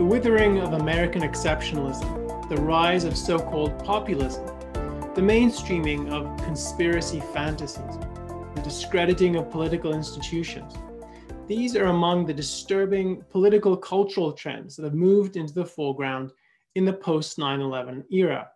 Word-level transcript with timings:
The 0.00 0.06
withering 0.06 0.60
of 0.60 0.72
American 0.72 1.20
exceptionalism, 1.20 2.48
the 2.48 2.56
rise 2.56 3.04
of 3.04 3.18
so 3.18 3.38
called 3.38 3.84
populism, 3.84 4.46
the 5.14 5.20
mainstreaming 5.20 6.10
of 6.10 6.42
conspiracy 6.42 7.20
fantasies, 7.34 7.98
the 8.54 8.62
discrediting 8.64 9.36
of 9.36 9.50
political 9.50 9.92
institutions. 9.92 10.72
These 11.46 11.76
are 11.76 11.88
among 11.88 12.24
the 12.24 12.32
disturbing 12.32 13.22
political 13.28 13.76
cultural 13.76 14.32
trends 14.32 14.74
that 14.76 14.84
have 14.84 14.94
moved 14.94 15.36
into 15.36 15.52
the 15.52 15.66
foreground 15.66 16.32
in 16.76 16.86
the 16.86 16.94
post 16.94 17.38
9 17.38 17.60
11 17.60 18.04
era. 18.10 18.48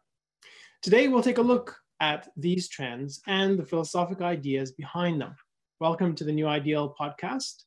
Today, 0.81 1.09
we'll 1.09 1.23
take 1.23 1.37
a 1.37 1.43
look 1.43 1.77
at 2.01 2.27
these 2.39 2.71
trends 2.71 3.21
and 3.27 3.59
the 3.59 3.67
philosophic 3.67 4.23
ideas 4.23 4.73
behind 4.73 5.21
them. 5.21 5.37
Welcome 5.79 6.15
to 6.15 6.25
the 6.25 6.33
New 6.33 6.47
Ideal 6.47 6.95
podcast. 6.99 7.65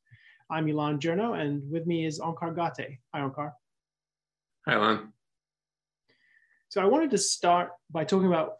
I'm 0.50 0.66
Elan 0.66 0.98
Journo, 0.98 1.40
and 1.40 1.62
with 1.70 1.86
me 1.86 2.06
is 2.06 2.18
Onkar 2.18 2.56
Ghate. 2.56 2.98
Hi, 3.14 3.20
Onkar. 3.20 3.52
Hi, 4.68 4.74
Elan. 4.74 5.14
So 6.68 6.82
I 6.82 6.84
wanted 6.84 7.08
to 7.12 7.18
start 7.18 7.70
by 7.90 8.04
talking 8.04 8.26
about 8.26 8.56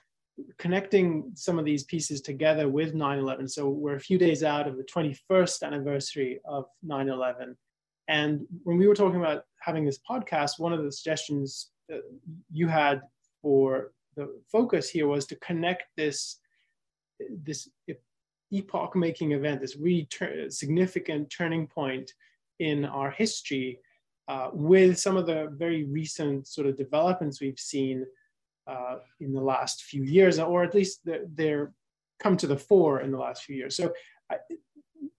connecting 0.56 1.32
some 1.34 1.58
of 1.58 1.66
these 1.66 1.84
pieces 1.84 2.22
together 2.22 2.66
with 2.66 2.94
9-11. 2.94 3.50
So 3.50 3.68
we're 3.68 3.96
a 3.96 4.00
few 4.00 4.16
days 4.16 4.42
out 4.42 4.66
of 4.66 4.78
the 4.78 4.84
21st 4.84 5.62
anniversary 5.64 6.40
of 6.46 6.64
9-11. 6.82 7.56
And 8.08 8.46
when 8.62 8.78
we 8.78 8.88
were 8.88 8.94
talking 8.94 9.20
about 9.20 9.44
having 9.60 9.84
this 9.84 9.98
podcast, 9.98 10.58
one 10.58 10.72
of 10.72 10.82
the 10.82 10.90
suggestions 10.90 11.72
that 11.90 12.00
you 12.50 12.68
had 12.68 13.02
for 13.42 13.92
the 14.16 14.34
focus 14.50 14.88
here 14.88 15.08
was 15.08 15.26
to 15.26 15.36
connect 15.36 15.82
this, 15.98 16.38
this 17.44 17.68
epoch-making 18.50 19.32
event, 19.32 19.60
this 19.60 19.76
really 19.76 20.08
significant 20.48 21.28
turning 21.28 21.66
point 21.66 22.14
in 22.60 22.86
our 22.86 23.10
history 23.10 23.80
uh, 24.28 24.50
with 24.52 24.98
some 24.98 25.16
of 25.16 25.26
the 25.26 25.48
very 25.56 25.84
recent 25.84 26.46
sort 26.46 26.66
of 26.66 26.76
developments 26.76 27.40
we've 27.40 27.58
seen 27.58 28.04
uh, 28.66 28.96
in 29.20 29.32
the 29.32 29.40
last 29.40 29.84
few 29.84 30.04
years, 30.04 30.38
or 30.38 30.62
at 30.62 30.74
least 30.74 31.00
they're, 31.04 31.24
they're, 31.34 31.72
come 32.20 32.36
to 32.36 32.48
the 32.48 32.56
fore 32.56 33.00
in 33.00 33.12
the 33.12 33.18
last 33.18 33.44
few 33.44 33.54
years. 33.54 33.76
So 33.76 33.92
I, 34.30 34.36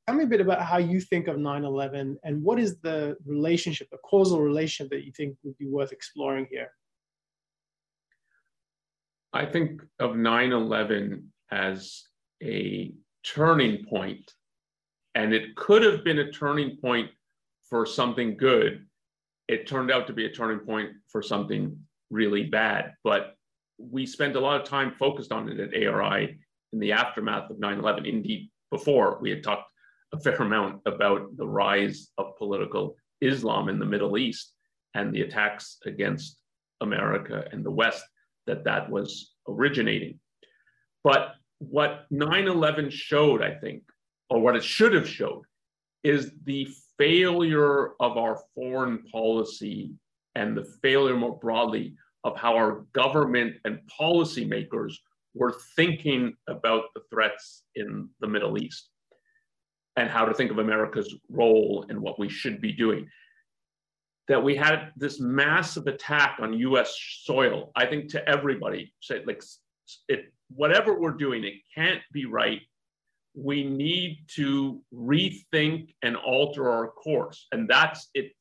tell 0.05 0.17
me 0.17 0.25
a 0.25 0.27
bit 0.27 0.41
about 0.41 0.61
how 0.61 0.77
you 0.77 0.99
think 0.99 1.27
of 1.27 1.37
9-11 1.37 2.17
and 2.23 2.43
what 2.43 2.59
is 2.59 2.77
the 2.79 3.15
relationship, 3.25 3.87
the 3.89 3.97
causal 3.99 4.41
relationship 4.41 4.91
that 4.91 5.05
you 5.05 5.11
think 5.11 5.37
would 5.43 5.57
be 5.57 5.67
worth 5.67 5.91
exploring 5.91 6.45
here? 6.51 6.71
I 9.31 9.45
think 9.45 9.81
of 9.99 10.11
9-11 10.11 11.23
as 11.51 12.03
a 12.43 12.91
turning 13.23 13.85
point, 13.85 14.33
and 15.15 15.33
it 15.33 15.55
could 15.55 15.83
have 15.83 16.03
been 16.03 16.19
a 16.19 16.31
turning 16.31 16.77
point 16.77 17.09
for 17.69 17.85
something 17.85 18.35
good. 18.35 18.85
It 19.49 19.65
turned 19.65 19.89
out 19.89 20.05
to 20.07 20.13
be 20.13 20.25
a 20.25 20.31
turning 20.31 20.59
point 20.59 20.91
for 21.07 21.23
something 21.23 21.75
really 22.11 22.43
bad. 22.43 22.93
But 23.03 23.35
we 23.79 24.05
spent 24.05 24.35
a 24.35 24.39
lot 24.39 24.61
of 24.61 24.67
time 24.67 24.91
focused 24.91 25.31
on 25.31 25.49
it 25.49 25.59
at 25.59 25.73
ARI 25.73 26.37
in 26.71 26.79
the 26.79 26.91
aftermath 26.91 27.49
of 27.49 27.59
9 27.59 27.79
11. 27.79 28.05
Indeed, 28.05 28.51
before 28.69 29.17
we 29.19 29.31
had 29.31 29.43
talked 29.43 29.71
a 30.13 30.19
fair 30.19 30.35
amount 30.39 30.81
about 30.85 31.35
the 31.35 31.47
rise 31.47 32.09
of 32.19 32.37
political 32.37 32.95
Islam 33.21 33.69
in 33.69 33.79
the 33.79 33.85
Middle 33.85 34.19
East 34.19 34.53
and 34.93 35.11
the 35.11 35.21
attacks 35.21 35.77
against 35.83 36.37
America 36.79 37.45
and 37.51 37.65
the 37.65 37.71
West 37.71 38.03
that 38.45 38.65
that 38.65 38.87
was 38.87 39.33
originating. 39.47 40.19
But 41.03 41.33
what 41.57 42.05
9 42.11 42.47
11 42.47 42.91
showed, 42.91 43.41
I 43.41 43.55
think, 43.55 43.81
or 44.29 44.41
what 44.41 44.55
it 44.55 44.63
should 44.63 44.93
have 44.93 45.09
showed, 45.09 45.41
is 46.03 46.31
the 46.43 46.69
failure 46.99 47.93
of 47.99 48.17
our 48.17 48.39
foreign 48.53 49.03
policy 49.11 49.91
and 50.35 50.55
the 50.55 50.65
failure 50.83 51.15
more 51.15 51.39
broadly 51.39 51.95
of 52.23 52.37
how 52.37 52.55
our 52.55 52.85
government 52.93 53.55
and 53.65 53.79
policymakers 53.99 54.93
were 55.33 55.55
thinking 55.75 56.35
about 56.47 56.83
the 56.93 57.01
threats 57.09 57.63
in 57.75 58.09
the 58.19 58.27
Middle 58.27 58.61
East 58.61 58.89
and 59.95 60.09
how 60.09 60.25
to 60.25 60.33
think 60.33 60.51
of 60.51 60.59
America's 60.59 61.15
role 61.29 61.85
and 61.89 61.99
what 61.99 62.19
we 62.19 62.29
should 62.29 62.59
be 62.61 62.73
doing. 62.73 63.07
That 64.27 64.43
we 64.43 64.55
had 64.55 64.91
this 64.95 65.19
massive 65.19 65.87
attack 65.87 66.37
on 66.41 66.53
US 66.53 66.95
soil, 67.23 67.71
I 67.75 67.85
think 67.85 68.09
to 68.09 68.29
everybody, 68.29 68.93
say 68.99 69.23
like 69.25 69.41
it, 70.07 70.31
whatever 70.49 70.99
we're 70.99 71.11
doing, 71.11 71.43
it 71.45 71.55
can't 71.73 72.01
be 72.11 72.25
right. 72.25 72.61
We 73.41 73.63
need 73.63 74.25
to 74.35 74.81
rethink 74.93 75.93
and 76.03 76.17
alter 76.17 76.69
our 76.69 76.87
course. 76.89 77.47
And 77.53 77.69
that's 77.69 78.09
it. 78.13 78.31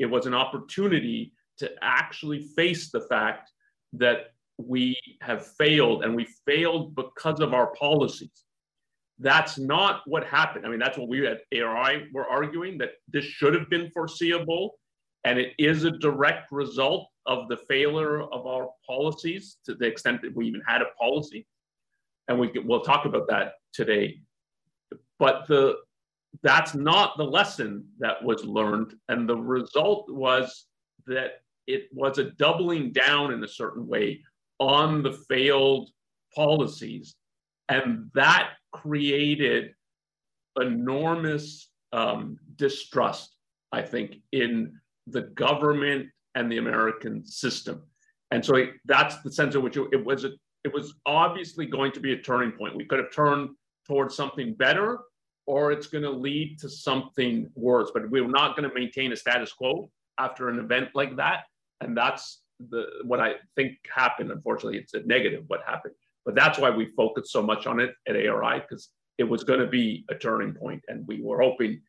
It 0.00 0.06
was 0.06 0.26
an 0.26 0.34
opportunity 0.34 1.32
to 1.58 1.70
actually 1.80 2.48
face 2.56 2.90
the 2.90 3.02
fact 3.02 3.52
that 3.92 4.32
we 4.58 4.98
have 5.20 5.46
failed 5.46 6.02
and 6.04 6.16
we 6.16 6.26
failed 6.44 6.96
because 6.96 7.40
of 7.40 7.54
our 7.54 7.68
policies. 7.74 8.44
That's 9.20 9.58
not 9.58 10.02
what 10.06 10.24
happened. 10.24 10.66
I 10.66 10.70
mean, 10.70 10.80
that's 10.80 10.98
what 10.98 11.08
we 11.08 11.26
at 11.26 11.42
ARI 11.54 12.08
were 12.12 12.26
arguing 12.26 12.78
that 12.78 12.94
this 13.08 13.24
should 13.24 13.54
have 13.54 13.70
been 13.70 13.90
foreseeable. 13.92 14.74
And 15.24 15.38
it 15.38 15.52
is 15.58 15.84
a 15.84 15.92
direct 15.92 16.50
result 16.50 17.08
of 17.26 17.48
the 17.48 17.56
failure 17.68 18.22
of 18.22 18.46
our 18.46 18.70
policies 18.86 19.58
to 19.66 19.74
the 19.74 19.86
extent 19.86 20.20
that 20.22 20.34
we 20.34 20.46
even 20.46 20.62
had 20.66 20.82
a 20.82 20.86
policy. 21.00 21.46
And 22.28 22.40
we 22.40 22.50
will 22.64 22.80
talk 22.80 23.04
about 23.06 23.28
that 23.28 23.52
today. 23.76 24.20
But 25.18 25.46
the 25.46 25.76
that's 26.42 26.74
not 26.74 27.16
the 27.16 27.24
lesson 27.24 27.86
that 27.98 28.22
was 28.22 28.44
learned. 28.44 28.94
And 29.08 29.28
the 29.28 29.36
result 29.36 30.10
was 30.10 30.66
that 31.06 31.40
it 31.66 31.88
was 31.92 32.18
a 32.18 32.30
doubling 32.32 32.92
down 32.92 33.32
in 33.32 33.42
a 33.42 33.48
certain 33.48 33.86
way 33.86 34.22
on 34.58 35.02
the 35.02 35.12
failed 35.12 35.90
policies. 36.34 37.14
And 37.68 38.10
that 38.14 38.50
created 38.72 39.72
enormous 40.60 41.70
um, 41.92 42.38
distrust, 42.56 43.34
I 43.72 43.82
think, 43.82 44.16
in 44.32 44.78
the 45.06 45.22
government 45.22 46.08
and 46.34 46.50
the 46.50 46.58
American 46.58 47.24
system. 47.26 47.82
And 48.30 48.44
so 48.44 48.66
that's 48.84 49.20
the 49.22 49.32
sense 49.32 49.54
in 49.54 49.62
which 49.62 49.76
it, 49.76 50.04
was 50.04 50.24
a, 50.24 50.32
it 50.64 50.72
was 50.72 50.94
obviously 51.06 51.66
going 51.66 51.92
to 51.92 52.00
be 52.00 52.12
a 52.12 52.18
turning 52.18 52.52
point. 52.52 52.76
We 52.76 52.84
could 52.84 52.98
have 52.98 53.12
turned 53.12 53.50
towards 53.86 54.14
something 54.14 54.54
better, 54.54 54.98
or 55.46 55.72
it's 55.72 55.86
going 55.86 56.04
to 56.04 56.10
lead 56.10 56.58
to 56.60 56.68
something 56.68 57.48
worse. 57.54 57.90
But 57.92 58.10
we 58.10 58.20
we're 58.20 58.28
not 58.28 58.56
going 58.56 58.68
to 58.68 58.74
maintain 58.74 59.12
a 59.12 59.16
status 59.16 59.52
quo 59.52 59.90
after 60.18 60.48
an 60.48 60.58
event 60.58 60.88
like 60.94 61.16
that 61.16 61.44
and 61.80 61.96
that's 61.96 62.42
the 62.70 62.86
what 63.04 63.20
I 63.20 63.34
think 63.54 63.76
happened. 63.94 64.30
Unfortunately, 64.30 64.78
it's 64.78 64.94
a 64.94 65.00
negative 65.02 65.44
what 65.48 65.60
happened, 65.66 65.94
but 66.24 66.34
that's 66.34 66.58
why 66.58 66.70
we 66.70 66.86
focused 66.96 67.32
so 67.32 67.42
much 67.42 67.66
on 67.66 67.80
it 67.80 67.94
at 68.08 68.16
ARI 68.16 68.60
because 68.60 68.90
it 69.18 69.24
was 69.24 69.44
going 69.44 69.60
to 69.60 69.66
be 69.66 70.04
a 70.10 70.14
turning 70.14 70.54
point, 70.54 70.82
and 70.88 71.06
we 71.06 71.20
were 71.20 71.40
hoping 71.40 71.80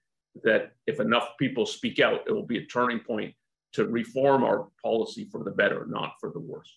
that 0.44 0.74
if 0.86 1.00
enough 1.00 1.30
people 1.40 1.66
speak 1.66 2.00
out, 2.00 2.22
it 2.28 2.32
will 2.32 2.46
be 2.46 2.60
a 2.60 2.66
turning 2.66 3.00
point 3.00 3.34
to 3.74 3.86
reform 3.86 4.44
our 4.44 4.68
policy 4.84 5.28
for 5.32 5.44
the 5.44 5.52
better, 5.52 5.86
not 5.88 6.14
for 6.20 6.32
the 6.32 6.40
worse. 6.40 6.72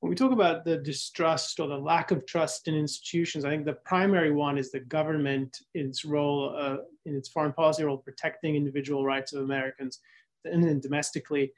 When 0.00 0.10
we 0.10 0.16
talk 0.16 0.32
about 0.32 0.64
the 0.64 0.76
distrust 0.76 1.60
or 1.60 1.66
the 1.66 1.78
lack 1.78 2.10
of 2.10 2.26
trust 2.26 2.68
in 2.68 2.74
institutions, 2.74 3.44
I 3.44 3.50
think 3.50 3.64
the 3.64 3.72
primary 3.72 4.32
one 4.32 4.58
is 4.58 4.70
the 4.70 4.80
government 4.80 5.56
in 5.74 5.86
its 5.86 6.04
role, 6.04 6.54
uh, 6.56 6.76
in 7.06 7.16
its 7.16 7.28
foreign 7.28 7.54
policy 7.54 7.84
role, 7.84 7.96
protecting 7.96 8.54
individual 8.54 9.04
rights 9.04 9.32
of 9.32 9.42
Americans 9.42 10.00
and 10.44 10.62
then 10.62 10.78
domestically. 10.80 11.52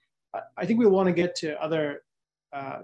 I 0.57 0.67
think 0.67 0.79
we 0.79 0.87
want 0.87 1.07
to 1.09 1.13
get 1.13 1.35
to 1.37 1.61
other 1.61 2.03
uh, 2.53 2.83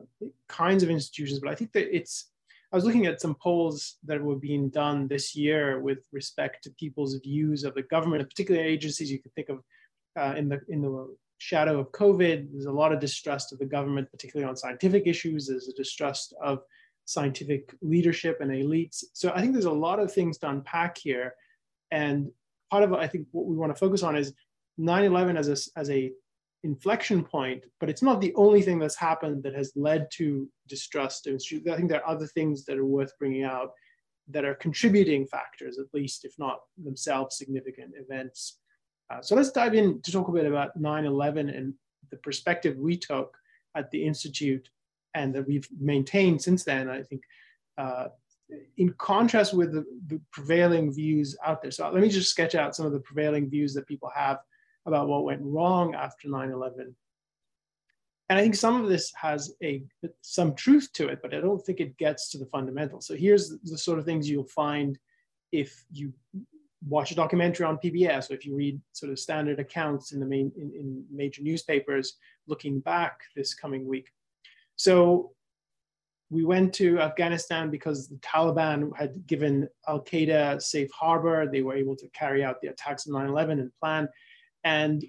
kinds 0.48 0.82
of 0.82 0.90
institutions, 0.90 1.38
but 1.38 1.50
I 1.50 1.54
think 1.54 1.72
that 1.72 1.94
it's, 1.94 2.30
I 2.72 2.76
was 2.76 2.84
looking 2.84 3.06
at 3.06 3.20
some 3.20 3.34
polls 3.34 3.96
that 4.04 4.22
were 4.22 4.36
being 4.36 4.68
done 4.70 5.06
this 5.06 5.36
year 5.36 5.80
with 5.80 6.06
respect 6.12 6.64
to 6.64 6.70
people's 6.70 7.14
views 7.16 7.64
of 7.64 7.74
the 7.74 7.82
government, 7.82 8.28
particularly 8.28 8.66
agencies 8.66 9.12
you 9.12 9.20
can 9.20 9.30
think 9.32 9.48
of 9.48 9.62
uh, 10.18 10.34
in 10.36 10.48
the 10.48 10.60
in 10.68 10.82
the 10.82 11.14
shadow 11.42 11.80
of 11.80 11.90
COVID. 11.90 12.52
There's 12.52 12.66
a 12.66 12.72
lot 12.72 12.92
of 12.92 13.00
distrust 13.00 13.52
of 13.52 13.58
the 13.58 13.66
government, 13.66 14.10
particularly 14.12 14.48
on 14.48 14.56
scientific 14.56 15.06
issues. 15.06 15.48
There's 15.48 15.68
a 15.68 15.74
distrust 15.74 16.34
of 16.40 16.60
scientific 17.04 17.74
leadership 17.82 18.38
and 18.40 18.52
elites. 18.52 19.02
So 19.12 19.32
I 19.34 19.40
think 19.40 19.52
there's 19.52 19.64
a 19.64 19.72
lot 19.72 19.98
of 19.98 20.12
things 20.12 20.38
to 20.38 20.48
unpack 20.48 20.98
here, 20.98 21.34
and 21.90 22.30
part 22.70 22.84
of 22.84 22.92
I 22.92 23.08
think 23.08 23.26
what 23.32 23.46
we 23.46 23.56
want 23.56 23.74
to 23.74 23.78
focus 23.78 24.04
on 24.04 24.14
is 24.14 24.32
9-11 24.78 25.36
as 25.36 25.48
a, 25.48 25.80
as 25.80 25.90
a 25.90 26.12
inflection 26.62 27.24
point, 27.24 27.64
but 27.80 27.90
it's 27.90 28.02
not 28.02 28.20
the 28.20 28.32
only 28.36 28.62
thing 28.62 28.78
that's 28.78 28.96
happened 28.96 29.42
that 29.42 29.54
has 29.54 29.72
led 29.74 30.06
to 30.12 30.48
distrust. 30.68 31.26
I 31.26 31.36
think 31.76 31.90
there 31.90 32.04
are 32.04 32.14
other 32.14 32.28
things 32.28 32.64
that 32.66 32.78
are 32.78 32.86
worth 32.86 33.18
bringing 33.18 33.42
out 33.42 33.72
that 34.28 34.44
are 34.44 34.54
contributing 34.54 35.26
factors, 35.26 35.78
at 35.80 35.92
least, 35.92 36.24
if 36.24 36.34
not 36.38 36.60
themselves 36.82 37.36
significant 37.36 37.94
events. 37.96 38.58
Uh, 39.12 39.20
so 39.20 39.34
let's 39.34 39.50
dive 39.50 39.74
in 39.74 40.00
to 40.02 40.12
talk 40.12 40.28
a 40.28 40.32
bit 40.32 40.46
about 40.46 40.80
9-11 40.80 41.56
and 41.56 41.74
the 42.10 42.16
perspective 42.18 42.78
we 42.78 42.96
took 42.96 43.36
at 43.74 43.90
the 43.90 44.04
Institute 44.04 44.68
and 45.14 45.34
that 45.34 45.46
we've 45.46 45.68
maintained 45.78 46.40
since 46.40 46.64
then. 46.64 46.88
I 46.88 47.02
think 47.02 47.22
uh, 47.76 48.08
in 48.78 48.92
contrast 48.94 49.54
with 49.54 49.72
the, 49.72 49.84
the, 50.06 50.20
prevailing 50.30 50.92
views 50.92 51.36
out 51.44 51.62
there. 51.62 51.70
So 51.70 51.90
let 51.90 52.02
me 52.02 52.08
just 52.08 52.30
sketch 52.30 52.54
out 52.54 52.76
some 52.76 52.86
of 52.86 52.92
the 52.92 53.00
prevailing 53.00 53.48
views 53.48 53.74
that 53.74 53.86
people 53.86 54.10
have 54.14 54.38
about 54.86 55.08
what 55.08 55.24
went 55.24 55.40
wrong 55.42 55.94
after 55.94 56.28
9-11 56.28 56.94
and 58.28 58.38
i 58.38 58.42
think 58.42 58.54
some 58.54 58.82
of 58.82 58.88
this 58.88 59.12
has 59.14 59.54
a 59.62 59.82
some 60.22 60.54
truth 60.54 60.88
to 60.92 61.08
it 61.08 61.20
but 61.22 61.34
i 61.34 61.40
don't 61.40 61.64
think 61.64 61.80
it 61.80 61.96
gets 61.98 62.30
to 62.30 62.38
the 62.38 62.46
fundamentals 62.46 63.06
so 63.06 63.14
here's 63.14 63.60
the 63.60 63.78
sort 63.78 63.98
of 63.98 64.04
things 64.04 64.28
you'll 64.28 64.44
find 64.44 64.98
if 65.52 65.84
you 65.92 66.12
watch 66.88 67.10
a 67.10 67.14
documentary 67.14 67.64
on 67.64 67.78
pbs 67.78 68.30
or 68.30 68.34
if 68.34 68.44
you 68.44 68.54
read 68.54 68.80
sort 68.92 69.12
of 69.12 69.18
standard 69.18 69.60
accounts 69.60 70.12
in 70.12 70.20
the 70.20 70.26
main 70.26 70.50
in, 70.56 70.72
in 70.74 71.04
major 71.10 71.42
newspapers 71.42 72.16
looking 72.46 72.80
back 72.80 73.20
this 73.36 73.54
coming 73.54 73.86
week 73.86 74.08
so 74.76 75.32
we 76.32 76.44
went 76.46 76.72
to 76.72 76.98
Afghanistan 76.98 77.68
because 77.68 78.08
the 78.08 78.16
Taliban 78.16 78.90
had 78.96 79.26
given 79.26 79.68
Al 79.86 80.00
Qaeda 80.00 80.62
safe 80.62 80.90
harbor. 80.90 81.46
They 81.46 81.60
were 81.60 81.76
able 81.76 81.94
to 81.96 82.08
carry 82.14 82.42
out 82.42 82.58
the 82.62 82.68
attacks 82.68 83.04
of 83.04 83.12
9 83.12 83.26
11 83.28 83.60
and 83.60 83.70
plan. 83.78 84.08
And 84.64 85.04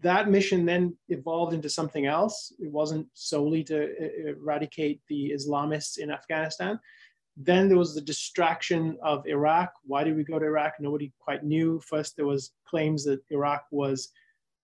that 0.00 0.28
mission 0.28 0.66
then 0.66 0.96
evolved 1.08 1.54
into 1.54 1.68
something 1.68 2.06
else. 2.06 2.52
It 2.58 2.68
wasn't 2.70 3.06
solely 3.14 3.62
to 3.64 3.84
uh, 3.84 4.30
eradicate 4.30 5.02
the 5.08 5.32
Islamists 5.32 5.98
in 5.98 6.10
Afghanistan. 6.10 6.80
Then 7.36 7.68
there 7.68 7.78
was 7.78 7.94
the 7.94 8.00
distraction 8.00 8.96
of 9.02 9.26
Iraq. 9.26 9.72
Why 9.84 10.04
did 10.04 10.16
we 10.16 10.24
go 10.24 10.38
to 10.38 10.44
Iraq? 10.44 10.74
Nobody 10.78 11.12
quite 11.18 11.44
knew. 11.44 11.80
First, 11.80 12.16
there 12.16 12.26
was 12.26 12.52
claims 12.66 13.04
that 13.04 13.22
Iraq 13.30 13.64
was 13.72 14.10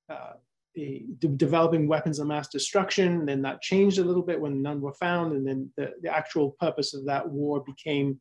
uh, 0.08 0.34
de 0.74 1.04
developing 1.36 1.88
weapons 1.88 2.20
of 2.20 2.28
mass 2.28 2.48
destruction. 2.48 3.26
Then 3.26 3.42
that 3.42 3.60
changed 3.60 3.98
a 3.98 4.04
little 4.04 4.22
bit 4.22 4.40
when 4.40 4.62
none 4.62 4.80
were 4.80 4.94
found. 4.94 5.32
And 5.32 5.46
then 5.46 5.70
the, 5.76 5.94
the 6.02 6.14
actual 6.14 6.52
purpose 6.60 6.94
of 6.94 7.04
that 7.06 7.28
war 7.28 7.60
became 7.60 8.20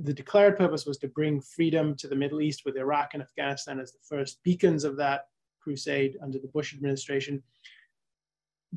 the 0.00 0.12
declared 0.12 0.56
purpose 0.56 0.86
was 0.86 0.98
to 0.98 1.08
bring 1.08 1.40
freedom 1.40 1.94
to 1.96 2.08
the 2.08 2.16
Middle 2.16 2.40
East 2.40 2.62
with 2.64 2.76
Iraq 2.76 3.10
and 3.14 3.22
Afghanistan 3.22 3.80
as 3.80 3.92
the 3.92 3.98
first 4.08 4.42
beacons 4.42 4.84
of 4.84 4.96
that 4.96 5.26
crusade 5.60 6.16
under 6.22 6.38
the 6.38 6.48
Bush 6.48 6.74
administration. 6.74 7.42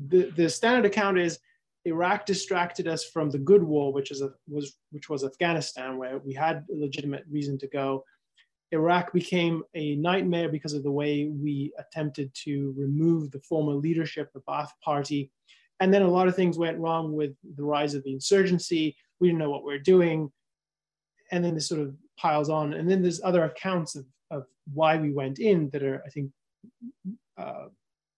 The, 0.08 0.30
the 0.36 0.48
standard 0.48 0.84
account 0.84 1.18
is 1.18 1.38
Iraq 1.86 2.26
distracted 2.26 2.88
us 2.88 3.04
from 3.04 3.30
the 3.30 3.38
good 3.38 3.62
war, 3.62 3.92
which, 3.92 4.10
is 4.10 4.20
a, 4.20 4.30
was, 4.48 4.76
which 4.90 5.08
was 5.08 5.24
Afghanistan, 5.24 5.96
where 5.96 6.18
we 6.18 6.34
had 6.34 6.64
a 6.70 6.76
legitimate 6.76 7.24
reason 7.30 7.56
to 7.58 7.68
go. 7.68 8.04
Iraq 8.72 9.12
became 9.12 9.62
a 9.74 9.94
nightmare 9.96 10.48
because 10.48 10.72
of 10.72 10.82
the 10.82 10.90
way 10.90 11.26
we 11.26 11.72
attempted 11.78 12.34
to 12.34 12.74
remove 12.76 13.30
the 13.30 13.40
former 13.40 13.74
leadership, 13.74 14.32
the 14.32 14.40
Ba'ath 14.40 14.72
Party. 14.84 15.30
And 15.78 15.94
then 15.94 16.02
a 16.02 16.10
lot 16.10 16.26
of 16.26 16.34
things 16.34 16.58
went 16.58 16.78
wrong 16.78 17.12
with 17.12 17.32
the 17.56 17.62
rise 17.62 17.94
of 17.94 18.02
the 18.02 18.12
insurgency. 18.12 18.96
We 19.20 19.28
didn't 19.28 19.38
know 19.38 19.50
what 19.50 19.64
we 19.64 19.72
are 19.74 19.78
doing. 19.78 20.32
And 21.30 21.44
then 21.44 21.54
this 21.54 21.68
sort 21.68 21.80
of 21.80 21.94
piles 22.18 22.50
on. 22.50 22.74
And 22.74 22.90
then 22.90 23.02
there's 23.02 23.22
other 23.22 23.44
accounts 23.44 23.94
of, 23.94 24.06
of 24.32 24.46
why 24.72 24.96
we 24.96 25.12
went 25.12 25.38
in 25.38 25.70
that 25.70 25.84
are, 25.84 26.02
I 26.04 26.10
think, 26.10 26.32
uh, 27.38 27.66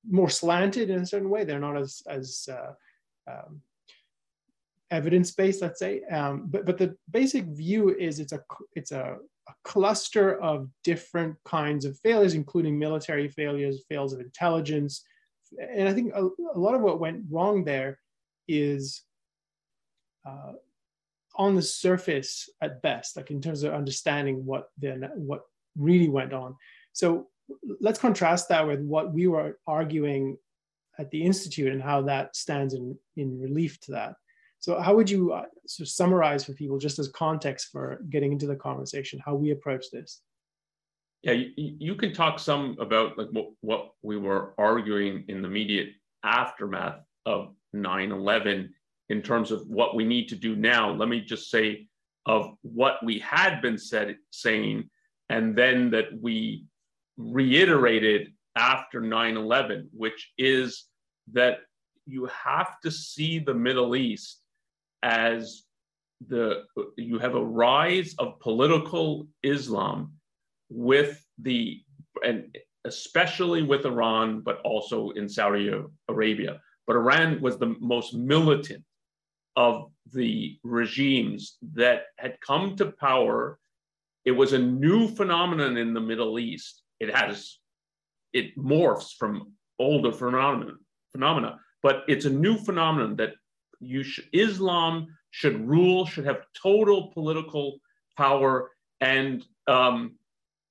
more 0.08 0.30
slanted 0.30 0.88
in 0.88 1.02
a 1.02 1.06
certain 1.06 1.28
way. 1.28 1.44
They're 1.44 1.58
not 1.58 1.76
as, 1.76 2.02
as 2.08 2.48
uh, 2.50 2.72
um, 3.28 3.62
evidence-based, 4.90 5.60
let's 5.62 5.78
say. 5.78 6.02
Um, 6.04 6.46
but, 6.46 6.64
but 6.64 6.78
the 6.78 6.96
basic 7.10 7.44
view 7.44 7.94
is 7.94 8.20
it's 8.20 8.32
a, 8.32 8.40
it's 8.74 8.92
a 8.92 9.18
a 9.48 9.54
cluster 9.64 10.40
of 10.42 10.68
different 10.84 11.34
kinds 11.44 11.84
of 11.84 11.98
failures, 12.00 12.34
including 12.34 12.78
military 12.78 13.28
failures, 13.28 13.82
fails 13.88 14.12
of 14.12 14.20
intelligence. 14.20 15.02
And 15.58 15.88
I 15.88 15.94
think 15.94 16.12
a, 16.14 16.28
a 16.54 16.58
lot 16.58 16.74
of 16.74 16.82
what 16.82 17.00
went 17.00 17.24
wrong 17.30 17.64
there 17.64 17.98
is 18.46 19.02
uh, 20.26 20.52
on 21.36 21.54
the 21.54 21.62
surface 21.62 22.50
at 22.60 22.82
best, 22.82 23.16
like 23.16 23.30
in 23.30 23.40
terms 23.40 23.62
of 23.62 23.72
understanding 23.72 24.44
what 24.44 24.68
then 24.76 25.08
what 25.14 25.42
really 25.76 26.08
went 26.08 26.32
on. 26.32 26.54
So 26.92 27.28
let's 27.80 27.98
contrast 27.98 28.50
that 28.50 28.66
with 28.66 28.80
what 28.80 29.14
we 29.14 29.26
were 29.28 29.58
arguing 29.66 30.36
at 30.98 31.10
the 31.10 31.22
institute 31.22 31.72
and 31.72 31.82
how 31.82 32.02
that 32.02 32.34
stands 32.34 32.74
in, 32.74 32.96
in 33.16 33.40
relief 33.40 33.80
to 33.80 33.92
that. 33.92 34.14
So 34.58 34.80
how 34.80 34.94
would 34.96 35.08
you 35.08 35.32
uh, 35.32 35.44
sort 35.66 35.86
of 35.86 35.90
summarize 35.90 36.44
for 36.44 36.52
people 36.52 36.78
just 36.78 36.98
as 36.98 37.08
context 37.08 37.68
for 37.70 38.00
getting 38.10 38.32
into 38.32 38.46
the 38.46 38.56
conversation, 38.56 39.20
how 39.24 39.34
we 39.34 39.52
approach 39.52 39.86
this? 39.92 40.20
Yeah, 41.22 41.32
you, 41.32 41.52
you 41.56 41.94
can 41.94 42.12
talk 42.12 42.38
some 42.38 42.76
about 42.80 43.16
like 43.18 43.28
what, 43.30 43.50
what 43.60 43.90
we 44.02 44.16
were 44.16 44.54
arguing 44.58 45.24
in 45.28 45.42
the 45.42 45.48
immediate 45.48 45.90
aftermath 46.24 47.00
of 47.26 47.54
9-11 47.74 48.68
in 49.08 49.22
terms 49.22 49.50
of 49.50 49.66
what 49.66 49.94
we 49.94 50.04
need 50.04 50.28
to 50.28 50.36
do 50.36 50.56
now. 50.56 50.90
Let 50.90 51.08
me 51.08 51.20
just 51.20 51.50
say 51.50 51.86
of 52.26 52.54
what 52.62 53.04
we 53.04 53.18
had 53.20 53.62
been 53.62 53.78
said, 53.78 54.16
saying, 54.30 54.90
and 55.28 55.56
then 55.56 55.90
that 55.90 56.06
we 56.20 56.64
reiterated 57.16 58.32
after 58.56 59.00
9-11, 59.00 59.86
which 59.92 60.32
is 60.36 60.84
that 61.32 61.60
you 62.06 62.26
have 62.26 62.80
to 62.80 62.90
see 62.90 63.38
the 63.38 63.54
Middle 63.54 63.96
East 63.96 64.40
as 65.02 65.62
the 66.26 66.64
you 66.96 67.18
have 67.18 67.36
a 67.36 67.44
rise 67.44 68.14
of 68.18 68.40
political 68.40 69.28
Islam 69.42 70.12
with 70.68 71.24
the 71.38 71.80
and 72.24 72.56
especially 72.84 73.62
with 73.62 73.84
Iran, 73.84 74.40
but 74.40 74.60
also 74.62 75.10
in 75.10 75.28
Saudi 75.28 75.70
Arabia. 76.08 76.60
But 76.86 76.96
Iran 76.96 77.40
was 77.40 77.58
the 77.58 77.76
most 77.80 78.14
militant 78.14 78.82
of 79.56 79.90
the 80.12 80.58
regimes 80.64 81.58
that 81.74 82.04
had 82.16 82.40
come 82.40 82.76
to 82.76 82.92
power. 82.92 83.58
It 84.24 84.32
was 84.32 84.52
a 84.52 84.58
new 84.58 85.08
phenomenon 85.08 85.76
in 85.76 85.92
the 85.92 86.00
Middle 86.00 86.38
East. 86.38 86.82
It 86.98 87.14
has 87.14 87.58
it 88.32 88.56
morphs 88.56 89.14
from 89.18 89.52
older 89.78 90.12
phenomena, 90.12 90.72
phenomena, 91.12 91.58
but 91.82 92.04
it's 92.08 92.24
a 92.24 92.30
new 92.30 92.56
phenomenon 92.56 93.16
that 93.16 93.34
you 93.80 94.02
sh- 94.02 94.20
Islam 94.32 95.06
should 95.30 95.66
rule, 95.68 96.06
should 96.06 96.26
have 96.26 96.42
total 96.60 97.10
political 97.12 97.78
power, 98.16 98.70
and 99.00 99.44
um, 99.66 100.16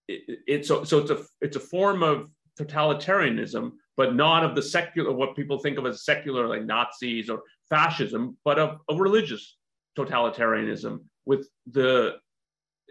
it, 0.08 0.66
so, 0.66 0.84
so 0.84 1.00
it's 1.00 1.12
a 1.12 1.24
it's 1.42 1.58
a 1.58 1.62
form 1.62 2.04
of 2.04 2.30
totalitarianism, 2.60 3.72
but 3.96 4.16
not 4.16 4.44
of 4.44 4.56
the 4.56 4.62
secular 4.62 5.12
what 5.12 5.36
people 5.36 5.60
think 5.60 5.78
of 5.78 5.86
as 5.86 6.06
secular 6.06 6.48
like 6.48 6.66
Nazis 6.66 7.30
or 7.30 7.44
fascism, 7.70 8.38
but 8.44 8.58
of 8.60 8.80
a 8.90 8.96
religious 8.96 9.58
totalitarianism 9.98 11.00
with 11.26 11.50
the 11.72 12.16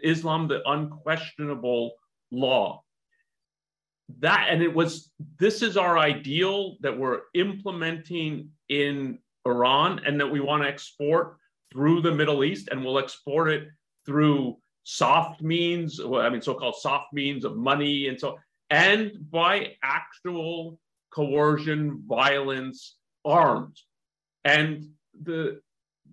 Islam, 0.03 0.47
the 0.47 0.61
unquestionable 0.69 1.93
law. 2.31 2.83
That 4.19 4.47
and 4.49 4.63
it 4.63 4.73
was 4.73 5.11
this 5.37 5.61
is 5.61 5.77
our 5.77 5.97
ideal 5.97 6.77
that 6.81 6.97
we're 6.97 7.21
implementing 7.33 8.49
in 8.69 9.19
Iran 9.45 10.01
and 10.05 10.19
that 10.19 10.31
we 10.31 10.39
want 10.39 10.63
to 10.63 10.69
export 10.69 11.37
through 11.71 12.01
the 12.01 12.13
Middle 12.13 12.43
East 12.43 12.69
and 12.71 12.83
we'll 12.83 12.99
export 12.99 13.49
it 13.49 13.67
through 14.05 14.57
soft 14.83 15.41
means, 15.41 15.99
I 15.99 16.29
mean, 16.29 16.41
so-called 16.41 16.77
soft 16.77 17.11
means 17.11 17.43
of 17.43 17.57
money 17.57 18.07
and 18.07 18.17
so, 18.19 18.37
and 18.69 19.11
by 19.29 19.73
actual 19.83 20.79
coercion, 21.11 22.03
violence, 22.07 22.95
arms. 23.25 23.85
And 24.45 24.91
the 25.21 25.61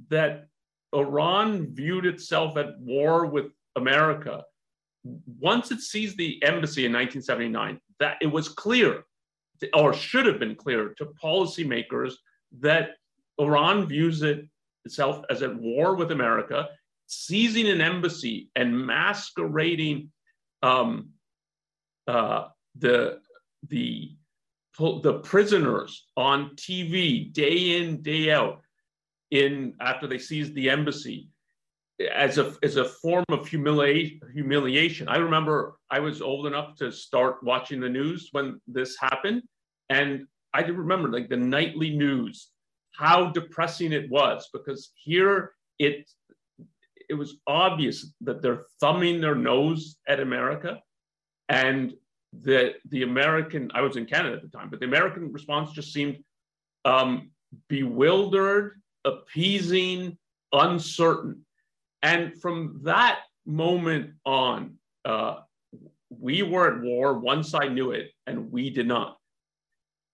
that 0.08 0.48
Iran 0.92 1.74
viewed 1.74 2.06
itself 2.06 2.56
at 2.56 2.80
war 2.80 3.26
with 3.26 3.46
America. 3.76 4.44
Once 5.04 5.70
it 5.70 5.80
seized 5.80 6.16
the 6.16 6.42
embassy 6.42 6.86
in 6.86 6.92
1979, 6.92 7.80
that 8.00 8.16
it 8.20 8.26
was 8.26 8.48
clear, 8.48 9.04
or 9.74 9.92
should 9.92 10.26
have 10.26 10.38
been 10.38 10.54
clear 10.54 10.94
to 10.94 11.06
policymakers 11.22 12.14
that 12.60 12.90
Iran 13.38 13.86
views 13.86 14.22
it 14.22 14.48
itself 14.84 15.24
as 15.30 15.42
at 15.42 15.54
war 15.54 15.94
with 15.94 16.10
America, 16.10 16.68
seizing 17.06 17.68
an 17.68 17.80
embassy 17.80 18.50
and 18.56 18.86
masquerading 18.86 20.10
um, 20.62 21.10
uh, 22.06 22.48
the 22.76 23.20
the 23.68 24.12
the 24.78 25.20
prisoners 25.22 26.06
on 26.16 26.50
TV 26.56 27.32
day 27.32 27.76
in 27.78 28.02
day 28.02 28.32
out 28.32 28.62
in 29.30 29.74
after 29.80 30.06
they 30.06 30.18
seized 30.18 30.54
the 30.54 30.70
embassy 30.70 31.28
as 32.12 32.38
a 32.38 32.54
as 32.62 32.76
a 32.76 32.84
form 32.84 33.24
of 33.28 33.46
humiliation 33.46 34.20
humiliation. 34.32 35.08
I 35.08 35.16
remember 35.16 35.76
I 35.90 36.00
was 36.00 36.20
old 36.20 36.46
enough 36.46 36.76
to 36.76 36.90
start 36.90 37.42
watching 37.42 37.80
the 37.80 37.88
news 37.88 38.28
when 38.32 38.60
this 38.66 38.96
happened, 38.98 39.42
and 39.88 40.26
I 40.52 40.62
remember 40.62 41.08
like 41.08 41.28
the 41.28 41.36
nightly 41.36 41.96
news 41.96 42.50
how 42.92 43.30
depressing 43.30 43.92
it 43.92 44.08
was 44.08 44.48
because 44.52 44.92
here 44.94 45.52
it 45.78 46.08
it 47.08 47.14
was 47.14 47.36
obvious 47.46 48.12
that 48.22 48.40
they're 48.40 48.64
thumbing 48.80 49.20
their 49.20 49.34
nose 49.34 49.96
at 50.08 50.20
America 50.20 50.80
and 51.48 51.92
the 52.42 52.74
the 52.88 53.02
American 53.02 53.70
I 53.74 53.82
was 53.82 53.96
in 53.96 54.06
Canada 54.06 54.36
at 54.36 54.42
the 54.42 54.48
time, 54.48 54.70
but 54.70 54.80
the 54.80 54.86
American 54.86 55.32
response 55.32 55.72
just 55.72 55.92
seemed 55.92 56.18
um, 56.84 57.30
bewildered, 57.68 58.80
appeasing, 59.04 60.18
uncertain, 60.52 61.44
and 62.04 62.40
from 62.40 62.80
that 62.84 63.20
moment 63.46 64.12
on, 64.24 64.74
uh, 65.04 65.36
we 66.10 66.42
were 66.42 66.76
at 66.76 66.82
war, 66.82 67.18
one 67.18 67.42
side 67.42 67.72
knew 67.72 67.90
it, 67.90 68.10
and 68.26 68.52
we 68.52 68.70
did 68.70 68.86
not. 68.86 69.16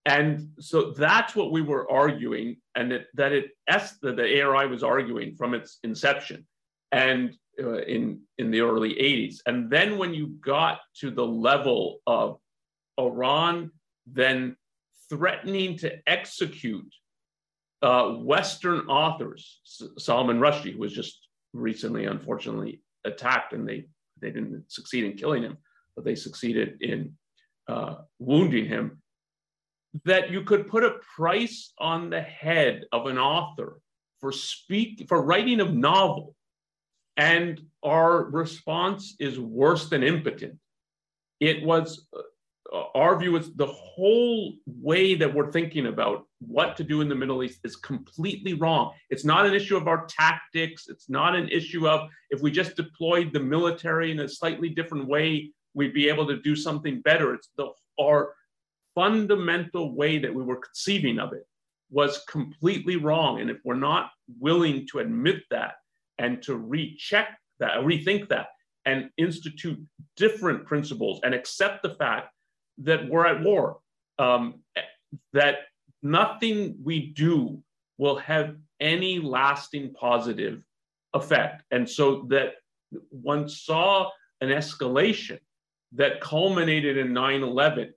And 0.05 0.49
so 0.59 0.91
that's 0.91 1.35
what 1.35 1.51
we 1.51 1.61
were 1.61 1.91
arguing, 1.91 2.57
and 2.73 2.91
it, 2.91 3.07
that 3.13 3.33
it 3.33 3.51
that 3.67 4.15
the 4.15 4.41
ARI 4.41 4.67
was 4.67 4.81
arguing 4.83 5.35
from 5.35 5.53
its 5.53 5.77
inception, 5.83 6.47
and 6.91 7.35
uh, 7.61 7.81
in 7.83 8.21
in 8.39 8.49
the 8.49 8.61
early 8.61 8.95
80s. 8.95 9.35
And 9.45 9.69
then 9.69 9.99
when 9.99 10.13
you 10.13 10.27
got 10.39 10.79
to 11.01 11.11
the 11.11 11.27
level 11.27 11.99
of 12.07 12.39
Iran 12.97 13.71
then 14.05 14.55
threatening 15.09 15.77
to 15.77 15.97
execute 16.07 16.93
uh, 17.81 18.09
Western 18.09 18.87
authors, 18.87 19.59
Salman 19.97 20.39
Rushdie, 20.39 20.73
who 20.73 20.79
was 20.79 20.93
just 20.93 21.20
recently, 21.53 22.05
unfortunately, 22.05 22.81
attacked, 23.05 23.53
and 23.53 23.67
they 23.67 23.87
they 24.21 24.29
didn't 24.29 24.71
succeed 24.71 25.03
in 25.03 25.13
killing 25.13 25.43
him, 25.43 25.57
but 25.95 26.05
they 26.05 26.15
succeeded 26.15 26.77
in 26.81 27.13
uh, 27.67 27.95
wounding 28.19 28.65
him 28.65 29.01
that 30.05 30.31
you 30.31 30.43
could 30.43 30.67
put 30.67 30.83
a 30.83 30.99
price 31.15 31.73
on 31.77 32.09
the 32.09 32.21
head 32.21 32.85
of 32.91 33.07
an 33.07 33.17
author 33.17 33.79
for 34.19 34.31
speak 34.31 35.05
for 35.07 35.21
writing 35.21 35.59
a 35.59 35.65
novel 35.65 36.35
and 37.17 37.61
our 37.83 38.23
response 38.23 39.15
is 39.19 39.39
worse 39.39 39.89
than 39.89 40.03
impotent. 40.03 40.57
It 41.39 41.63
was 41.63 42.07
Uh, 42.73 42.83
our 42.95 43.19
view 43.19 43.35
is 43.35 43.53
the 43.55 43.67
whole 43.67 44.53
way 44.65 45.15
that 45.15 45.33
we're 45.33 45.51
thinking 45.51 45.87
about 45.87 46.25
what 46.39 46.77
to 46.77 46.83
do 46.83 47.01
in 47.01 47.09
the 47.09 47.15
middle 47.15 47.43
east 47.43 47.59
is 47.63 47.75
completely 47.75 48.53
wrong. 48.53 48.93
It's 49.09 49.25
not 49.25 49.45
an 49.45 49.53
issue 49.53 49.75
of 49.75 49.87
our 49.87 50.05
tactics. 50.07 50.87
It's 50.87 51.09
not 51.09 51.35
an 51.35 51.49
issue 51.49 51.87
of 51.87 52.09
if 52.29 52.41
we 52.41 52.51
just 52.51 52.75
deployed 52.75 53.33
the 53.33 53.39
military 53.39 54.11
in 54.11 54.19
a 54.19 54.29
slightly 54.29 54.69
different 54.69 55.07
way 55.07 55.51
we'd 55.73 55.93
be 55.93 56.09
able 56.09 56.27
to 56.27 56.41
do 56.41 56.55
something 56.55 57.01
better. 57.01 57.33
It's 57.33 57.49
the 57.57 57.69
our 57.99 58.33
fundamental 58.95 59.95
way 59.95 60.19
that 60.19 60.33
we 60.33 60.43
were 60.43 60.57
conceiving 60.57 61.19
of 61.19 61.33
it 61.33 61.45
was 61.89 62.23
completely 62.27 62.95
wrong. 62.95 63.39
And 63.39 63.49
if 63.49 63.57
we're 63.63 63.75
not 63.75 64.11
willing 64.39 64.87
to 64.91 64.99
admit 64.99 65.43
that 65.49 65.75
and 66.17 66.41
to 66.43 66.57
recheck 66.57 67.37
that, 67.59 67.77
rethink 67.79 68.29
that, 68.29 68.47
and 68.85 69.09
institute 69.17 69.79
different 70.17 70.65
principles 70.65 71.19
and 71.23 71.33
accept 71.33 71.83
the 71.83 71.95
fact 71.95 72.33
that 72.79 73.07
we're 73.07 73.25
at 73.25 73.41
war, 73.41 73.79
um, 74.19 74.61
that 75.33 75.59
nothing 76.01 76.77
we 76.83 77.07
do 77.07 77.61
will 77.97 78.17
have 78.17 78.55
any 78.79 79.19
lasting 79.19 79.93
positive 79.93 80.63
effect. 81.13 81.63
And 81.71 81.87
so 81.87 82.25
that 82.29 82.53
one 83.09 83.47
saw 83.47 84.09
an 84.41 84.49
escalation 84.49 85.39
that 85.93 86.21
culminated 86.21 86.97
in 86.97 87.13
9 87.13 87.43
11 87.43 87.93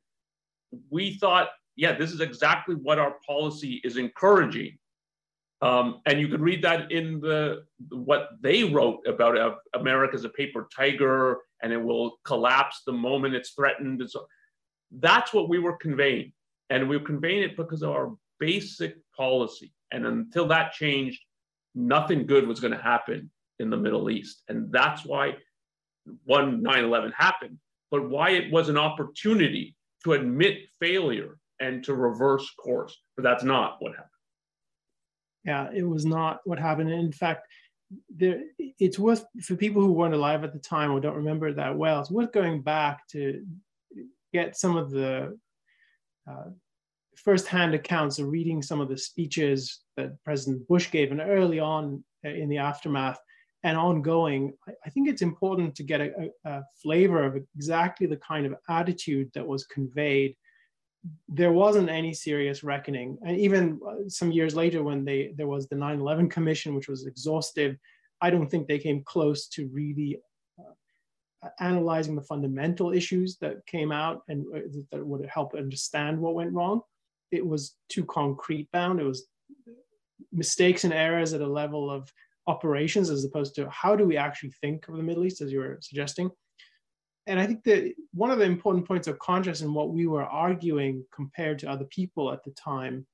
we 0.90 1.14
thought, 1.14 1.48
yeah, 1.76 1.96
this 1.96 2.12
is 2.12 2.20
exactly 2.20 2.74
what 2.74 2.98
our 2.98 3.16
policy 3.26 3.80
is 3.84 3.96
encouraging. 3.96 4.78
Um, 5.62 6.00
and 6.06 6.20
you 6.20 6.28
can 6.28 6.42
read 6.42 6.62
that 6.62 6.92
in 6.92 7.20
the 7.20 7.64
what 7.88 8.30
they 8.40 8.64
wrote 8.64 9.00
about 9.06 9.38
uh, 9.38 9.54
America 9.74 10.14
as 10.14 10.24
a 10.24 10.28
paper 10.28 10.68
tiger, 10.74 11.38
and 11.62 11.72
it 11.72 11.82
will 11.82 12.18
collapse 12.24 12.82
the 12.86 12.92
moment 12.92 13.34
it's 13.34 13.50
threatened. 13.50 14.00
And 14.00 14.10
so 14.10 14.26
that's 14.98 15.32
what 15.32 15.48
we 15.48 15.58
were 15.58 15.76
conveying, 15.76 16.32
and 16.70 16.88
we 16.88 16.96
were 16.96 17.04
conveying 17.04 17.42
it 17.42 17.56
because 17.56 17.82
of 17.82 17.90
our 17.90 18.16
basic 18.38 18.96
policy. 19.16 19.72
And 19.90 20.06
until 20.06 20.46
that 20.48 20.72
changed, 20.72 21.20
nothing 21.74 22.26
good 22.26 22.46
was 22.46 22.60
going 22.60 22.72
to 22.72 22.82
happen 22.82 23.30
in 23.58 23.70
the 23.70 23.76
Middle 23.76 24.10
East, 24.10 24.42
and 24.48 24.70
that's 24.72 25.04
why 25.04 25.36
one 26.24 26.62
9/11 26.62 27.12
happened, 27.16 27.58
but 27.90 28.08
why 28.08 28.30
it 28.30 28.52
was 28.52 28.68
an 28.68 28.76
opportunity 28.76 29.74
to 30.02 30.12
admit 30.12 30.68
failure 30.80 31.38
and 31.60 31.84
to 31.84 31.94
reverse 31.94 32.50
course. 32.56 33.00
But 33.16 33.22
that's 33.22 33.44
not 33.44 33.76
what 33.78 33.92
happened. 33.92 34.10
Yeah, 35.44 35.70
it 35.72 35.84
was 35.84 36.04
not 36.04 36.40
what 36.44 36.58
happened. 36.58 36.90
In 36.90 37.12
fact, 37.12 37.46
there, 38.14 38.42
it's 38.58 38.98
worth 38.98 39.24
for 39.42 39.56
people 39.56 39.82
who 39.82 39.92
weren't 39.92 40.14
alive 40.14 40.42
at 40.42 40.52
the 40.52 40.58
time 40.58 40.90
or 40.90 41.00
don't 41.00 41.16
remember 41.16 41.48
it 41.48 41.56
that 41.56 41.76
well. 41.76 42.00
It's 42.00 42.10
worth 42.10 42.32
going 42.32 42.62
back 42.62 43.06
to 43.08 43.44
get 44.34 44.56
some 44.56 44.76
of 44.76 44.90
the 44.90 45.38
uh, 46.28 46.50
firsthand 47.16 47.72
accounts 47.74 48.18
of 48.18 48.28
reading 48.28 48.60
some 48.60 48.80
of 48.80 48.88
the 48.88 48.98
speeches 48.98 49.80
that 49.96 50.22
President 50.24 50.66
Bush 50.68 50.90
gave, 50.90 51.12
and 51.12 51.20
early 51.20 51.60
on 51.60 52.04
in 52.24 52.48
the 52.48 52.58
aftermath 52.58 53.18
and 53.62 53.78
ongoing, 53.78 54.52
I 54.84 54.90
think 54.90 55.08
it's 55.08 55.22
important 55.22 55.74
to 55.76 55.82
get 55.82 56.00
a, 56.00 56.30
a, 56.44 56.62
flavor 56.82 57.24
of 57.24 57.36
exactly 57.56 58.06
the 58.06 58.18
kind 58.18 58.44
of 58.44 58.54
attitude 58.68 59.30
that 59.34 59.46
was 59.46 59.64
conveyed. 59.66 60.36
There 61.28 61.52
wasn't 61.52 61.88
any 61.88 62.12
serious 62.12 62.62
reckoning. 62.62 63.16
And 63.26 63.38
even 63.38 63.80
uh, 63.88 64.08
some 64.08 64.32
years 64.32 64.54
later, 64.54 64.82
when 64.82 65.04
they, 65.04 65.32
there 65.36 65.46
was 65.46 65.66
the 65.68 65.76
9 65.76 65.98
11 65.98 66.28
Commission, 66.28 66.74
which 66.74 66.88
was 66.88 67.06
exhaustive, 67.06 67.76
I 68.20 68.28
don't 68.30 68.50
think 68.50 68.66
they 68.66 68.78
came 68.78 69.02
close 69.04 69.48
to 69.48 69.68
really 69.72 70.16
uh, 70.16 70.33
analyzing 71.60 72.14
the 72.14 72.22
fundamental 72.22 72.92
issues 72.92 73.36
that 73.38 73.64
came 73.66 73.92
out 73.92 74.22
and 74.28 74.44
uh, 74.54 74.60
that 74.90 75.06
would 75.06 75.26
help 75.26 75.54
understand 75.54 76.18
what 76.18 76.34
went 76.34 76.52
wrong. 76.52 76.80
It 77.30 77.46
was 77.46 77.76
too 77.88 78.04
concrete 78.04 78.70
bound. 78.72 79.00
It 79.00 79.04
was 79.04 79.26
mistakes 80.32 80.84
and 80.84 80.92
errors 80.92 81.32
at 81.32 81.40
a 81.40 81.46
level 81.46 81.90
of 81.90 82.12
operations 82.46 83.10
as 83.10 83.24
opposed 83.24 83.54
to 83.54 83.68
how 83.70 83.96
do 83.96 84.06
we 84.06 84.16
actually 84.16 84.52
think 84.60 84.88
of 84.88 84.96
the 84.96 85.02
Middle 85.02 85.24
East, 85.24 85.40
as 85.40 85.50
you 85.50 85.60
were 85.60 85.78
suggesting. 85.80 86.30
And 87.26 87.40
I 87.40 87.46
think 87.46 87.64
that 87.64 87.94
one 88.12 88.30
of 88.30 88.38
the 88.38 88.44
important 88.44 88.86
points 88.86 89.08
of 89.08 89.18
contrast 89.18 89.62
in 89.62 89.72
what 89.72 89.90
we 89.90 90.06
were 90.06 90.24
arguing 90.24 91.04
compared 91.14 91.58
to 91.60 91.70
other 91.70 91.86
people 91.86 92.30
at 92.32 92.44
the 92.44 92.50
time 92.50 93.06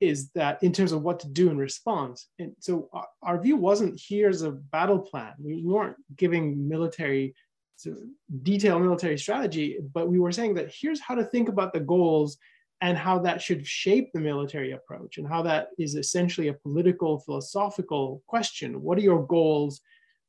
is 0.00 0.30
that 0.32 0.62
in 0.62 0.72
terms 0.72 0.92
of 0.92 1.02
what 1.02 1.18
to 1.20 1.28
do 1.28 1.50
in 1.50 1.58
response. 1.58 2.28
And 2.38 2.52
so 2.60 2.88
our, 2.92 3.06
our 3.22 3.40
view 3.40 3.56
wasn't 3.56 4.00
here's 4.06 4.42
a 4.42 4.52
battle 4.52 4.98
plan. 4.98 5.32
We 5.38 5.62
weren't 5.64 5.96
giving 6.16 6.68
military 6.68 7.34
detailed 8.42 8.82
military 8.82 9.18
strategy, 9.18 9.78
but 9.92 10.08
we 10.08 10.18
were 10.18 10.32
saying 10.32 10.54
that 10.54 10.72
here's 10.72 11.00
how 11.00 11.14
to 11.14 11.24
think 11.24 11.48
about 11.48 11.72
the 11.72 11.80
goals 11.80 12.38
and 12.80 12.96
how 12.96 13.18
that 13.18 13.42
should 13.42 13.66
shape 13.66 14.12
the 14.12 14.20
military 14.20 14.72
approach 14.72 15.18
and 15.18 15.26
how 15.26 15.42
that 15.42 15.68
is 15.78 15.94
essentially 15.94 16.48
a 16.48 16.54
political 16.54 17.18
philosophical 17.18 18.22
question. 18.26 18.82
What 18.82 18.98
are 18.98 19.02
your 19.02 19.26
goals? 19.26 19.80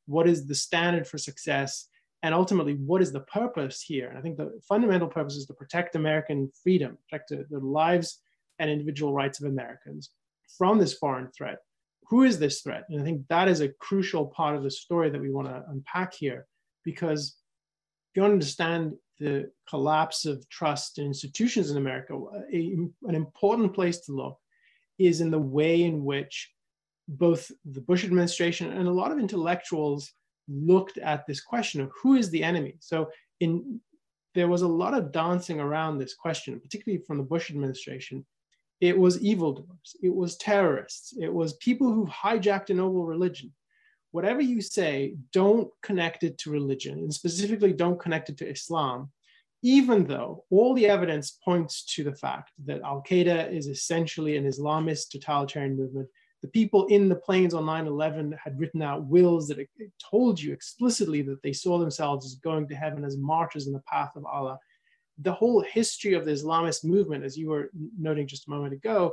What 0.06 0.28
is 0.28 0.46
the 0.46 0.54
standard 0.54 1.06
for 1.06 1.18
success? 1.18 1.86
And 2.22 2.34
ultimately 2.34 2.74
what 2.74 3.02
is 3.02 3.12
the 3.12 3.20
purpose 3.20 3.80
here? 3.80 4.08
And 4.08 4.18
i 4.18 4.20
think 4.20 4.36
the 4.36 4.60
fundamental 4.68 5.08
purpose 5.08 5.36
is 5.36 5.46
to 5.46 5.54
protect 5.54 5.94
american 5.94 6.50
freedom 6.62 6.98
protect 7.08 7.30
the, 7.30 7.58
lives 7.58 8.20
and 8.58 8.68
individual 8.70 9.14
rights 9.14 9.40
of 9.40 9.46
americans 9.46 10.10
from 10.58 10.78
this 10.78 10.94
foreign 10.94 11.30
threat. 11.30 11.58
Who 12.10 12.24
is 12.24 12.38
this 12.38 12.60
threat? 12.60 12.84
And 12.90 13.00
i 13.00 13.04
think 13.04 13.26
that 13.28 13.48
is 13.48 13.60
a 13.60 13.68
crucial 13.68 14.26
part 14.26 14.56
of 14.56 14.62
the 14.62 14.70
story 14.70 15.08
that 15.10 15.20
we 15.20 15.30
want 15.30 15.48
to 15.48 15.64
unpack 15.68 16.12
here 16.12 16.46
because 16.84 17.36
you 18.14 18.24
understand 18.24 18.94
the 19.18 19.50
collapse 19.68 20.24
of 20.24 20.48
trust 20.48 20.98
in 20.98 21.06
institutions 21.06 21.70
in 21.70 21.76
America, 21.76 22.18
a, 22.52 22.76
an 23.04 23.14
important 23.14 23.74
place 23.74 24.00
to 24.00 24.12
look 24.12 24.38
is 24.98 25.20
in 25.20 25.30
the 25.30 25.38
way 25.38 25.82
in 25.82 26.04
which 26.04 26.50
both 27.08 27.50
the 27.64 27.80
Bush 27.80 28.04
administration 28.04 28.72
and 28.72 28.86
a 28.86 28.92
lot 28.92 29.12
of 29.12 29.18
intellectuals 29.18 30.12
looked 30.48 30.98
at 30.98 31.26
this 31.26 31.40
question 31.40 31.80
of 31.80 31.90
who 32.02 32.14
is 32.14 32.30
the 32.30 32.42
enemy. 32.42 32.76
So 32.80 33.10
in 33.40 33.80
there 34.34 34.48
was 34.48 34.62
a 34.62 34.68
lot 34.68 34.94
of 34.94 35.10
dancing 35.10 35.60
around 35.60 35.98
this 35.98 36.14
question, 36.14 36.60
particularly 36.60 37.02
from 37.04 37.18
the 37.18 37.24
Bush 37.24 37.50
administration. 37.50 38.24
It 38.80 38.96
was 38.96 39.20
evildoers, 39.20 39.96
it 40.02 40.14
was 40.14 40.36
terrorists, 40.36 41.14
it 41.20 41.32
was 41.32 41.54
people 41.54 41.92
who 41.92 42.06
hijacked 42.06 42.70
a 42.70 42.74
noble 42.74 43.04
religion 43.04 43.52
whatever 44.12 44.40
you 44.40 44.60
say, 44.60 45.16
don't 45.32 45.70
connect 45.82 46.24
it 46.24 46.38
to 46.38 46.50
religion, 46.50 46.98
and 46.98 47.14
specifically 47.14 47.72
don't 47.72 48.00
connect 48.00 48.28
it 48.28 48.36
to 48.38 48.48
Islam, 48.48 49.10
even 49.62 50.06
though 50.06 50.44
all 50.50 50.74
the 50.74 50.86
evidence 50.86 51.38
points 51.44 51.84
to 51.94 52.02
the 52.02 52.14
fact 52.14 52.50
that 52.64 52.82
Al 52.82 53.02
Qaeda 53.08 53.52
is 53.52 53.66
essentially 53.66 54.36
an 54.36 54.46
Islamist 54.46 55.10
totalitarian 55.10 55.76
movement. 55.76 56.08
The 56.42 56.48
people 56.48 56.86
in 56.86 57.10
the 57.10 57.16
planes 57.16 57.52
on 57.52 57.66
9 57.66 57.86
11 57.86 58.34
had 58.42 58.58
written 58.58 58.80
out 58.80 59.04
wills 59.04 59.48
that 59.48 59.66
told 60.10 60.40
you 60.40 60.52
explicitly 60.54 61.20
that 61.22 61.42
they 61.42 61.52
saw 61.52 61.78
themselves 61.78 62.24
as 62.24 62.36
going 62.36 62.66
to 62.68 62.74
heaven 62.74 63.04
as 63.04 63.18
martyrs 63.18 63.66
in 63.66 63.74
the 63.74 63.82
path 63.86 64.12
of 64.16 64.24
Allah. 64.24 64.58
The 65.18 65.34
whole 65.34 65.60
history 65.60 66.14
of 66.14 66.24
the 66.24 66.30
Islamist 66.30 66.82
movement, 66.82 67.24
as 67.24 67.36
you 67.36 67.50
were 67.50 67.70
noting 67.98 68.26
just 68.26 68.46
a 68.46 68.50
moment 68.50 68.72
ago, 68.72 69.12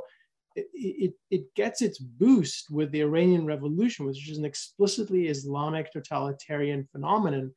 it, 0.56 1.14
it, 1.30 1.54
gets 1.54 1.82
its 1.82 1.98
boost 1.98 2.70
with 2.70 2.90
the 2.90 3.02
Iranian 3.02 3.46
Revolution, 3.46 4.06
which 4.06 4.30
is 4.30 4.38
an 4.38 4.44
explicitly 4.44 5.28
Islamic 5.28 5.92
totalitarian 5.92 6.88
phenomenon. 6.90 7.54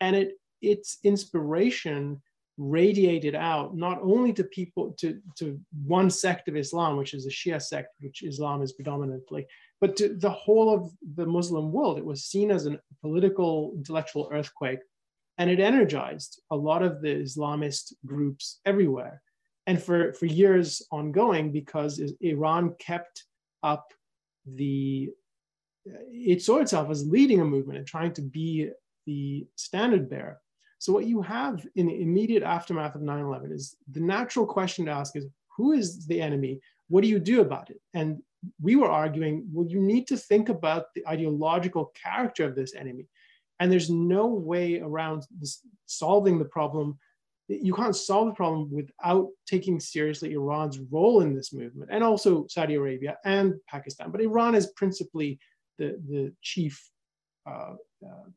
And 0.00 0.16
it, 0.16 0.38
its 0.60 0.98
inspiration 1.04 2.20
radiated 2.58 3.34
out 3.34 3.76
not 3.76 4.00
only 4.02 4.32
to 4.34 4.44
people, 4.44 4.94
to, 4.98 5.20
to 5.38 5.58
one 5.86 6.10
sect 6.10 6.48
of 6.48 6.56
Islam, 6.56 6.96
which 6.96 7.14
is 7.14 7.24
the 7.24 7.30
Shia 7.30 7.60
sect, 7.60 7.88
which 8.00 8.22
Islam 8.22 8.62
is 8.62 8.72
predominantly, 8.72 9.46
but 9.80 9.96
to 9.96 10.14
the 10.14 10.30
whole 10.30 10.72
of 10.74 10.90
the 11.14 11.26
Muslim 11.26 11.72
world. 11.72 11.98
It 11.98 12.04
was 12.04 12.24
seen 12.24 12.50
as 12.50 12.66
a 12.66 12.78
political, 13.00 13.72
intellectual 13.76 14.28
earthquake. 14.32 14.80
And 15.38 15.48
it 15.48 15.58
energized 15.58 16.42
a 16.50 16.56
lot 16.56 16.82
of 16.82 17.00
the 17.00 17.14
Islamist 17.22 17.94
groups 18.04 18.60
everywhere. 18.66 19.22
And 19.70 19.80
for, 19.80 20.12
for 20.14 20.26
years 20.26 20.82
ongoing, 20.90 21.52
because 21.52 22.02
Iran 22.22 22.74
kept 22.80 23.22
up 23.62 23.92
the, 24.44 25.10
uh, 25.88 26.02
it 26.10 26.42
saw 26.42 26.56
itself 26.56 26.90
as 26.90 27.06
leading 27.06 27.40
a 27.40 27.44
movement 27.44 27.78
and 27.78 27.86
trying 27.86 28.12
to 28.14 28.20
be 28.20 28.70
the 29.06 29.46
standard 29.54 30.10
bearer. 30.10 30.40
So 30.80 30.92
what 30.92 31.06
you 31.06 31.22
have 31.22 31.64
in 31.76 31.86
the 31.86 32.02
immediate 32.02 32.42
aftermath 32.42 32.96
of 32.96 33.02
9-11 33.02 33.52
is 33.52 33.76
the 33.92 34.00
natural 34.00 34.44
question 34.44 34.86
to 34.86 34.90
ask 34.90 35.14
is, 35.14 35.28
who 35.56 35.70
is 35.70 36.04
the 36.04 36.20
enemy? 36.20 36.58
What 36.88 37.02
do 37.02 37.08
you 37.08 37.20
do 37.20 37.40
about 37.40 37.70
it? 37.70 37.80
And 37.94 38.18
we 38.60 38.74
were 38.74 38.90
arguing, 38.90 39.46
well, 39.52 39.68
you 39.68 39.80
need 39.80 40.08
to 40.08 40.16
think 40.16 40.48
about 40.48 40.86
the 40.96 41.06
ideological 41.06 41.92
character 42.02 42.44
of 42.44 42.56
this 42.56 42.74
enemy. 42.74 43.06
And 43.60 43.70
there's 43.70 43.88
no 43.88 44.26
way 44.26 44.80
around 44.80 45.28
solving 45.86 46.40
the 46.40 46.50
problem. 46.56 46.98
You 47.50 47.74
can't 47.74 47.96
solve 47.96 48.28
the 48.28 48.34
problem 48.34 48.70
without 48.72 49.28
taking 49.46 49.80
seriously 49.80 50.32
Iran's 50.32 50.78
role 50.78 51.22
in 51.22 51.34
this 51.34 51.52
movement 51.52 51.90
and 51.92 52.04
also 52.04 52.46
Saudi 52.48 52.76
Arabia 52.76 53.18
and 53.24 53.54
Pakistan. 53.68 54.10
But 54.10 54.20
Iran 54.20 54.54
is 54.54 54.68
principally 54.76 55.38
the, 55.78 56.00
the 56.08 56.32
chief 56.42 56.88
uh, 57.46 57.74
uh, 58.04 58.28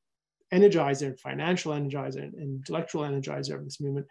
energizer 0.54 1.18
financial 1.20 1.74
energizer 1.74 2.24
and 2.24 2.34
intellectual 2.36 3.04
energizer 3.04 3.56
of 3.56 3.66
this 3.66 3.82
movement 3.82 4.08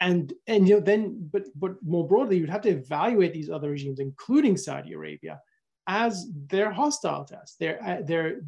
and 0.00 0.32
and 0.46 0.66
you 0.66 0.74
know 0.74 0.80
then 0.80 1.28
but 1.32 1.44
but 1.54 1.72
more 1.82 2.06
broadly 2.06 2.38
you'd 2.38 2.48
have 2.48 2.62
to 2.62 2.70
evaluate 2.70 3.34
these 3.34 3.50
other 3.50 3.70
regimes 3.70 4.00
including 4.00 4.56
saudi 4.56 4.94
arabia 4.94 5.38
as 5.86 6.26
they're 6.48 6.70
hostile 6.70 7.24
to 7.24 7.36
us 7.36 7.56
they're 7.60 7.82
uh, 7.84 8.00
they're 8.06 8.40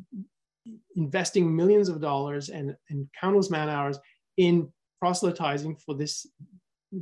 investing 0.96 1.54
millions 1.54 1.88
of 1.88 2.00
dollars 2.00 2.48
and, 2.48 2.74
and 2.88 3.06
countless 3.20 3.50
man 3.50 3.68
hours 3.68 3.98
in 4.36 4.72
proselytizing 5.02 5.74
for 5.84 5.94
this 5.96 6.14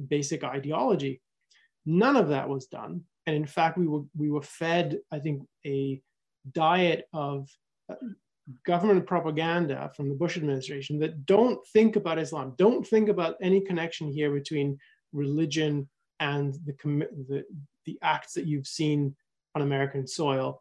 basic 0.09 0.43
ideology 0.43 1.21
none 1.85 2.17
of 2.17 2.29
that 2.29 2.49
was 2.49 2.65
done 2.67 3.03
and 3.27 3.37
in 3.37 3.47
fact 3.57 3.77
we 3.77 3.87
were 3.87 4.05
we 4.17 4.31
were 4.31 4.47
fed 4.61 4.99
i 5.13 5.19
think 5.19 5.43
a 5.67 6.01
diet 6.53 7.05
of 7.13 7.49
uh, 7.93 7.97
government 8.65 9.07
propaganda 9.07 9.91
from 9.97 10.09
the 10.09 10.15
Bush 10.15 10.37
administration 10.37 10.99
that 10.99 11.27
don't 11.27 11.61
think 11.73 11.97
about 11.97 12.19
Islam, 12.19 12.55
don't 12.57 12.87
think 12.87 13.09
about 13.09 13.37
any 13.41 13.61
connection 13.61 14.11
here 14.11 14.33
between 14.33 14.79
religion 15.13 15.89
and 16.21 16.55
the, 16.67 16.75
the, 17.29 17.45
the 17.87 17.99
acts 18.03 18.33
that 18.35 18.47
you've 18.47 18.67
seen 18.67 19.15
on 19.55 19.63
American 19.63 20.07
soil. 20.07 20.61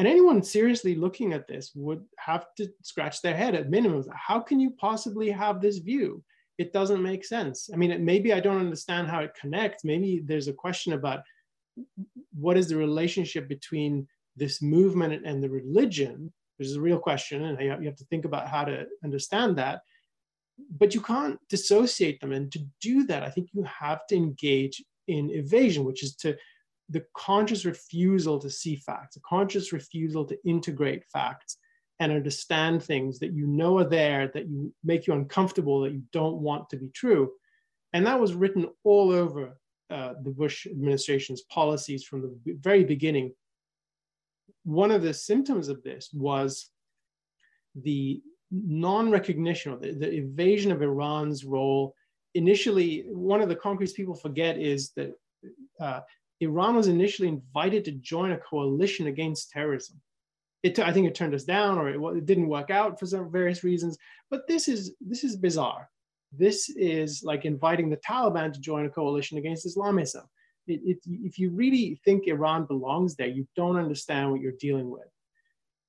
And 0.00 0.08
anyone 0.08 0.42
seriously 0.42 0.94
looking 0.94 1.34
at 1.34 1.46
this 1.46 1.72
would 1.74 2.02
have 2.16 2.46
to 2.56 2.72
scratch 2.80 3.20
their 3.20 3.36
head 3.36 3.54
at 3.54 3.68
minimum. 3.68 4.02
How 4.14 4.40
can 4.40 4.58
you 4.58 4.70
possibly 4.70 5.30
have 5.30 5.60
this 5.60 5.76
view? 5.76 6.24
It 6.56 6.72
doesn't 6.72 7.02
make 7.02 7.22
sense. 7.22 7.68
I 7.70 7.76
mean, 7.76 8.02
maybe 8.02 8.32
I 8.32 8.40
don't 8.40 8.60
understand 8.60 9.08
how 9.08 9.20
it 9.20 9.36
connects. 9.38 9.84
Maybe 9.84 10.22
there's 10.24 10.48
a 10.48 10.54
question 10.54 10.94
about 10.94 11.20
what 12.32 12.56
is 12.56 12.68
the 12.68 12.78
relationship 12.78 13.46
between 13.46 14.08
this 14.36 14.62
movement 14.62 15.26
and 15.26 15.42
the 15.42 15.50
religion 15.50 16.32
which 16.56 16.68
is 16.68 16.76
a 16.76 16.80
real 16.80 16.98
question, 16.98 17.44
and 17.44 17.60
you 17.60 17.86
have 17.86 17.96
to 17.96 18.04
think 18.06 18.24
about 18.24 18.48
how 18.48 18.64
to 18.64 18.86
understand 19.04 19.56
that. 19.58 19.82
But 20.78 20.94
you 20.94 21.02
can't 21.02 21.38
dissociate 21.50 22.22
them. 22.22 22.32
And 22.32 22.50
to 22.52 22.60
do 22.80 23.04
that, 23.04 23.22
I 23.22 23.28
think 23.28 23.50
you 23.52 23.64
have 23.64 24.06
to 24.06 24.16
engage 24.16 24.82
in 25.08 25.28
evasion, 25.30 25.84
which 25.84 26.02
is 26.02 26.14
to 26.16 26.38
the 26.90 27.04
conscious 27.16 27.64
refusal 27.64 28.38
to 28.38 28.50
see 28.50 28.76
facts, 28.76 29.16
a 29.16 29.20
conscious 29.20 29.72
refusal 29.72 30.24
to 30.26 30.36
integrate 30.44 31.04
facts 31.12 31.56
and 32.00 32.12
understand 32.12 32.82
things 32.82 33.18
that 33.18 33.32
you 33.32 33.46
know 33.46 33.78
are 33.78 33.84
there, 33.84 34.30
that 34.34 34.48
you 34.48 34.72
make 34.82 35.06
you 35.06 35.12
uncomfortable, 35.12 35.80
that 35.80 35.92
you 35.92 36.02
don't 36.12 36.38
want 36.38 36.68
to 36.70 36.76
be 36.76 36.88
true. 36.88 37.30
And 37.92 38.06
that 38.06 38.18
was 38.18 38.34
written 38.34 38.68
all 38.84 39.12
over 39.12 39.56
uh, 39.90 40.14
the 40.22 40.30
Bush 40.30 40.66
administration's 40.66 41.42
policies 41.42 42.04
from 42.04 42.22
the 42.22 42.54
very 42.60 42.84
beginning 42.84 43.32
one 44.64 44.90
of 44.90 45.02
the 45.02 45.14
symptoms 45.14 45.68
of 45.68 45.82
this 45.82 46.10
was 46.12 46.70
the 47.74 48.20
non-recognition 48.50 49.72
or 49.72 49.78
the, 49.78 49.92
the 49.92 50.12
evasion 50.12 50.72
of 50.72 50.82
Iran's 50.82 51.44
role. 51.44 51.94
Initially, 52.34 53.04
one 53.08 53.40
of 53.40 53.48
the 53.48 53.56
concrete 53.56 53.94
people 53.94 54.14
forget 54.14 54.58
is 54.58 54.90
that 54.96 55.12
uh, 55.80 56.00
Iran 56.40 56.74
was 56.74 56.88
initially 56.88 57.28
invited 57.28 57.84
to 57.84 57.92
join 57.92 58.32
a 58.32 58.38
coalition 58.38 59.06
against 59.06 59.50
terrorism. 59.50 60.00
It, 60.62 60.78
I 60.78 60.92
think 60.92 61.06
it 61.06 61.14
turned 61.14 61.34
us 61.34 61.44
down, 61.44 61.78
or 61.78 61.88
it, 61.88 62.16
it 62.18 62.26
didn't 62.26 62.48
work 62.48 62.70
out 62.70 62.98
for 62.98 63.06
some 63.06 63.30
various 63.30 63.64
reasons. 63.64 63.96
But 64.30 64.46
this 64.46 64.68
is 64.68 64.94
this 65.00 65.24
is 65.24 65.36
bizarre. 65.36 65.88
This 66.32 66.68
is 66.68 67.22
like 67.24 67.44
inviting 67.44 67.88
the 67.88 67.96
Taliban 67.98 68.52
to 68.52 68.60
join 68.60 68.86
a 68.86 68.90
coalition 68.90 69.38
against 69.38 69.66
Islamism 69.66 70.24
it, 70.70 70.80
it, 70.84 70.98
if 71.06 71.38
you 71.38 71.50
really 71.50 72.00
think 72.04 72.26
Iran 72.26 72.64
belongs 72.64 73.16
there, 73.16 73.26
you 73.26 73.46
don't 73.56 73.76
understand 73.76 74.30
what 74.30 74.40
you're 74.40 74.52
dealing 74.52 74.90
with. 74.90 75.08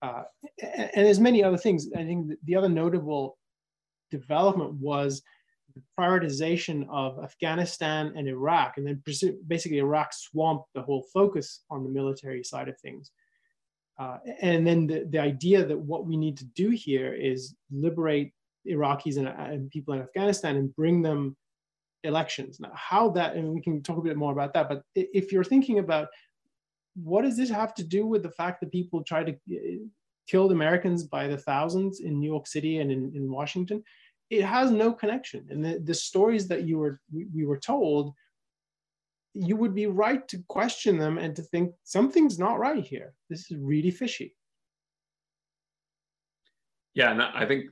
Uh, 0.02 0.24
and, 0.62 0.90
and, 0.96 1.06
there's 1.06 1.20
many 1.20 1.44
other 1.44 1.58
things. 1.58 1.88
I 1.96 2.04
think 2.04 2.32
the 2.44 2.56
other 2.56 2.70
notable 2.70 3.38
development 4.10 4.74
was 4.74 5.22
prioritization 6.00 6.88
of 6.90 7.24
Afghanistan 7.24 8.14
and 8.16 8.28
Iraq, 8.28 8.78
and 8.78 8.88
then 8.88 9.02
basically 9.48 9.80
Iraq 9.80 10.14
swamped 10.14 10.66
the 10.74 10.82
whole 10.82 11.04
focus 11.14 11.64
on 11.70 11.84
the 11.84 11.90
military 11.90 12.44
side 12.44 12.68
of 12.68 12.80
things. 12.80 13.12
Uh, 14.00 14.18
and 14.42 14.66
then 14.66 14.88
the, 14.88 15.06
the 15.10 15.20
idea 15.20 15.64
that 15.64 15.78
what 15.78 16.06
we 16.06 16.18
need 16.18 16.38
to 16.38 16.46
do 16.46 16.70
here 16.70 17.14
is 17.14 17.56
liberate 17.72 18.34
Iraqis 18.68 19.18
and, 19.18 19.28
and 19.28 19.70
people 19.70 19.94
in 19.94 20.02
Afghanistan 20.02 20.56
and 20.56 20.76
bring 20.76 21.02
them 21.02 21.36
elections. 22.04 22.60
Now, 22.60 22.72
how 22.74 23.10
that, 23.10 23.36
and 23.36 23.54
we 23.54 23.62
can 23.62 23.84
talk 23.84 23.98
a 23.98 24.02
bit 24.02 24.18
more 24.18 24.32
about 24.32 24.54
that, 24.54 24.70
but 24.70 24.84
if 24.96 25.32
you're 25.32 25.44
thinking 25.44 25.80
about 25.80 26.08
what 26.96 27.22
does 27.22 27.38
this 27.38 27.50
have 27.50 27.74
to 27.76 27.84
do 27.84 28.06
with 28.06 28.24
the 28.24 28.32
fact 28.32 28.60
that 28.60 28.72
people 28.72 29.04
tried 29.04 29.28
to 29.28 29.34
uh, 29.56 29.86
kill 30.28 30.52
Americans 30.52 31.04
by 31.04 31.28
the 31.28 31.38
thousands 31.38 32.00
in 32.00 32.20
New 32.20 32.30
York 32.30 32.48
City 32.48 32.80
and 32.80 32.92
in, 32.92 33.12
in 33.16 33.32
Washington? 33.32 33.84
It 34.32 34.46
has 34.46 34.72
no 34.72 34.94
connection. 34.94 35.46
And 35.52 35.64
the, 35.64 35.74
the 35.84 35.94
stories 35.94 36.48
that 36.48 36.64
you 36.68 36.78
were 36.80 37.02
we, 37.14 37.28
we 37.36 37.46
were 37.46 37.60
told, 37.60 38.14
you 39.34 39.56
would 39.58 39.76
be 39.76 39.88
right 39.88 40.26
to 40.30 40.44
question 40.48 40.98
them 40.98 41.18
and 41.18 41.36
to 41.36 41.44
think 41.44 41.74
something's 41.84 42.40
not 42.40 42.58
right 42.58 42.86
here. 42.94 43.14
This 43.30 43.52
is 43.52 43.58
really 43.58 43.92
fishy. 43.92 44.34
Yeah, 46.94 47.12
and 47.12 47.22
I 47.22 47.46
think 47.46 47.66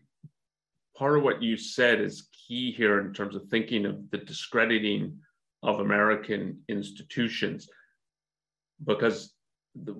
part 0.98 1.18
of 1.18 1.24
what 1.24 1.42
you 1.42 1.56
said 1.56 2.02
is 2.02 2.30
key 2.48 2.72
here 2.72 3.00
in 3.00 3.14
terms 3.14 3.36
of 3.36 3.44
thinking 3.46 3.86
of 3.86 4.10
the 4.12 4.18
discrediting 4.18 5.18
of 5.64 5.80
American 5.80 6.62
institutions, 6.68 7.70
because 8.86 9.34
the, 9.76 9.96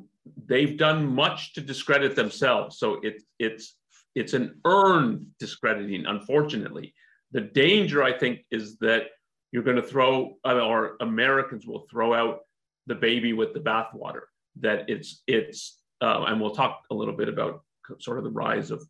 they've 0.46 0.78
done 0.78 1.06
much 1.08 1.54
to 1.54 1.62
discredit 1.62 2.16
themselves. 2.16 2.80
So 2.80 3.00
it, 3.02 3.22
it's 3.40 3.76
it's 4.16 4.34
an 4.34 4.60
earned 4.66 5.28
discrediting, 5.40 6.06
unfortunately. 6.06 6.94
The 7.32 7.42
danger, 7.42 8.04
I 8.04 8.18
think, 8.18 8.40
is 8.52 8.78
that 8.80 9.04
you're 9.52 9.64
going 9.64 9.76
to 9.76 9.84
throw, 9.84 10.38
or 10.44 10.96
Americans 11.00 11.66
will 11.66 11.86
throw 11.90 12.14
out 12.14 12.40
the 12.88 12.96
baby 12.96 13.34
with 13.34 13.54
the 13.54 13.60
bathwater. 13.60 14.22
That 14.60 14.90
it's 14.90 15.22
it's, 15.28 15.80
uh, 16.02 16.26
and 16.28 16.42
we'll 16.42 16.56
talk 16.56 16.82
a 16.92 16.96
little 16.96 17.16
bit 17.16 17.30
about 17.30 17.64
sort 18.00 18.18
of 18.18 18.24
the 18.24 18.32
rise 18.32 18.72
of 18.72 18.84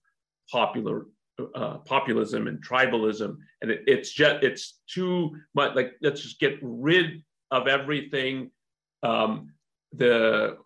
popular 0.51 1.05
uh, 1.55 1.77
populism 1.79 2.47
and 2.47 2.65
tribalism, 2.65 3.38
and 3.62 3.71
it, 3.71 3.84
it's 3.88 4.12
just 4.12 4.43
it's 4.43 4.79
too 4.88 5.36
much. 5.53 5.75
Like 5.75 5.93
let's 6.01 6.21
just 6.21 6.39
get 6.39 6.58
rid 6.62 7.23
of 7.51 7.67
everything. 7.67 8.51
Um, 9.03 9.53
the 9.93 10.58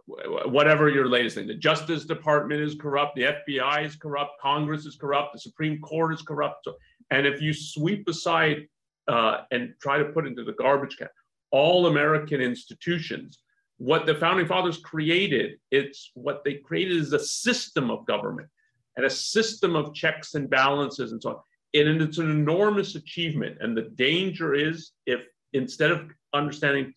whatever 0.46 0.90
your 0.90 1.08
latest 1.08 1.36
thing, 1.36 1.48
the 1.48 1.56
Justice 1.56 2.06
Department 2.06 2.62
is 2.62 2.76
corrupt, 2.76 3.16
the 3.16 3.36
FBI 3.48 3.86
is 3.86 3.96
corrupt, 3.96 4.32
Congress 4.42 4.86
is 4.86 4.96
corrupt, 4.96 5.34
the 5.34 5.40
Supreme 5.40 5.80
Court 5.80 6.14
is 6.14 6.22
corrupt. 6.22 6.68
And 7.10 7.26
if 7.26 7.42
you 7.42 7.54
sweep 7.54 8.08
aside 8.08 8.68
uh, 9.08 9.42
and 9.52 9.74
try 9.82 9.98
to 9.98 10.06
put 10.06 10.28
into 10.28 10.44
the 10.44 10.54
garbage 10.54 10.98
can 10.98 11.08
all 11.52 11.86
American 11.86 12.42
institutions, 12.42 13.40
what 13.78 14.06
the 14.06 14.16
founding 14.16 14.48
fathers 14.48 14.78
created, 14.78 15.60
it's 15.72 16.12
what 16.16 16.44
they 16.44 16.56
created 16.56 16.98
is 16.98 17.14
a 17.14 17.20
system 17.20 17.92
of 17.92 18.06
government 18.06 18.50
and 18.98 19.06
a 19.06 19.10
system 19.10 19.76
of 19.76 19.94
checks 19.94 20.34
and 20.34 20.50
balances 20.50 21.12
and 21.12 21.22
so 21.22 21.30
on. 21.30 21.36
And 21.76 22.02
it's 22.02 22.18
an 22.18 22.30
enormous 22.30 22.96
achievement. 22.96 23.58
And 23.62 23.76
the 23.76 23.90
danger 23.96 24.54
is 24.54 24.92
if 25.06 25.22
instead 25.54 25.92
of 25.92 26.10
understanding 26.34 26.94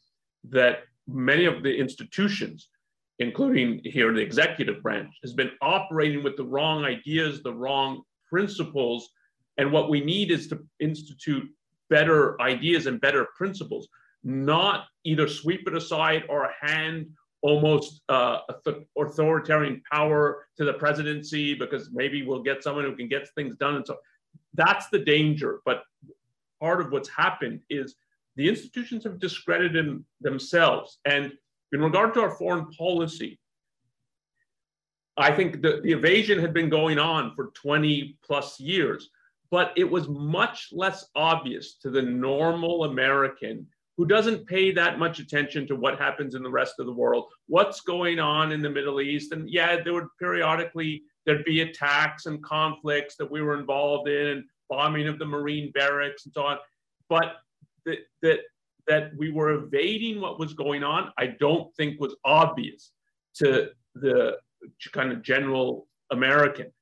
that 0.50 0.80
many 1.06 1.44
of 1.44 1.62
the 1.62 1.74
institutions, 1.74 2.68
including 3.18 3.80
here 3.84 4.12
the 4.12 4.20
executive 4.20 4.82
branch, 4.82 5.14
has 5.22 5.32
been 5.32 5.50
operating 5.62 6.22
with 6.22 6.36
the 6.36 6.44
wrong 6.44 6.84
ideas, 6.84 7.42
the 7.42 7.54
wrong 7.54 8.02
principles. 8.28 9.10
And 9.58 9.72
what 9.72 9.88
we 9.88 10.00
need 10.00 10.30
is 10.30 10.48
to 10.48 10.64
institute 10.80 11.48
better 11.88 12.40
ideas 12.42 12.86
and 12.86 13.00
better 13.00 13.28
principles, 13.36 13.88
not 14.24 14.86
either 15.04 15.28
sweep 15.28 15.66
it 15.68 15.74
aside 15.74 16.24
or 16.28 16.50
hand 16.60 17.06
almost 17.42 18.02
uh, 18.08 18.40
authoritarian 18.98 19.80
power 19.90 20.46
to 20.56 20.64
the 20.64 20.72
presidency 20.72 21.54
because 21.54 21.90
maybe 21.92 22.26
we'll 22.26 22.42
get 22.42 22.62
someone 22.62 22.84
who 22.84 22.96
can 22.96 23.08
get 23.08 23.28
things 23.34 23.54
done. 23.56 23.76
And 23.76 23.86
so 23.86 23.98
that's 24.54 24.88
the 24.88 24.98
danger. 24.98 25.60
But 25.64 25.82
part 26.60 26.80
of 26.80 26.90
what's 26.90 27.08
happened 27.08 27.60
is 27.70 27.94
the 28.36 28.48
institutions 28.48 29.04
have 29.04 29.18
discredited 29.18 30.04
themselves. 30.20 30.98
And 31.04 31.32
in 31.72 31.80
regard 31.80 32.14
to 32.14 32.20
our 32.20 32.30
foreign 32.30 32.66
policy, 32.70 33.38
I 35.16 35.32
think 35.32 35.62
the, 35.62 35.80
the 35.82 35.92
evasion 35.92 36.38
had 36.38 36.52
been 36.52 36.68
going 36.68 36.98
on 36.98 37.34
for 37.34 37.50
20 37.54 38.18
plus 38.22 38.60
years, 38.60 39.08
but 39.50 39.72
it 39.76 39.90
was 39.90 40.08
much 40.08 40.68
less 40.72 41.06
obvious 41.14 41.74
to 41.78 41.90
the 41.90 42.02
normal 42.02 42.84
American 42.84 43.66
who 43.96 44.04
doesn't 44.04 44.46
pay 44.46 44.70
that 44.72 44.98
much 44.98 45.18
attention 45.20 45.66
to 45.66 45.74
what 45.74 45.98
happens 45.98 46.34
in 46.34 46.42
the 46.42 46.50
rest 46.50 46.74
of 46.78 46.84
the 46.84 46.92
world, 46.92 47.24
what's 47.46 47.80
going 47.80 48.18
on 48.18 48.52
in 48.52 48.60
the 48.60 48.68
Middle 48.68 49.00
East. 49.00 49.32
And 49.32 49.48
yeah, 49.48 49.82
there 49.82 49.94
would 49.94 50.08
periodically 50.18 51.02
there'd 51.24 51.46
be 51.46 51.62
attacks 51.62 52.26
and 52.26 52.42
conflicts 52.42 53.16
that 53.16 53.30
we 53.30 53.40
were 53.40 53.58
involved 53.58 54.08
in 54.08 54.26
and 54.26 54.44
bombing 54.68 55.08
of 55.08 55.18
the 55.18 55.24
Marine 55.24 55.72
barracks 55.72 56.26
and 56.26 56.34
so 56.34 56.42
on. 56.42 56.58
But 57.08 57.36
that 57.86 57.98
that 58.22 58.40
that 58.86 59.10
we 59.16 59.30
were 59.32 59.50
evading 59.50 60.20
what 60.20 60.38
was 60.38 60.52
going 60.52 60.84
on, 60.84 61.10
I 61.18 61.26
don't 61.26 61.74
think 61.74 62.00
was 62.00 62.14
obvious 62.24 62.92
to 63.36 63.70
the 63.94 64.38
kind 64.92 65.10
of 65.12 65.22
general 65.22 65.88
American. 66.10 66.72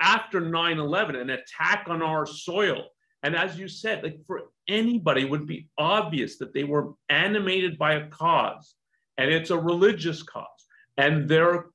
After 0.00 0.40
9 0.40 0.78
11, 0.78 1.16
an 1.16 1.30
attack 1.30 1.86
on 1.88 2.02
our 2.02 2.26
soil. 2.26 2.84
And 3.22 3.36
as 3.36 3.58
you 3.58 3.68
said, 3.68 4.02
like 4.02 4.18
for 4.26 4.42
anybody, 4.68 5.24
would 5.24 5.46
be 5.46 5.68
obvious 5.78 6.38
that 6.38 6.54
they 6.54 6.64
were 6.64 6.92
animated 7.08 7.78
by 7.78 7.94
a 7.94 8.08
cause, 8.08 8.74
and 9.18 9.30
it's 9.30 9.50
a 9.50 9.58
religious 9.58 10.22
cause, 10.22 10.66
and 10.96 11.28
they're 11.28 11.66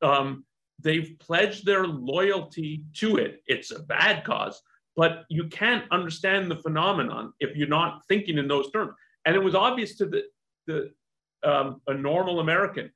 um, 0.00 0.44
they've 0.80 1.16
pledged 1.18 1.66
their 1.66 1.86
loyalty 1.86 2.84
to 2.94 3.16
it. 3.16 3.42
It's 3.46 3.72
a 3.72 3.82
bad 3.82 4.24
cause, 4.24 4.60
but 4.96 5.24
you 5.28 5.48
can't 5.48 5.84
understand 5.90 6.50
the 6.50 6.56
phenomenon 6.56 7.32
if 7.40 7.56
you're 7.56 7.68
not 7.68 8.02
thinking 8.08 8.38
in 8.38 8.48
those 8.48 8.70
terms. 8.70 8.92
And 9.24 9.34
it 9.34 9.42
was 9.42 9.54
obvious 9.54 9.96
to 9.96 10.06
the 10.06 10.22
the 10.66 10.90
um, 11.44 11.80
a 11.88 11.94
normal 11.94 12.40
American 12.40 12.90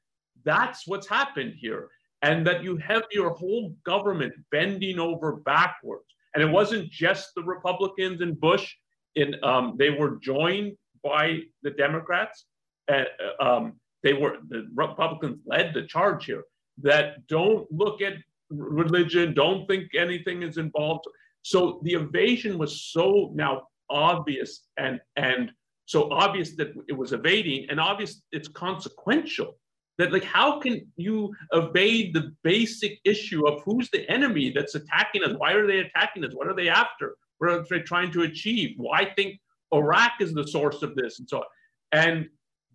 that's 0.46 0.86
what's 0.86 1.06
happened 1.06 1.54
here. 1.58 1.88
And 2.22 2.46
that 2.46 2.62
you 2.64 2.78
have 2.78 3.02
your 3.10 3.30
whole 3.30 3.74
government 3.84 4.32
bending 4.50 4.98
over 4.98 5.36
backwards. 5.36 6.06
And 6.34 6.42
it 6.42 6.50
wasn't 6.50 6.90
just 6.90 7.34
the 7.34 7.42
Republicans 7.42 8.22
and 8.22 8.40
Bush. 8.40 8.72
In 9.16 9.34
um, 9.42 9.76
they 9.78 9.90
were 9.90 10.16
joined 10.16 10.76
by 11.02 11.40
the 11.62 11.70
Democrats. 11.70 12.46
Uh, 12.88 13.04
um, 13.40 13.74
they 14.02 14.12
were 14.12 14.36
the 14.48 14.68
Republicans 14.74 15.40
led 15.46 15.74
the 15.74 15.86
charge 15.86 16.24
here. 16.26 16.44
That 16.82 17.26
don't 17.26 17.70
look 17.70 18.02
at 18.02 18.14
religion, 18.50 19.34
don't 19.34 19.66
think 19.66 19.94
anything 19.94 20.42
is 20.42 20.58
involved. 20.58 21.04
So 21.46 21.78
the 21.84 21.92
evasion 21.92 22.58
was 22.58 22.82
so 22.92 23.30
now 23.32 23.68
obvious 23.88 24.66
and 24.78 25.00
and 25.14 25.52
so 25.84 26.10
obvious 26.10 26.56
that 26.56 26.74
it 26.88 26.92
was 26.92 27.12
evading, 27.12 27.66
and 27.70 27.78
obvious 27.78 28.22
it's 28.32 28.48
consequential 28.48 29.56
that 29.98 30.12
like 30.12 30.24
how 30.24 30.58
can 30.58 30.90
you 30.96 31.32
evade 31.52 32.12
the 32.14 32.34
basic 32.42 32.98
issue 33.04 33.46
of 33.46 33.62
who's 33.62 33.88
the 33.90 34.10
enemy 34.10 34.50
that's 34.50 34.74
attacking 34.74 35.22
us? 35.22 35.34
Why 35.36 35.52
are 35.52 35.68
they 35.68 35.78
attacking 35.78 36.24
us? 36.24 36.32
What 36.34 36.48
are 36.48 36.54
they 36.56 36.68
after? 36.68 37.14
What 37.38 37.50
are 37.50 37.64
they 37.70 37.78
trying 37.78 38.10
to 38.10 38.22
achieve? 38.22 38.74
Why 38.76 39.12
think 39.14 39.38
iraq 39.72 40.14
is 40.20 40.34
the 40.34 40.48
source 40.48 40.82
of 40.82 40.96
this? 40.96 41.20
And 41.20 41.28
so 41.28 41.38
on 41.38 41.44
and 41.92 42.26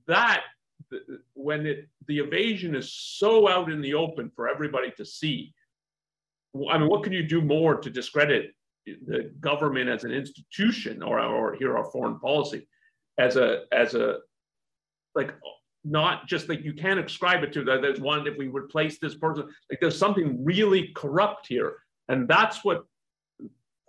that 0.07 0.43
when 1.33 1.65
it 1.65 1.89
the 2.07 2.19
evasion 2.19 2.73
is 2.75 2.93
so 2.93 3.49
out 3.49 3.69
in 3.69 3.81
the 3.81 3.93
open 3.93 4.31
for 4.33 4.47
everybody 4.47 4.91
to 4.91 5.05
see 5.05 5.53
i 6.71 6.77
mean 6.77 6.89
what 6.89 7.03
can 7.03 7.13
you 7.13 7.23
do 7.23 7.41
more 7.41 7.75
to 7.75 7.89
discredit 7.89 8.51
the 8.85 9.31
government 9.39 9.89
as 9.89 10.03
an 10.03 10.11
institution 10.11 11.03
or 11.03 11.19
or 11.19 11.55
here 11.55 11.77
our 11.77 11.85
foreign 11.91 12.19
policy 12.19 12.67
as 13.17 13.35
a 13.35 13.63
as 13.71 13.93
a 13.93 14.17
like 15.15 15.33
not 15.83 16.27
just 16.27 16.47
like 16.49 16.63
you 16.63 16.73
can't 16.73 16.99
ascribe 16.99 17.43
it 17.43 17.51
to 17.53 17.63
that 17.63 17.81
there's 17.81 17.99
one 17.99 18.25
if 18.27 18.37
we 18.37 18.47
replace 18.47 18.99
this 18.99 19.15
person 19.15 19.43
like 19.69 19.79
there's 19.79 19.97
something 19.97 20.43
really 20.43 20.91
corrupt 20.95 21.47
here. 21.47 21.77
And 22.07 22.27
that's 22.27 22.63
what 22.63 22.85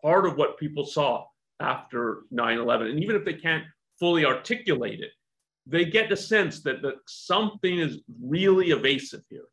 part 0.03 0.27
of 0.27 0.37
what 0.37 0.59
people 0.59 0.85
saw 0.85 1.27
after 1.61 2.23
9-11 2.33 2.91
and 2.91 3.03
even 3.03 3.15
if 3.15 3.25
they 3.25 3.35
can't 3.35 3.65
fully 3.99 4.25
articulate 4.25 5.01
it 5.01 5.11
they 5.65 5.85
get 5.85 6.09
the 6.09 6.17
sense 6.17 6.61
that, 6.63 6.83
that 6.83 6.95
something 7.07 7.79
is 7.79 8.01
really 8.21 8.71
evasive 8.71 9.23
here. 9.31 9.45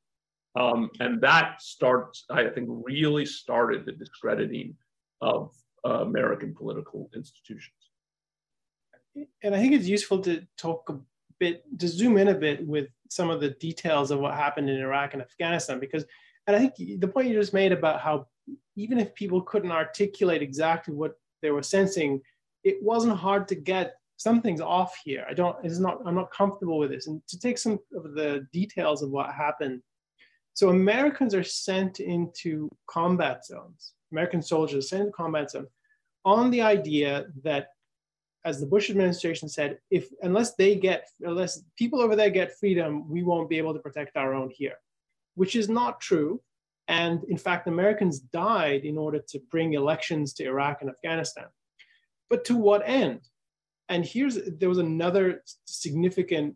Um, 0.60 0.90
and 1.00 1.22
that 1.22 1.62
starts 1.62 2.26
i 2.32 2.48
think 2.48 2.68
really 2.70 3.26
started 3.26 3.86
the 3.86 3.92
discrediting 3.92 4.76
of 5.22 5.54
uh, 5.86 6.02
american 6.02 6.54
political 6.54 7.10
institutions 7.16 7.74
and 9.44 9.56
i 9.56 9.60
think 9.60 9.74
it's 9.74 9.88
useful 9.88 10.20
to 10.20 10.46
talk 10.58 10.90
a 10.90 11.00
bit 11.40 11.64
to 11.80 11.88
zoom 11.88 12.18
in 12.18 12.30
a 12.30 12.34
bit 12.34 12.66
with 12.66 12.88
some 13.10 13.30
of 13.30 13.42
the 13.42 13.52
details 13.52 14.12
of 14.12 14.20
what 14.20 14.36
happened 14.36 14.70
in 14.70 14.78
Iraq 14.78 15.14
and 15.14 15.22
Afghanistan 15.24 15.80
because 15.80 16.06
and 16.50 16.56
I 16.56 16.60
think 16.60 17.00
the 17.00 17.08
point 17.08 17.28
you 17.28 17.36
just 17.36 17.54
made 17.54 17.72
about 17.72 18.02
how 18.02 18.26
even 18.76 19.00
if 19.00 19.14
people 19.14 19.42
couldn't 19.42 19.72
articulate 19.72 20.42
exactly 20.42 20.96
what 20.96 21.14
they 21.44 21.52
were 21.52 21.62
sensing, 21.62 22.22
it 22.64 22.82
wasn't 22.82 23.18
hard 23.18 23.48
to 23.50 23.56
get 23.56 23.96
something's 24.18 24.62
off 24.62 24.98
here. 25.04 25.26
I 25.30 25.34
don't, 25.34 25.56
it's 25.64 25.78
not, 25.80 26.00
I'm 26.08 26.16
not 26.16 26.32
comfortable 26.32 26.80
with 26.80 26.90
this. 26.90 27.06
And 27.06 27.22
to 27.28 27.40
take 27.40 27.60
some 27.60 27.78
of 27.96 28.16
the 28.16 28.48
details 28.52 29.04
of 29.04 29.12
what 29.12 29.32
happened. 29.32 29.82
So 30.54 30.70
Americans 30.70 31.36
are 31.36 31.44
sent 31.44 32.00
into 32.00 32.70
combat 32.88 33.46
zones. 33.46 33.94
American 34.12 34.42
soldiers 34.42 34.90
sent 34.90 35.02
into 35.02 35.14
combat 35.14 35.52
zones 35.52 35.66
um, 35.66 35.70
on 36.26 36.52
the 36.52 36.62
idea 36.62 37.28
that 37.44 37.70
as 38.46 38.60
the 38.60 38.66
Bush 38.66 38.90
administration 38.90 39.50
said, 39.50 39.80
if 39.92 40.10
unless 40.22 40.56
they 40.56 40.76
get 40.76 41.10
unless 41.22 41.62
people 41.78 42.02
over 42.02 42.16
there 42.16 42.30
get 42.30 42.58
freedom, 42.58 43.10
we 43.10 43.24
won't 43.24 43.50
be 43.50 43.58
able 43.58 43.74
to 43.74 43.80
protect 43.80 44.16
our 44.16 44.34
own 44.34 44.50
here, 44.50 44.76
which 45.36 45.56
is 45.56 45.70
not 45.70 46.00
true. 46.00 46.42
And 46.88 47.24
in 47.26 47.38
fact, 47.38 47.68
Americans 47.68 48.20
died 48.20 48.86
in 48.86 48.98
order 48.98 49.20
to 49.30 49.40
bring 49.52 49.74
elections 49.74 50.34
to 50.34 50.46
Iraq 50.46 50.82
and 50.82 50.90
Afghanistan. 50.90 51.46
But 52.30 52.46
to 52.46 52.56
what 52.56 52.82
end? 52.86 53.22
And 53.90 54.06
here's 54.06 54.40
there 54.60 54.70
was 54.70 54.78
another 54.78 55.44
significant 55.66 56.56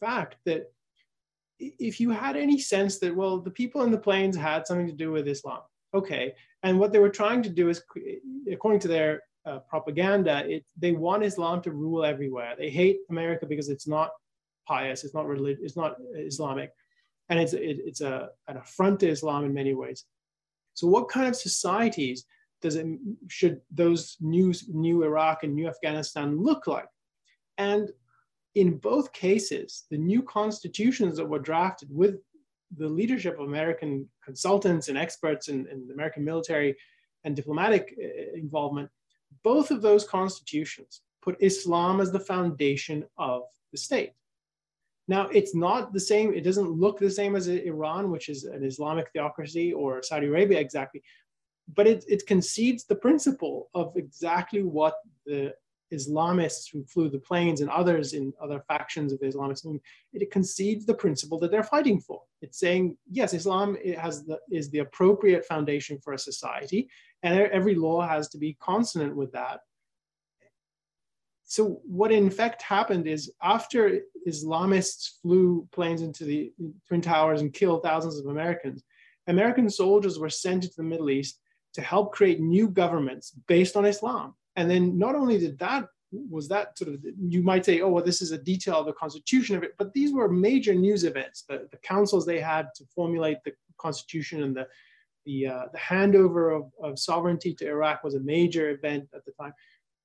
fact 0.00 0.36
that 0.44 0.72
if 1.58 2.00
you 2.00 2.10
had 2.10 2.36
any 2.36 2.58
sense 2.58 2.98
that 2.98 3.14
well 3.14 3.38
the 3.38 3.50
people 3.50 3.82
in 3.82 3.90
the 3.90 3.98
planes 3.98 4.36
had 4.36 4.66
something 4.66 4.86
to 4.86 4.92
do 4.92 5.10
with 5.10 5.26
Islam, 5.26 5.60
okay, 5.92 6.34
and 6.64 6.80
what 6.80 6.92
they 6.92 6.98
were 6.98 7.10
trying 7.10 7.42
to 7.42 7.50
do 7.50 7.68
is 7.68 7.82
according 8.50 8.80
to 8.80 8.88
their 8.88 9.22
uh, 9.46 9.58
propaganda, 9.68 10.42
it, 10.48 10.64
they 10.76 10.92
want 10.92 11.22
Islam 11.22 11.60
to 11.62 11.70
rule 11.70 12.04
everywhere. 12.04 12.54
They 12.58 12.70
hate 12.70 12.98
America 13.10 13.44
because 13.46 13.68
it's 13.68 13.86
not 13.86 14.10
pious, 14.66 15.04
it's 15.04 15.14
not 15.14 15.26
religious, 15.26 15.62
it's 15.62 15.76
not 15.76 15.96
Islamic, 16.16 16.72
and 17.28 17.38
it's 17.38 17.52
it, 17.52 17.78
it's 17.84 18.00
a, 18.00 18.30
an 18.48 18.56
affront 18.56 19.00
to 19.00 19.08
Islam 19.08 19.44
in 19.44 19.52
many 19.52 19.74
ways. 19.74 20.04
So, 20.72 20.86
what 20.86 21.10
kind 21.10 21.28
of 21.28 21.36
societies 21.36 22.24
does 22.62 22.76
it 22.76 22.86
should 23.28 23.60
those 23.70 24.16
new 24.20 24.54
new 24.72 25.04
Iraq 25.04 25.42
and 25.42 25.54
new 25.54 25.68
Afghanistan 25.68 26.42
look 26.42 26.66
like? 26.66 26.88
And 27.58 27.90
in 28.54 28.78
both 28.78 29.12
cases, 29.12 29.84
the 29.90 29.98
new 29.98 30.22
constitutions 30.22 31.18
that 31.18 31.28
were 31.28 31.38
drafted 31.38 31.88
with 31.92 32.16
the 32.76 32.88
leadership 32.88 33.38
of 33.38 33.46
American 33.46 34.08
consultants 34.24 34.88
and 34.88 34.98
experts 34.98 35.48
in, 35.48 35.66
in 35.68 35.88
American 35.92 36.24
military 36.24 36.76
and 37.24 37.34
diplomatic 37.34 37.94
uh, 37.98 38.36
involvement 38.38 38.90
both 39.42 39.70
of 39.70 39.82
those 39.82 40.06
constitutions 40.06 41.02
put 41.22 41.36
Islam 41.40 42.00
as 42.00 42.12
the 42.12 42.20
foundation 42.20 43.04
of 43.18 43.42
the 43.72 43.78
state. 43.78 44.12
Now, 45.08 45.28
it's 45.28 45.54
not 45.54 45.92
the 45.92 46.00
same, 46.00 46.32
it 46.32 46.44
doesn't 46.44 46.70
look 46.70 46.98
the 46.98 47.10
same 47.10 47.36
as 47.36 47.48
Iran, 47.48 48.10
which 48.10 48.28
is 48.28 48.44
an 48.44 48.64
Islamic 48.64 49.10
theocracy, 49.12 49.72
or 49.72 50.02
Saudi 50.02 50.28
Arabia 50.28 50.58
exactly, 50.58 51.02
but 51.74 51.86
it, 51.86 52.04
it 52.08 52.26
concedes 52.26 52.84
the 52.84 52.94
principle 52.94 53.68
of 53.74 53.94
exactly 53.96 54.62
what 54.62 54.94
the 55.26 55.54
Islamists 55.94 56.70
who 56.70 56.84
flew 56.84 57.08
the 57.08 57.18
planes 57.18 57.60
and 57.60 57.70
others 57.70 58.12
in 58.12 58.32
other 58.42 58.60
factions 58.68 59.12
of 59.12 59.20
the 59.20 59.26
Islamic 59.26 59.56
movement, 59.64 59.84
it 60.12 60.30
concedes 60.30 60.84
the 60.84 60.94
principle 60.94 61.38
that 61.38 61.50
they're 61.50 61.62
fighting 61.62 62.00
for. 62.00 62.20
It's 62.42 62.58
saying, 62.58 62.96
yes, 63.10 63.32
Islam 63.34 63.76
has 63.98 64.24
the, 64.24 64.38
is 64.50 64.70
the 64.70 64.80
appropriate 64.80 65.44
foundation 65.44 65.98
for 65.98 66.12
a 66.12 66.18
society, 66.18 66.88
and 67.22 67.38
every 67.38 67.74
law 67.74 68.06
has 68.06 68.28
to 68.30 68.38
be 68.38 68.56
consonant 68.60 69.14
with 69.16 69.32
that. 69.32 69.60
So 71.44 71.80
what 71.84 72.10
in 72.10 72.30
fact 72.30 72.62
happened 72.62 73.06
is 73.06 73.30
after 73.42 74.00
Islamists 74.26 75.20
flew 75.20 75.68
planes 75.72 76.02
into 76.02 76.24
the 76.24 76.52
Twin 76.88 77.00
Towers 77.00 77.42
and 77.42 77.52
killed 77.52 77.82
thousands 77.82 78.18
of 78.18 78.26
Americans, 78.26 78.82
American 79.26 79.70
soldiers 79.70 80.18
were 80.18 80.30
sent 80.30 80.64
into 80.64 80.76
the 80.76 80.82
Middle 80.82 81.10
East 81.10 81.40
to 81.74 81.82
help 81.82 82.12
create 82.12 82.40
new 82.40 82.68
governments 82.68 83.32
based 83.46 83.76
on 83.76 83.84
Islam. 83.84 84.34
And 84.56 84.70
then 84.70 84.98
not 84.98 85.14
only 85.14 85.38
did 85.38 85.58
that 85.58 85.86
was 86.30 86.48
that 86.48 86.78
sort 86.78 86.94
of 86.94 87.04
you 87.18 87.42
might 87.42 87.64
say 87.64 87.80
oh 87.80 87.88
well 87.88 88.04
this 88.04 88.22
is 88.22 88.30
a 88.30 88.38
detail 88.38 88.76
of 88.76 88.86
the 88.86 88.92
constitution 88.92 89.56
of 89.56 89.64
it 89.64 89.74
but 89.78 89.92
these 89.92 90.12
were 90.12 90.28
major 90.28 90.74
news 90.74 91.04
events. 91.04 91.44
The, 91.48 91.68
the 91.72 91.78
councils 91.78 92.24
they 92.24 92.40
had 92.40 92.68
to 92.76 92.84
formulate 92.94 93.38
the 93.44 93.52
constitution 93.78 94.42
and 94.42 94.56
the 94.56 94.66
the, 95.26 95.46
uh, 95.46 95.62
the 95.72 95.78
handover 95.78 96.54
of, 96.54 96.70
of 96.82 96.98
sovereignty 96.98 97.54
to 97.54 97.66
iraq 97.66 98.04
was 98.04 98.14
a 98.14 98.20
major 98.20 98.68
event 98.70 99.08
at 99.14 99.24
the 99.24 99.32
time. 99.32 99.54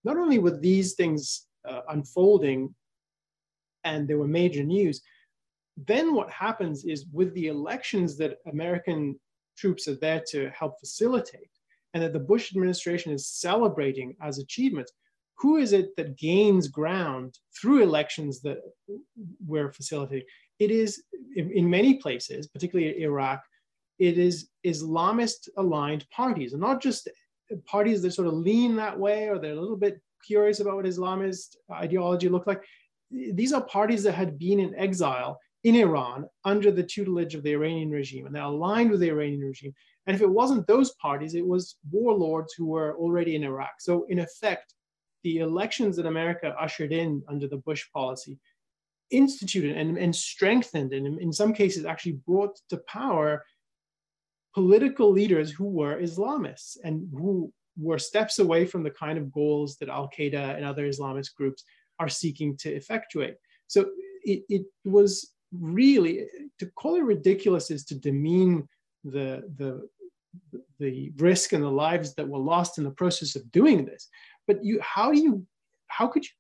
Not 0.06 0.16
only 0.16 0.40
were 0.40 0.58
these 0.58 0.94
things 0.94 1.48
uh, 1.68 1.82
unfolding 1.90 2.74
and 3.84 4.08
there 4.08 4.18
were 4.18 4.28
major 4.28 4.64
news 4.64 5.02
then 5.88 6.14
what 6.14 6.30
happens 6.30 6.84
is 6.84 7.06
with 7.12 7.34
the 7.34 7.48
elections 7.48 8.18
that 8.18 8.38
american 8.52 9.20
troops 9.58 9.88
are 9.88 9.96
there 9.96 10.22
to 10.28 10.50
help 10.50 10.80
facilitate 10.80 11.50
and 11.94 12.04
that 12.04 12.14
the 12.14 12.20
bush 12.20 12.52
administration 12.52 13.12
is 13.12 13.28
celebrating 13.28 14.16
as 14.22 14.38
achievements 14.40 14.92
who 15.40 15.56
is 15.56 15.72
it 15.74 15.96
that 15.96 16.18
gains 16.18 16.68
ground 16.68 17.40
through 17.60 17.82
elections 17.82 18.42
that 18.42 18.60
we're 19.46 19.72
facilitating? 19.72 20.28
It 20.60 20.70
is, 20.70 21.02
in, 21.36 21.52
in 21.52 21.70
many 21.70 21.96
places, 21.96 22.48
particularly 22.48 23.02
Iraq, 23.02 23.42
it 24.00 24.18
is 24.18 24.50
Islamist 24.66 25.48
aligned 25.58 26.06
parties, 26.10 26.54
and 26.54 26.62
not 26.62 26.82
just 26.82 27.10
parties 27.66 28.02
that 28.02 28.12
sort 28.12 28.28
of 28.28 28.34
lean 28.34 28.76
that 28.76 29.00
way 29.00 29.30
or 29.30 29.40
they're 29.40 29.54
a 29.54 29.60
little 29.60 29.78
bit 29.78 30.00
curious 30.26 30.60
about 30.60 30.76
what 30.76 30.86
Islamist 30.86 31.56
ideology 31.72 32.28
looked 32.28 32.48
like. 32.48 32.64
These 33.10 33.54
are 33.54 33.62
parties 33.62 34.04
that 34.04 34.14
had 34.14 34.38
been 34.38 34.60
in 34.60 34.76
exile 34.76 35.40
in 35.64 35.76
Iran 35.76 36.26
under 36.46 36.72
the 36.72 36.84
tutelage 36.84 37.34
of 37.34 37.44
the 37.44 37.54
Iranian 37.54 37.92
regime, 37.92 38.26
and 38.26 38.36
they're 38.36 38.44
aligned 38.44 38.92
with 38.92 39.00
the 39.00 39.10
Iranian 39.10 39.42
regime. 39.42 39.74
And 40.10 40.16
if 40.16 40.24
it 40.24 40.30
wasn't 40.30 40.66
those 40.66 40.94
parties, 40.96 41.36
it 41.36 41.46
was 41.46 41.76
warlords 41.92 42.56
who 42.58 42.66
were 42.66 42.98
already 42.98 43.36
in 43.36 43.44
Iraq. 43.44 43.74
So, 43.78 44.08
in 44.10 44.18
effect, 44.18 44.74
the 45.24 45.38
elections 45.38 45.96
that 45.98 46.08
America 46.08 46.56
ushered 46.60 46.92
in 46.92 47.22
under 47.30 47.48
the 47.48 47.58
Bush 47.58 47.86
policy 47.94 48.40
instituted 49.12 49.78
and, 49.78 50.00
and 50.00 50.16
strengthened 50.16 50.94
and 50.94 51.20
in 51.20 51.32
some 51.32 51.54
cases 51.54 51.86
actually 51.86 52.14
brought 52.26 52.58
to 52.70 52.78
power 52.88 53.46
political 54.56 55.12
leaders 55.12 55.52
who 55.52 55.66
were 55.66 56.02
Islamists 56.02 56.78
and 56.84 57.08
who 57.12 57.54
were 57.78 58.00
steps 58.00 58.40
away 58.40 58.66
from 58.66 58.82
the 58.82 58.90
kind 58.90 59.20
of 59.20 59.32
goals 59.32 59.78
that 59.78 59.90
Al 59.90 60.10
Qaeda 60.10 60.56
and 60.56 60.66
other 60.66 60.88
Islamist 60.88 61.36
groups 61.36 61.64
are 62.00 62.10
seeking 62.10 62.58
to 62.58 62.74
effectuate. 62.74 63.36
So 63.68 63.92
it, 64.24 64.42
it 64.50 64.64
was 64.86 65.34
really 65.52 66.26
to 66.58 66.66
call 66.66 66.96
it 66.96 67.04
ridiculous 67.04 67.70
is 67.70 67.86
to 67.86 67.96
demean 67.96 68.68
the, 69.04 69.44
the, 69.58 69.88
the 70.80 71.12
risk 71.18 71.54
and 71.54 71.64
the 71.64 71.70
lives 71.70 72.16
that 72.16 72.28
were 72.28 72.40
lost 72.40 72.78
in 72.78 72.84
the 72.84 72.92
process 72.92 73.36
of 73.36 73.52
doing 73.52 73.86
this. 73.86 74.08
But 74.48 74.64
you 74.64 74.80
how 74.82 75.12
do 75.12 75.20
you 75.20 75.46
how 75.88 76.08
could 76.08 76.26
you 76.26 76.32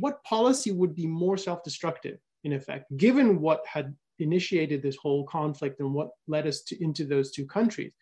what 0.00 0.22
policy 0.24 0.70
would 0.70 0.94
be 0.94 1.06
more 1.06 1.36
self-destructive 1.36 2.18
in 2.44 2.52
effect 2.52 2.84
given 2.96 3.40
what 3.40 3.62
had 3.66 3.94
initiated 4.18 4.82
this 4.82 4.96
whole 4.96 5.24
conflict 5.24 5.80
and 5.80 5.92
what 5.92 6.10
led 6.28 6.46
us 6.46 6.62
to, 6.62 6.82
into 6.82 7.04
those 7.04 7.32
two 7.32 7.46
countries? 7.46 7.92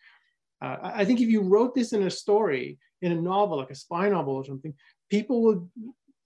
Uh, 0.61 0.77
i 0.83 1.03
think 1.03 1.19
if 1.19 1.27
you 1.27 1.41
wrote 1.41 1.73
this 1.73 1.91
in 1.91 2.03
a 2.03 2.09
story 2.09 2.77
in 3.01 3.11
a 3.11 3.21
novel 3.21 3.57
like 3.57 3.71
a 3.71 3.75
spy 3.75 4.07
novel 4.07 4.35
or 4.35 4.45
something 4.45 4.73
people 5.09 5.41
would 5.41 5.67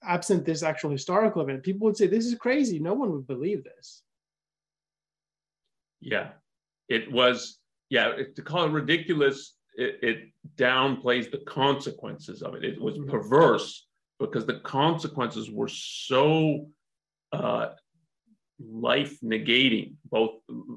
absent 0.04 0.46
this 0.46 0.62
actual 0.62 0.90
historical 0.90 1.42
event 1.42 1.64
people 1.64 1.86
would 1.86 1.98
say 1.98 2.08
this 2.08 2.26
is 2.26 2.36
crazy. 2.36 2.80
No 2.80 2.94
one 2.94 3.12
would 3.12 3.28
believe 3.28 3.64
this. 3.64 4.04
Yeah. 6.02 6.30
It 6.88 7.12
was 7.12 7.58
yeah 7.90 8.14
to 8.36 8.42
call 8.42 8.66
it 8.66 8.72
ridiculous 8.72 9.56
it, 9.78 10.00
it 10.02 10.30
downplays 10.58 11.30
the 11.32 11.40
consequences 11.40 12.42
of 12.42 12.56
it. 12.56 12.64
It 12.64 12.82
was 12.82 12.98
mm-hmm. 12.98 13.10
perverse 13.10 13.88
because 14.20 14.46
the 14.46 14.60
consequences 14.60 15.52
were 15.52 15.68
so 15.68 16.68
uh, 17.34 17.70
life 18.60 19.20
negating, 19.22 19.96
both 20.10 20.32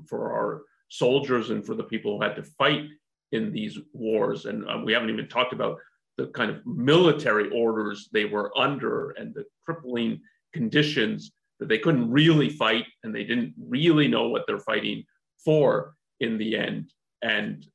for 0.09 0.33
our 0.33 0.62
soldiers 0.88 1.51
and 1.51 1.64
for 1.64 1.75
the 1.75 1.85
people 1.85 2.16
who 2.16 2.23
had 2.23 2.37
to 2.37 2.42
fight 2.42 2.87
in 3.31 3.53
these 3.53 3.79
wars. 3.92 4.47
And 4.47 4.68
uh, 4.68 4.81
we 4.85 4.92
haven't 4.92 5.11
even 5.11 5.29
talked 5.29 5.53
about 5.53 5.79
the 6.16 6.27
kind 6.29 6.51
of 6.51 6.66
military 6.66 7.49
orders 7.51 8.09
they 8.12 8.25
were 8.25 8.57
under 8.59 9.11
and 9.11 9.33
the 9.35 9.44
crippling 9.64 10.21
conditions 10.53 11.31
that 11.61 11.68
they 11.68 11.79
couldn't 11.79 12.11
really 12.11 12.49
fight 12.49 12.87
and 13.05 13.14
they 13.14 13.23
didn't 13.23 13.55
really 13.68 14.09
know 14.09 14.29
what 14.29 14.44
they're 14.47 14.59
fighting 14.59 15.05
for 15.44 15.94
in 16.18 16.37
the 16.38 16.57
end 16.57 16.90
and 17.22 17.66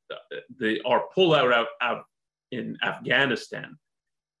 the 0.58 0.80
our 0.84 1.04
pullout 1.16 1.52
out, 1.52 1.68
out 1.80 2.04
in 2.50 2.76
Afghanistan 2.82 3.76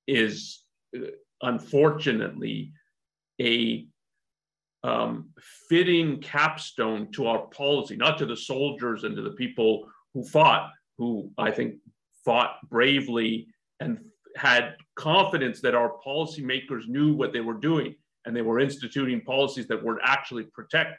is 0.06 0.62
uh, 0.96 1.06
unfortunately 1.42 2.72
a 3.40 3.86
um, 4.82 5.30
fitting 5.68 6.20
capstone 6.20 7.10
to 7.12 7.26
our 7.26 7.46
policy, 7.46 7.96
not 7.96 8.18
to 8.18 8.26
the 8.26 8.36
soldiers 8.36 9.04
and 9.04 9.16
to 9.16 9.22
the 9.22 9.30
people 9.30 9.88
who 10.12 10.22
fought, 10.24 10.70
who 10.98 11.30
I 11.38 11.50
think 11.50 11.76
fought 12.24 12.56
bravely 12.68 13.48
and 13.80 13.98
had 14.36 14.76
confidence 14.96 15.60
that 15.60 15.74
our 15.74 15.94
policymakers 16.06 16.86
knew 16.86 17.14
what 17.14 17.32
they 17.32 17.40
were 17.40 17.54
doing 17.54 17.94
and 18.24 18.36
they 18.36 18.42
were 18.42 18.60
instituting 18.60 19.20
policies 19.22 19.66
that 19.68 19.82
would 19.82 19.98
actually 20.02 20.44
protect 20.44 20.98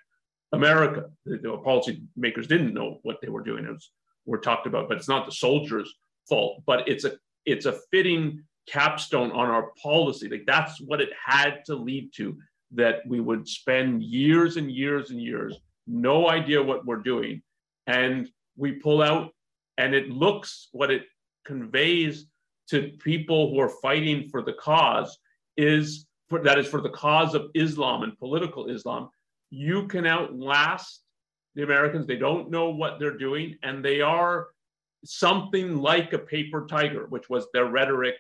America. 0.56 1.10
The, 1.26 1.38
the 1.38 1.50
policymakers 1.50 2.48
didn't 2.48 2.74
know 2.74 3.00
what 3.04 3.18
they 3.22 3.30
were 3.30 3.44
doing. 3.44 3.66
It 3.66 3.72
was 3.72 3.92
were 4.26 4.40
talked 4.40 4.68
about, 4.68 4.88
but 4.90 4.98
it's 4.98 5.08
not 5.08 5.26
the 5.26 5.32
soldiers' 5.32 5.94
fault. 6.28 6.64
But 6.66 6.88
it's 6.88 7.06
a 7.06 7.14
it's 7.46 7.66
a 7.66 7.80
fitting 7.92 8.44
capstone 8.68 9.32
on 9.32 9.48
our 9.50 9.72
policy. 9.82 10.28
Like 10.28 10.46
that's 10.48 10.82
what 10.82 11.02
it 11.02 11.10
had 11.24 11.64
to 11.66 11.76
lead 11.76 12.12
to. 12.16 12.38
That 12.72 13.08
we 13.08 13.20
would 13.20 13.48
spend 13.48 14.04
years 14.04 14.58
and 14.58 14.70
years 14.72 15.12
and 15.12 15.22
years, 15.22 15.56
no 15.88 16.28
idea 16.30 16.62
what 16.62 16.86
we're 16.86 16.98
doing, 16.98 17.42
and 17.88 18.28
we 18.58 18.74
pull 18.74 19.02
out, 19.02 19.32
and 19.78 19.94
it 19.94 20.10
looks 20.10 20.70
what 20.72 20.92
it 20.92 21.04
conveys 21.46 22.26
to 22.70 22.92
people 23.00 23.52
who 23.52 23.60
are 23.60 23.70
fighting 23.82 24.28
for 24.30 24.42
the 24.42 24.54
cause 24.54 25.18
is 25.58 26.08
for, 26.30 26.42
that 26.44 26.58
is 26.58 26.68
for 26.68 26.82
the 26.82 26.90
cause 26.90 27.36
of 27.36 27.50
Islam 27.54 28.04
and 28.04 28.18
political 28.18 28.68
Islam 28.68 29.10
you 29.50 29.88
can 29.88 30.06
outlast 30.06 31.02
the 31.56 31.64
Americans. 31.64 32.06
They 32.06 32.18
don't 32.18 32.52
know 32.52 32.70
what 32.70 33.00
they're 33.00 33.18
doing, 33.18 33.58
and 33.64 33.84
they 33.84 34.02
are 34.02 34.48
something 35.06 35.78
like 35.78 36.14
a 36.14 36.20
paper 36.20 36.66
tiger, 36.70 37.06
which 37.08 37.30
was 37.30 37.48
their 37.54 37.66
rhetoric 37.66 38.16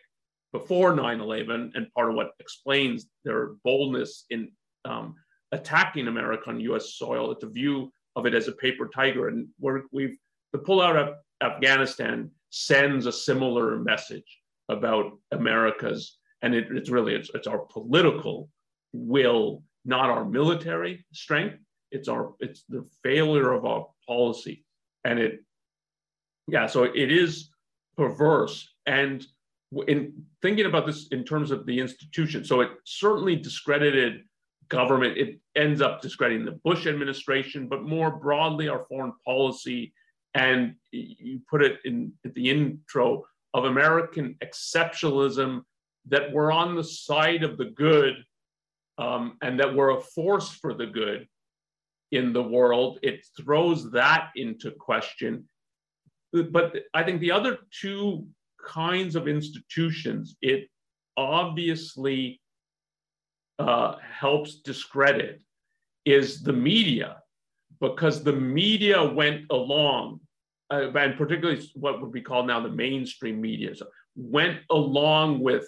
before 0.51 0.95
9 0.95 1.19
11, 1.19 1.73
and 1.75 1.93
part 1.93 2.09
of 2.09 2.15
what 2.15 2.31
explains 2.39 3.07
their 3.23 3.53
boldness 3.63 4.25
in 4.29 4.51
um, 4.85 5.15
attacking 5.51 6.07
America 6.07 6.49
on 6.49 6.59
US 6.61 6.93
soil. 6.93 7.31
It's 7.31 7.43
a 7.43 7.49
view 7.49 7.91
of 8.15 8.25
it 8.25 8.33
as 8.33 8.47
a 8.47 8.53
paper 8.53 8.89
tiger. 8.93 9.27
And 9.27 9.47
we 9.59 10.03
have 10.03 10.11
the 10.53 10.59
pullout 10.59 10.95
of 10.95 11.15
Afghanistan 11.41 12.31
sends 12.49 13.05
a 13.05 13.11
similar 13.11 13.77
message 13.77 14.39
about 14.69 15.11
America's, 15.31 16.17
and 16.41 16.55
it, 16.55 16.67
it's 16.71 16.89
really 16.89 17.15
it's, 17.15 17.29
it's 17.33 17.47
our 17.47 17.59
political 17.59 18.49
will 18.93 19.63
not 19.85 20.09
our 20.09 20.25
military 20.25 21.05
strength. 21.13 21.59
It's 21.91 22.07
our 22.07 22.33
it's 22.39 22.63
the 22.67 22.85
failure 23.03 23.51
of 23.53 23.65
our 23.65 23.87
policy, 24.07 24.65
and 25.03 25.19
it 25.19 25.43
yeah. 26.47 26.67
So 26.67 26.83
it 26.83 27.11
is 27.11 27.49
perverse, 27.95 28.67
and 28.85 29.25
in 29.87 30.13
thinking 30.41 30.65
about 30.65 30.85
this 30.85 31.07
in 31.09 31.23
terms 31.23 31.51
of 31.51 31.65
the 31.65 31.79
institution, 31.79 32.43
so 32.43 32.61
it 32.61 32.69
certainly 32.85 33.35
discredited 33.35 34.23
government. 34.69 35.17
It 35.17 35.39
ends 35.55 35.81
up 35.81 36.01
discrediting 36.01 36.45
the 36.45 36.59
Bush 36.63 36.87
administration, 36.87 37.67
but 37.67 37.83
more 37.83 38.11
broadly 38.11 38.67
our 38.67 38.85
foreign 38.85 39.13
policy. 39.25 39.93
And 40.33 40.75
you 40.91 41.39
put 41.49 41.63
it 41.63 41.79
in 41.85 42.11
at 42.25 42.33
the 42.33 42.49
intro 42.49 43.23
of 43.53 43.65
American 43.65 44.35
exceptionalism 44.43 45.61
that 46.07 46.31
we're 46.31 46.51
on 46.51 46.75
the 46.75 46.83
side 46.83 47.43
of 47.43 47.57
the 47.57 47.65
good 47.65 48.15
um, 48.97 49.37
and 49.41 49.59
that 49.59 49.73
we're 49.73 49.97
a 49.97 50.01
force 50.01 50.49
for 50.51 50.73
the 50.73 50.85
good 50.85 51.27
in 52.11 52.33
the 52.33 52.43
world, 52.43 52.99
it 53.01 53.25
throws 53.37 53.91
that 53.91 54.29
into 54.35 54.71
question. 54.71 55.45
But 56.31 56.75
I 56.93 57.03
think 57.03 57.21
the 57.21 57.31
other 57.31 57.59
two 57.71 58.27
kinds 58.65 59.15
of 59.15 59.27
institutions, 59.27 60.35
it 60.41 60.69
obviously 61.17 62.41
uh, 63.59 63.95
helps 63.97 64.55
discredit 64.55 65.41
is 66.05 66.43
the 66.43 66.53
media, 66.53 67.17
because 67.79 68.23
the 68.23 68.33
media 68.33 69.03
went 69.03 69.45
along, 69.49 70.19
uh, 70.71 70.91
and 70.91 71.17
particularly 71.17 71.61
what 71.73 72.01
would 72.01 72.11
be 72.11 72.21
called 72.21 72.47
now 72.47 72.59
the 72.59 72.69
mainstream 72.69 73.41
media, 73.41 73.75
so 73.75 73.87
went 74.15 74.59
along 74.69 75.39
with 75.39 75.65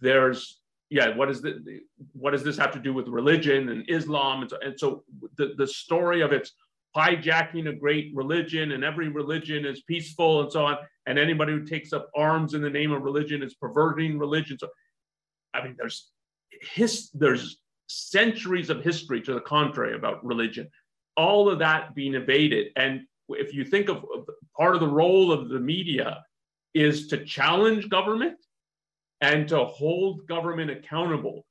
there's 0.00 0.60
yeah, 0.94 1.08
what 1.16 1.28
is 1.28 1.42
the 1.42 1.80
what 2.12 2.30
does 2.30 2.44
this 2.44 2.56
have 2.56 2.70
to 2.70 2.78
do 2.78 2.94
with 2.94 3.08
religion 3.08 3.68
and 3.70 3.84
Islam? 3.88 4.42
And 4.42 4.50
so, 4.50 4.58
and 4.62 4.78
so 4.78 5.02
the, 5.36 5.54
the 5.58 5.66
story 5.66 6.20
of 6.20 6.30
it's 6.30 6.52
hijacking 6.96 7.68
a 7.68 7.72
great 7.72 8.12
religion 8.14 8.70
and 8.70 8.84
every 8.84 9.08
religion 9.08 9.66
is 9.66 9.82
peaceful 9.82 10.42
and 10.42 10.52
so 10.52 10.66
on. 10.66 10.78
And 11.06 11.18
anybody 11.18 11.52
who 11.52 11.64
takes 11.64 11.92
up 11.92 12.10
arms 12.16 12.54
in 12.54 12.62
the 12.62 12.70
name 12.70 12.92
of 12.92 13.02
religion 13.02 13.42
is 13.42 13.54
perverting 13.54 14.20
religion. 14.20 14.56
So 14.56 14.68
I 15.52 15.64
mean, 15.64 15.74
there's 15.76 16.12
his, 16.62 17.10
there's 17.10 17.58
centuries 17.88 18.70
of 18.70 18.84
history 18.84 19.20
to 19.22 19.34
the 19.34 19.40
contrary 19.40 19.96
about 19.96 20.24
religion. 20.24 20.70
All 21.16 21.48
of 21.48 21.58
that 21.58 21.96
being 21.96 22.14
evaded. 22.14 22.68
And 22.76 23.00
if 23.30 23.52
you 23.52 23.64
think 23.64 23.88
of 23.88 24.04
part 24.56 24.76
of 24.76 24.80
the 24.80 24.86
role 24.86 25.32
of 25.32 25.48
the 25.48 25.58
media 25.58 26.22
is 26.72 27.08
to 27.08 27.24
challenge 27.24 27.88
government 27.88 28.43
and 29.24 29.48
to 29.48 29.64
hold 29.64 30.26
government 30.26 30.70
accountable. 30.70 31.46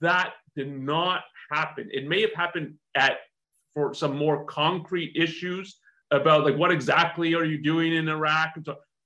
That 0.00 0.34
did 0.54 0.70
not 0.70 1.22
happen. 1.50 1.88
It 1.92 2.06
may 2.06 2.20
have 2.20 2.32
happened 2.32 2.74
at 2.94 3.18
for 3.74 3.92
some 3.92 4.16
more 4.16 4.44
concrete 4.44 5.12
issues 5.16 5.78
about 6.12 6.44
like 6.44 6.56
what 6.56 6.70
exactly 6.70 7.34
are 7.34 7.44
you 7.44 7.58
doing 7.58 7.94
in 7.94 8.08
Iraq 8.08 8.56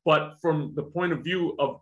but 0.04 0.34
from 0.42 0.72
the 0.74 0.82
point 0.82 1.12
of 1.12 1.24
view 1.24 1.56
of 1.58 1.80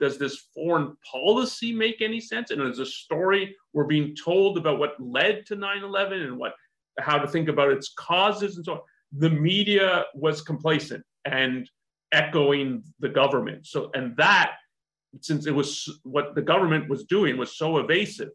does 0.00 0.18
this 0.18 0.46
foreign 0.54 0.96
policy 1.10 1.72
make 1.72 2.00
any 2.00 2.20
sense? 2.20 2.50
And 2.50 2.60
is 2.62 2.78
a 2.78 2.86
story 2.86 3.54
we're 3.72 3.84
being 3.84 4.14
told 4.16 4.58
about 4.58 4.78
what 4.78 4.94
led 4.98 5.46
to 5.46 5.56
9-11 5.56 6.24
and 6.24 6.38
what 6.38 6.52
how 6.98 7.18
to 7.18 7.26
think 7.26 7.48
about 7.48 7.70
its 7.70 7.92
causes 7.96 8.56
and 8.56 8.64
so 8.64 8.72
on. 8.74 8.80
The 9.18 9.30
media 9.30 10.04
was 10.14 10.42
complacent 10.42 11.04
and 11.24 11.68
echoing 12.12 12.82
the 13.00 13.08
government. 13.08 13.66
So 13.66 13.90
and 13.94 14.16
that 14.16 14.52
since 15.20 15.46
it 15.46 15.54
was 15.54 16.00
what 16.02 16.34
the 16.34 16.42
government 16.42 16.88
was 16.88 17.04
doing 17.04 17.36
was 17.36 17.56
so 17.56 17.78
evasive 17.78 18.30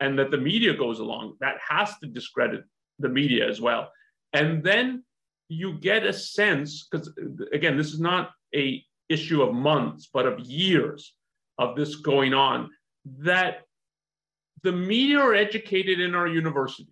and 0.00 0.18
that 0.18 0.30
the 0.30 0.38
media 0.38 0.74
goes 0.74 0.98
along, 0.98 1.34
that 1.40 1.56
has 1.66 1.96
to 1.98 2.06
discredit 2.06 2.64
the 2.98 3.08
media 3.08 3.48
as 3.48 3.60
well. 3.60 3.90
And 4.32 4.62
then 4.64 5.04
you 5.48 5.74
get 5.74 6.06
a 6.06 6.12
sense, 6.12 6.88
because 6.90 7.08
uh, 7.08 7.44
again, 7.52 7.76
this 7.76 7.92
is 7.92 8.00
not 8.00 8.30
a 8.54 8.82
issue 9.08 9.42
of 9.42 9.54
months, 9.54 10.08
but 10.12 10.26
of 10.26 10.40
years 10.40 11.14
of 11.58 11.76
this 11.76 11.96
going 11.96 12.32
on, 12.32 12.70
that 13.18 13.62
the 14.62 14.72
media 14.72 15.18
are 15.18 15.34
educated 15.34 16.00
in 16.00 16.14
our 16.14 16.26
universities. 16.26 16.88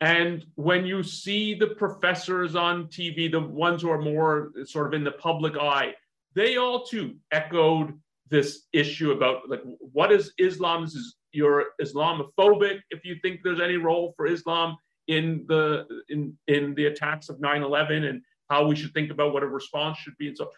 And 0.00 0.44
when 0.54 0.86
you 0.86 1.02
see 1.02 1.54
the 1.54 1.68
professors 1.68 2.54
on 2.54 2.86
TV, 2.86 3.30
the 3.30 3.40
ones 3.40 3.82
who 3.82 3.90
are 3.90 4.00
more 4.00 4.52
sort 4.64 4.86
of 4.86 4.92
in 4.92 5.02
the 5.02 5.12
public 5.12 5.56
eye, 5.56 5.94
they 6.34 6.56
all 6.56 6.84
too 6.84 7.16
echoed 7.32 7.98
this 8.30 8.66
issue 8.72 9.12
about 9.12 9.48
like 9.48 9.62
what 9.80 10.12
is 10.12 10.32
Islam? 10.38 10.84
Is 10.84 11.16
you're 11.32 11.66
Islamophobic 11.80 12.80
if 12.90 13.04
you 13.04 13.16
think 13.22 13.40
there's 13.42 13.60
any 13.60 13.76
role 13.76 14.14
for 14.16 14.26
Islam 14.26 14.76
in 15.08 15.44
the 15.48 15.86
in 16.08 16.36
in 16.46 16.74
the 16.74 16.86
attacks 16.86 17.28
of 17.28 17.38
9/11 17.38 18.08
and 18.08 18.22
how 18.48 18.66
we 18.66 18.76
should 18.76 18.92
think 18.92 19.10
about 19.10 19.32
what 19.32 19.42
a 19.42 19.46
response 19.46 19.98
should 19.98 20.16
be 20.18 20.28
and 20.28 20.36
so 20.36 20.50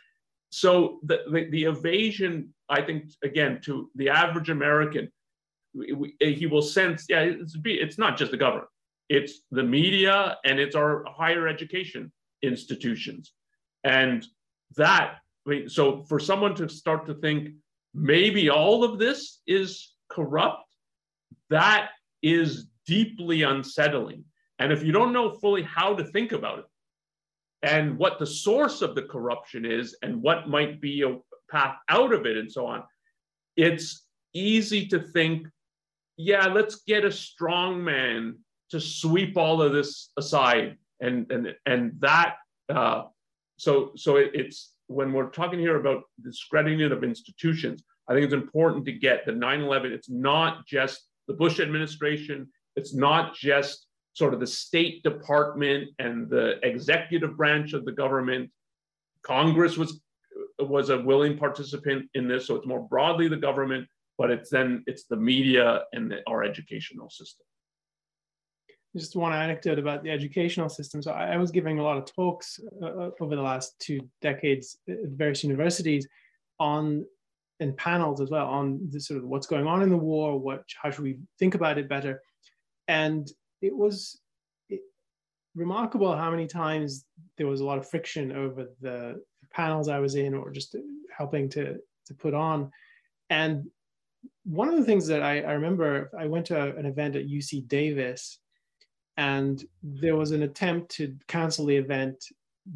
so 0.50 0.98
the, 1.04 1.20
the, 1.32 1.48
the 1.50 1.64
evasion 1.64 2.52
i 2.68 2.82
think 2.82 3.04
again 3.22 3.60
to 3.62 3.88
the 3.94 4.08
average 4.08 4.50
american 4.50 5.10
we, 5.72 6.14
he 6.20 6.46
will 6.46 6.62
sense 6.62 7.06
yeah 7.08 7.20
it's, 7.20 7.56
be 7.56 7.74
it's 7.74 7.98
not 7.98 8.18
just 8.18 8.32
the 8.32 8.36
government 8.36 8.68
it's 9.08 9.42
the 9.52 9.62
media 9.62 10.36
and 10.44 10.58
it's 10.58 10.74
our 10.74 11.04
higher 11.08 11.46
education 11.46 12.12
institutions 12.42 13.32
and 13.84 14.26
that 14.76 15.18
Mean, 15.50 15.68
so 15.68 16.04
for 16.04 16.18
someone 16.18 16.54
to 16.56 16.68
start 16.68 17.06
to 17.06 17.14
think 17.14 17.50
maybe 17.92 18.48
all 18.48 18.84
of 18.84 18.98
this 18.98 19.40
is 19.46 19.94
corrupt 20.08 20.68
that 21.48 21.90
is 22.22 22.66
deeply 22.86 23.42
unsettling 23.42 24.24
and 24.60 24.72
if 24.72 24.84
you 24.84 24.92
don't 24.92 25.12
know 25.12 25.30
fully 25.30 25.62
how 25.62 25.94
to 25.94 26.04
think 26.04 26.32
about 26.32 26.60
it 26.60 26.64
and 27.62 27.98
what 27.98 28.18
the 28.18 28.26
source 28.26 28.82
of 28.82 28.94
the 28.94 29.02
corruption 29.02 29.64
is 29.64 29.96
and 30.02 30.22
what 30.22 30.48
might 30.48 30.80
be 30.80 31.02
a 31.02 31.16
path 31.50 31.76
out 31.88 32.12
of 32.12 32.26
it 32.26 32.36
and 32.36 32.52
so 32.52 32.66
on, 32.66 32.84
it's 33.56 34.06
easy 34.34 34.86
to 34.88 35.00
think, 35.00 35.48
yeah, 36.18 36.46
let's 36.46 36.82
get 36.86 37.06
a 37.06 37.10
strong 37.10 37.82
man 37.82 38.38
to 38.70 38.78
sweep 38.78 39.36
all 39.38 39.62
of 39.62 39.72
this 39.72 40.10
aside. 40.18 40.76
And, 41.00 41.30
and, 41.32 41.54
and 41.64 41.92
that, 42.00 42.36
uh, 42.68 43.04
so, 43.56 43.92
so 43.96 44.16
it, 44.16 44.30
it's 44.34 44.74
when 44.90 45.12
we're 45.12 45.30
talking 45.30 45.60
here 45.60 45.76
about 45.76 46.02
the 46.18 46.30
discrediting 46.30 46.90
of 46.90 47.04
institutions, 47.04 47.84
I 48.08 48.12
think 48.12 48.24
it's 48.24 48.34
important 48.34 48.84
to 48.86 48.92
get 48.92 49.24
the 49.24 49.30
9 49.30 49.60
11, 49.60 49.92
it's 49.92 50.10
not 50.10 50.66
just 50.66 51.06
the 51.28 51.34
Bush 51.34 51.60
administration, 51.60 52.48
it's 52.74 52.92
not 52.92 53.36
just 53.36 53.86
sort 54.14 54.34
of 54.34 54.40
the 54.40 54.48
State 54.48 55.04
Department 55.04 55.90
and 56.00 56.28
the 56.28 56.58
executive 56.64 57.36
branch 57.36 57.72
of 57.72 57.84
the 57.84 57.92
government. 57.92 58.50
Congress 59.22 59.76
was 59.76 60.00
was 60.58 60.90
a 60.90 60.98
willing 60.98 61.38
participant 61.38 62.08
in 62.14 62.26
this, 62.26 62.46
so 62.46 62.56
it's 62.56 62.66
more 62.66 62.82
broadly 62.82 63.28
the 63.28 63.36
government, 63.36 63.86
but 64.18 64.30
it's 64.30 64.50
then 64.50 64.82
it's 64.86 65.04
the 65.04 65.16
media 65.16 65.84
and 65.92 66.10
the, 66.10 66.18
our 66.26 66.42
educational 66.42 67.08
system. 67.10 67.46
Just 68.96 69.14
one 69.14 69.32
anecdote 69.32 69.78
about 69.78 70.02
the 70.02 70.10
educational 70.10 70.68
system. 70.68 71.02
So 71.02 71.12
I, 71.12 71.34
I 71.34 71.36
was 71.36 71.50
giving 71.50 71.78
a 71.78 71.82
lot 71.82 71.96
of 71.96 72.06
talks 72.06 72.58
uh, 72.82 72.86
uh 72.86 73.10
over 73.20 73.36
the 73.36 73.42
last 73.42 73.78
two 73.78 74.00
decades 74.20 74.78
at 74.88 74.96
various 75.10 75.44
universities 75.44 76.08
on 76.58 77.04
and 77.60 77.76
panels 77.76 78.20
as 78.20 78.30
well 78.30 78.46
on 78.46 78.88
the 78.90 78.98
sort 78.98 79.18
of 79.18 79.28
what's 79.28 79.46
going 79.46 79.66
on 79.66 79.82
in 79.82 79.90
the 79.90 79.96
war, 79.96 80.38
what 80.38 80.64
how 80.82 80.90
should 80.90 81.04
we 81.04 81.18
think 81.38 81.54
about 81.54 81.78
it 81.78 81.88
better, 81.88 82.20
and 82.88 83.30
it 83.62 83.76
was 83.76 84.20
remarkable 85.54 86.16
how 86.16 86.30
many 86.30 86.46
times 86.46 87.04
there 87.36 87.46
was 87.46 87.60
a 87.60 87.64
lot 87.64 87.78
of 87.78 87.88
friction 87.88 88.32
over 88.32 88.66
the 88.80 89.22
panels 89.52 89.88
I 89.88 89.98
was 89.98 90.14
in 90.14 90.34
or 90.34 90.50
just 90.50 90.76
helping 91.16 91.48
to, 91.50 91.76
to 92.06 92.14
put 92.14 92.34
on. 92.34 92.70
And 93.30 93.66
one 94.44 94.68
of 94.68 94.76
the 94.76 94.84
things 94.84 95.06
that 95.08 95.22
I, 95.22 95.40
I 95.40 95.52
remember, 95.52 96.10
I 96.18 96.26
went 96.26 96.46
to 96.46 96.76
an 96.76 96.86
event 96.86 97.16
at 97.16 97.26
UC 97.26 97.68
Davis 97.68 98.38
and 99.20 99.62
there 99.82 100.16
was 100.16 100.30
an 100.30 100.44
attempt 100.44 100.90
to 100.92 101.14
cancel 101.28 101.66
the 101.66 101.76
event 101.76 102.24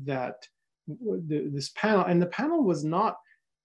that 0.04 0.46
this 0.86 1.70
panel, 1.70 2.04
and 2.04 2.20
the 2.20 2.26
panel 2.26 2.62
was 2.62 2.84
not 2.84 3.16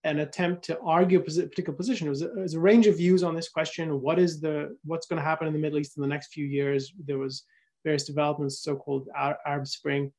an 0.05 0.19
attempt 0.19 0.63
to 0.63 0.79
argue 0.79 1.19
a 1.19 1.21
particular 1.21 1.73
position. 1.75 2.07
It 2.07 2.11
was, 2.11 2.21
a, 2.21 2.31
it 2.37 2.41
was 2.41 2.53
a 2.53 2.59
range 2.69 2.87
of 2.87 2.95
views 2.95 3.21
on 3.21 3.35
this 3.35 3.49
question. 3.49 3.99
What 3.99 4.17
is 4.17 4.39
the, 4.39 4.77
what's 4.85 5.07
going 5.07 5.21
to 5.21 5.29
happen 5.29 5.45
in 5.45 5.53
the 5.53 5.59
Middle 5.59 5.79
East 5.79 5.97
in 5.97 6.01
the 6.01 6.07
next 6.07 6.31
few 6.31 6.45
years? 6.45 6.93
There 7.05 7.17
was 7.17 7.43
various 7.83 8.05
developments, 8.05 8.63
so-called 8.63 9.09
Arab 9.45 9.67
Spring. 9.67 10.13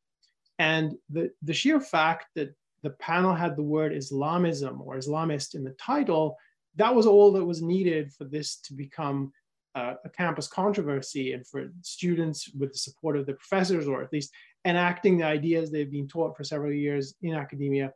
And 0.59 0.97
the, 1.09 1.31
the 1.41 1.55
sheer 1.55 1.81
fact 1.81 2.27
that 2.35 2.55
the 2.83 2.91
panel 2.91 3.35
had 3.35 3.57
the 3.57 3.63
word 3.63 3.97
Islamism 3.97 4.83
or 4.83 4.99
Islamist 4.99 5.55
in 5.55 5.65
the 5.65 5.77
title, 5.93 6.37
that 6.77 6.95
was 6.95 7.07
all 7.07 7.33
that 7.33 7.45
was 7.53 7.63
needed 7.63 8.13
for 8.13 8.25
this 8.25 8.57
to 8.65 8.75
become 8.75 9.33
uh, 9.75 9.95
a 10.05 10.09
campus 10.09 10.49
controversy 10.49 11.33
and 11.33 11.47
for 11.47 11.71
students 11.83 12.51
with 12.59 12.73
the 12.73 12.79
support 12.79 13.17
of 13.17 13.27
the 13.27 13.35
professors, 13.35 13.87
or 13.87 14.03
at 14.03 14.13
least 14.13 14.33
enacting 14.65 15.19
the 15.19 15.25
ideas 15.25 15.71
they've 15.71 15.91
been 15.91 16.09
taught 16.09 16.37
for 16.37 16.45
several 16.45 16.73
years 16.73 17.15
in 17.23 17.35
academia, 17.35 17.93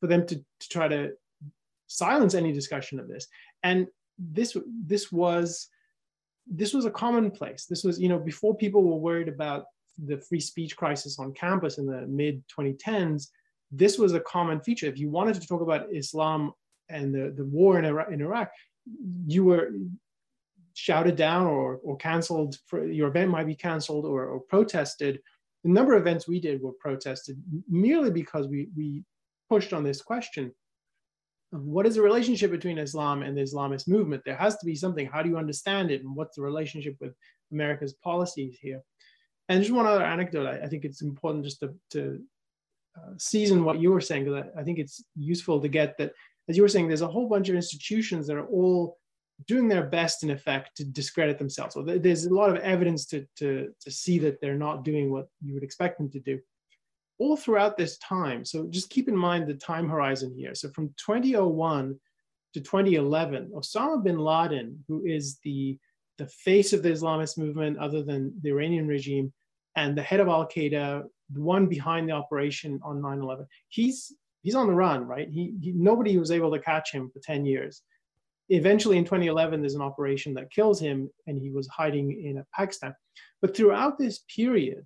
for 0.00 0.06
them 0.06 0.26
to, 0.26 0.36
to 0.36 0.68
try 0.70 0.88
to 0.88 1.12
silence 1.86 2.34
any 2.34 2.52
discussion 2.52 2.98
of 2.98 3.08
this. 3.08 3.26
And 3.62 3.86
this, 4.18 4.56
this 4.86 5.12
was 5.12 5.68
this 6.50 6.72
was 6.72 6.86
a 6.86 6.90
commonplace. 6.90 7.66
This 7.66 7.84
was, 7.84 8.00
you 8.00 8.08
know, 8.08 8.18
before 8.18 8.56
people 8.56 8.82
were 8.82 8.96
worried 8.96 9.28
about 9.28 9.66
the 10.02 10.18
free 10.18 10.40
speech 10.40 10.76
crisis 10.76 11.18
on 11.18 11.34
campus 11.34 11.78
in 11.78 11.86
the 11.86 12.06
mid 12.06 12.42
2010s, 12.48 13.28
this 13.70 13.98
was 13.98 14.14
a 14.14 14.20
common 14.20 14.60
feature. 14.60 14.86
If 14.86 14.98
you 14.98 15.10
wanted 15.10 15.34
to 15.34 15.46
talk 15.46 15.60
about 15.60 15.92
Islam 15.92 16.52
and 16.88 17.14
the, 17.14 17.34
the 17.36 17.44
war 17.44 17.78
in 17.78 17.84
Iraq, 17.84 18.10
in 18.10 18.22
Iraq, 18.22 18.50
you 19.26 19.44
were 19.44 19.70
shouted 20.78 21.16
down 21.16 21.46
or, 21.46 21.80
or 21.82 21.96
canceled, 21.96 22.56
for, 22.66 22.86
your 22.86 23.08
event 23.08 23.30
might 23.30 23.46
be 23.46 23.54
canceled 23.54 24.04
or, 24.04 24.26
or 24.26 24.40
protested. 24.40 25.20
The 25.64 25.70
number 25.70 25.94
of 25.94 26.02
events 26.02 26.28
we 26.28 26.40
did 26.40 26.62
were 26.62 26.72
protested 26.72 27.42
merely 27.68 28.10
because 28.10 28.46
we, 28.46 28.68
we 28.76 29.02
pushed 29.48 29.72
on 29.72 29.82
this 29.82 30.00
question 30.00 30.52
what 31.50 31.86
is 31.86 31.94
the 31.94 32.02
relationship 32.02 32.50
between 32.50 32.78
Islam 32.78 33.22
and 33.22 33.36
the 33.36 33.42
Islamist 33.42 33.88
movement? 33.88 34.22
There 34.24 34.36
has 34.36 34.56
to 34.58 34.66
be 34.66 34.74
something. 34.74 35.06
How 35.06 35.22
do 35.22 35.30
you 35.30 35.38
understand 35.38 35.90
it? 35.90 36.02
And 36.02 36.14
what's 36.14 36.36
the 36.36 36.42
relationship 36.42 36.96
with 37.00 37.14
America's 37.52 37.94
policies 37.94 38.58
here? 38.60 38.82
And 39.48 39.62
just 39.62 39.74
one 39.74 39.86
other 39.86 40.04
anecdote, 40.04 40.46
I, 40.46 40.64
I 40.64 40.66
think 40.68 40.84
it's 40.84 41.00
important 41.00 41.44
just 41.44 41.60
to, 41.60 41.74
to 41.92 42.20
uh, 42.98 43.12
season 43.16 43.64
what 43.64 43.80
you 43.80 43.90
were 43.90 44.00
saying, 44.00 44.24
because 44.24 44.44
I, 44.44 44.60
I 44.60 44.64
think 44.64 44.78
it's 44.78 45.02
useful 45.16 45.60
to 45.60 45.68
get 45.68 45.96
that, 45.98 46.12
as 46.48 46.56
you 46.56 46.62
were 46.62 46.68
saying, 46.68 46.88
there's 46.88 47.00
a 47.00 47.08
whole 47.08 47.28
bunch 47.28 47.48
of 47.48 47.54
institutions 47.54 48.26
that 48.26 48.36
are 48.36 48.46
all 48.46 48.98
doing 49.46 49.68
their 49.68 49.84
best, 49.84 50.22
in 50.22 50.30
effect, 50.30 50.76
to 50.76 50.84
discredit 50.84 51.38
themselves. 51.38 51.74
So 51.74 51.82
there's 51.82 52.26
a 52.26 52.34
lot 52.34 52.50
of 52.50 52.56
evidence 52.56 53.06
to, 53.06 53.26
to, 53.36 53.68
to 53.80 53.90
see 53.90 54.18
that 54.20 54.40
they're 54.40 54.54
not 54.54 54.84
doing 54.84 55.12
what 55.12 55.28
you 55.42 55.54
would 55.54 55.62
expect 55.62 55.98
them 55.98 56.10
to 56.10 56.20
do 56.20 56.40
all 57.18 57.36
throughout 57.36 57.76
this 57.76 57.98
time. 57.98 58.44
So 58.44 58.66
just 58.66 58.90
keep 58.90 59.08
in 59.08 59.16
mind 59.16 59.46
the 59.46 59.54
time 59.54 59.88
horizon 59.88 60.34
here. 60.36 60.54
So 60.54 60.70
from 60.70 60.88
2001 61.04 61.98
to 62.54 62.60
2011, 62.60 63.50
Osama 63.54 64.02
bin 64.02 64.18
Laden, 64.18 64.84
who 64.88 65.04
is 65.04 65.38
the, 65.42 65.78
the 66.16 66.26
face 66.26 66.72
of 66.72 66.82
the 66.82 66.90
Islamist 66.90 67.36
movement 67.38 67.78
other 67.78 68.02
than 68.02 68.32
the 68.42 68.50
Iranian 68.50 68.86
regime, 68.86 69.32
and 69.76 69.96
the 69.96 70.02
head 70.02 70.20
of 70.20 70.28
Al 70.28 70.46
Qaeda, 70.46 71.04
the 71.30 71.40
one 71.40 71.66
behind 71.66 72.08
the 72.08 72.12
operation 72.12 72.80
on 72.82 73.02
9 73.02 73.20
11, 73.20 73.46
he's, 73.68 74.12
he's 74.42 74.54
on 74.54 74.66
the 74.66 74.74
run, 74.74 75.04
right? 75.06 75.28
He, 75.28 75.54
he, 75.60 75.72
nobody 75.72 76.16
was 76.18 76.30
able 76.30 76.50
to 76.52 76.58
catch 76.58 76.92
him 76.92 77.10
for 77.10 77.20
10 77.20 77.44
years. 77.44 77.82
Eventually 78.48 78.96
in 78.96 79.04
2011, 79.04 79.60
there's 79.60 79.74
an 79.74 79.82
operation 79.82 80.34
that 80.34 80.50
kills 80.50 80.80
him, 80.80 81.10
and 81.26 81.40
he 81.40 81.50
was 81.50 81.68
hiding 81.68 82.12
in 82.12 82.42
Pakistan. 82.54 82.94
But 83.40 83.56
throughout 83.56 83.98
this 83.98 84.20
period, 84.34 84.84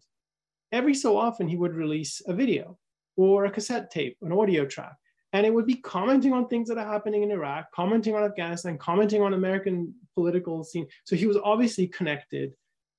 every 0.73 0.95
so 0.95 1.17
often 1.17 1.49
he 1.49 1.57
would 1.57 1.75
release 1.75 2.23
a 2.27 2.35
video 2.35 2.79
or 3.17 3.45
a 3.45 3.51
cassette 3.51 3.91
tape, 3.91 4.17
an 4.23 4.33
audio 4.33 4.65
track, 4.65 4.97
and 5.33 5.47
it 5.47 5.55
would 5.55 5.67
be 5.67 5.77
commenting 5.77 6.33
on 6.33 6.49
things 6.49 6.69
that 6.69 6.79
are 6.79 6.87
happening 6.87 7.23
in 7.23 7.31
Iraq, 7.31 7.71
commenting 7.73 8.15
on 8.15 8.25
Afghanistan, 8.25 8.77
commenting 8.79 9.23
on 9.23 9.35
American 9.35 9.95
political 10.15 10.63
scene. 10.63 10.87
So 11.05 11.17
he 11.17 11.27
was 11.27 11.39
obviously 11.43 11.87
connected. 11.87 12.53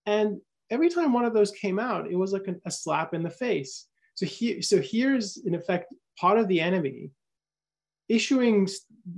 And 0.06 0.40
every 0.70 0.90
time 0.90 1.14
one 1.14 1.26
of 1.26 1.34
those 1.34 1.52
came 1.52 1.80
out, 1.80 2.10
it 2.10 2.16
was 2.16 2.34
like 2.34 2.48
a, 2.48 2.56
a 2.66 2.72
slap 2.72 3.14
in 3.14 3.22
the 3.22 3.30
face. 3.30 3.88
So 4.16 4.26
here, 4.26 4.62
so 4.62 4.82
here's 4.82 5.38
in 5.38 5.56
effect 5.56 5.94
part 6.20 6.40
of 6.40 6.48
the 6.48 6.62
enemy 6.62 7.12
issuing 8.14 8.68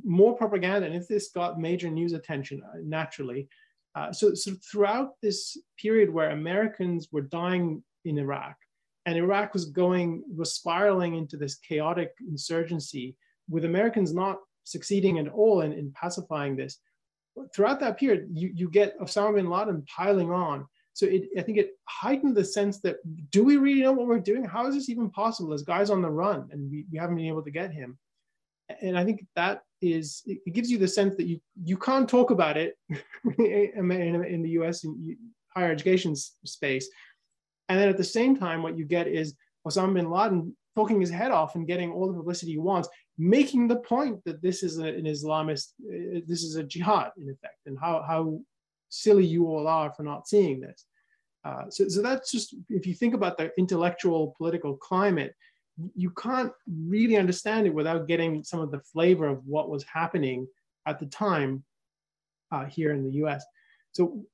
more 0.04 0.36
propaganda, 0.36 0.88
and 0.88 0.96
if 0.96 1.08
this 1.08 1.30
got 1.30 1.60
major 1.60 1.90
news 1.90 2.14
attention 2.14 2.62
uh, 2.64 2.78
naturally. 2.84 3.48
Uh, 3.96 4.12
so, 4.12 4.34
so 4.34 4.52
throughout 4.70 5.10
this 5.22 5.58
period 5.78 6.10
where 6.10 6.32
Americans 6.32 7.10
were 7.12 7.22
dying 7.22 7.84
in 8.06 8.18
Iraq, 8.18 8.56
and 9.06 9.18
Iraq 9.18 9.54
was 9.54 9.66
going 9.66 10.24
was 10.36 10.54
spiraling 10.54 11.16
into 11.16 11.38
this 11.38 11.56
chaotic 11.56 12.12
insurgency, 12.28 13.16
with 13.50 13.66
Americans 13.66 14.14
not 14.14 14.38
succeeding 14.64 15.20
at 15.20 15.28
all 15.28 15.62
in, 15.62 15.72
in 15.74 15.92
pacifying 15.92 16.56
this. 16.56 16.80
Throughout 17.54 17.80
that 17.82 17.98
period, 18.00 18.28
you, 18.32 18.52
you 18.56 18.70
get 18.70 19.00
Osama 19.00 19.36
bin 19.36 19.50
Laden 19.50 19.84
piling 19.96 20.32
on. 20.32 20.66
So 20.94 21.06
it, 21.06 21.24
I 21.38 21.42
think 21.42 21.58
it 21.58 21.72
heightened 21.90 22.36
the 22.36 22.46
sense 22.46 22.80
that 22.80 22.96
do 23.30 23.44
we 23.44 23.58
really 23.58 23.82
know 23.82 23.92
what 23.92 24.08
we're 24.08 24.20
doing? 24.32 24.46
How 24.46 24.66
is 24.68 24.76
this 24.76 24.90
even 24.90 25.10
possible? 25.10 25.54
As 25.54 25.62
guys 25.62 25.90
on 25.90 26.02
the 26.02 26.10
run, 26.10 26.48
and 26.52 26.72
we, 26.72 26.86
we 26.92 26.98
haven't 26.98 27.18
been 27.18 27.34
able 27.34 27.44
to 27.44 27.52
get 27.52 27.72
him 27.72 27.98
and 28.82 28.98
I 28.98 29.04
think 29.04 29.26
that 29.36 29.62
is 29.82 30.24
it 30.26 30.54
gives 30.54 30.72
you 30.72 30.78
the 30.78 30.88
sense 30.88 31.16
that 31.18 31.28
you 31.28 31.40
you 31.64 31.78
can't 31.78 32.10
talk 32.10 32.32
about 32.32 32.58
it 32.58 32.78
in, 32.90 34.44
the 34.44 34.50
U.S. 34.52 34.84
in 34.84 35.18
higher 35.56 35.72
education 35.72 36.16
space, 36.16 36.90
and 37.70 37.80
then 37.80 37.90
at 37.90 37.98
the 37.98 38.04
same 38.04 38.38
time, 38.38 38.64
what 38.64 38.78
you 38.78 38.86
get 38.86 39.08
is 39.08 39.36
Osama 39.68 39.94
bin 39.94 40.10
Laden 40.10 40.56
talking 40.76 41.00
his 41.00 41.10
head 41.10 41.32
off 41.32 41.56
and 41.56 41.68
getting 41.68 41.92
all 41.92 42.08
the 42.08 42.18
publicity 42.18 42.52
he 42.54 42.58
wants, 42.58 42.90
making 43.18 43.68
the 43.68 43.78
point 43.78 44.22
that 44.26 44.42
this 44.42 44.62
is 44.62 44.78
an 44.78 45.06
Islamist, 45.06 45.70
uh, 45.88 46.20
this 46.28 46.44
is 46.44 46.56
a 46.56 46.64
jihad 46.64 47.12
in 47.18 47.30
effect, 47.30 47.60
and 47.66 47.78
how 47.80 48.04
how 48.08 48.40
silly 48.90 49.26
you 49.26 49.48
all 49.48 49.68
are 49.68 49.92
for 49.92 50.04
not 50.04 50.28
seeing 50.28 50.60
this. 50.60 50.86
Uh, 51.44 51.70
so, 51.70 51.88
so 51.88 52.02
that's 52.02 52.32
just 52.32 52.56
if 52.70 52.88
you 52.88 52.94
think 52.94 53.14
about 53.14 53.38
the 53.38 53.52
intellectual 53.58 54.34
political 54.38 54.76
climate 54.76 55.36
you 55.96 56.10
can't 56.12 56.52
really 56.68 57.18
understand 57.18 57.68
it 57.68 57.74
without 57.74 58.08
getting 58.08 58.44
some 58.44 58.60
of 58.60 58.72
the 58.72 58.80
flavor 58.80 59.28
of 59.28 59.46
what 59.46 59.70
was 59.70 59.84
happening 59.84 60.48
at 60.86 61.00
the 61.00 61.06
time 61.06 61.64
uh, 62.52 62.66
here 62.66 62.94
in 62.94 63.04
the 63.04 63.12
US. 63.26 63.44
So 63.92 64.26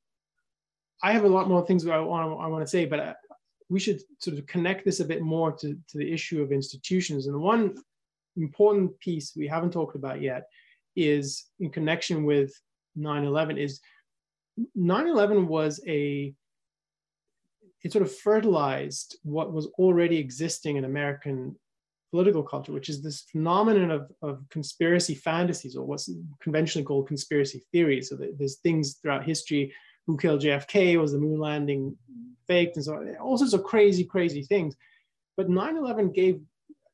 I 1.03 1.11
have 1.13 1.23
a 1.23 1.29
lot 1.29 1.47
more 1.47 1.65
things 1.65 1.85
I 1.87 1.97
want, 1.99 2.39
I 2.39 2.47
want 2.47 2.63
to 2.63 2.69
say, 2.69 2.85
but 2.85 2.99
uh, 2.99 3.13
we 3.69 3.79
should 3.79 4.01
sort 4.19 4.37
of 4.37 4.45
connect 4.45 4.85
this 4.85 4.99
a 4.99 5.05
bit 5.05 5.21
more 5.21 5.51
to, 5.53 5.73
to 5.73 5.97
the 5.97 6.11
issue 6.11 6.41
of 6.41 6.51
institutions. 6.51 7.27
And 7.27 7.39
one 7.39 7.75
important 8.37 8.99
piece 8.99 9.33
we 9.35 9.47
haven't 9.47 9.71
talked 9.71 9.95
about 9.95 10.21
yet 10.21 10.47
is 10.95 11.45
in 11.59 11.69
connection 11.69 12.25
with 12.25 12.53
9-11 12.97 13.57
is 13.57 13.79
9-11 14.77 15.47
was 15.47 15.79
a 15.87 16.33
it 17.83 17.91
sort 17.91 18.03
of 18.03 18.15
fertilized 18.15 19.17
what 19.23 19.53
was 19.53 19.67
already 19.77 20.17
existing 20.17 20.77
in 20.77 20.85
American 20.85 21.55
political 22.11 22.43
culture, 22.43 22.73
which 22.73 22.89
is 22.89 23.01
this 23.01 23.21
phenomenon 23.31 23.89
of, 23.89 24.11
of 24.21 24.43
conspiracy 24.49 25.15
fantasies, 25.15 25.75
or 25.75 25.85
what's 25.85 26.11
conventionally 26.41 26.85
called 26.85 27.07
conspiracy 27.07 27.63
theories. 27.71 28.09
So 28.09 28.17
there's 28.37 28.57
things 28.57 28.95
throughout 28.95 29.25
history. 29.25 29.73
Who 30.07 30.17
killed 30.17 30.41
JFK? 30.41 30.99
Was 30.99 31.13
the 31.13 31.19
moon 31.19 31.39
landing 31.39 31.95
faked? 32.47 32.75
And 32.75 32.85
so 32.85 32.95
on. 32.95 33.15
All 33.17 33.37
sorts 33.37 33.53
of 33.53 33.63
crazy, 33.63 34.03
crazy 34.03 34.43
things. 34.43 34.75
But 35.37 35.49
9 35.49 35.77
11 35.77 36.11
gave, 36.11 36.41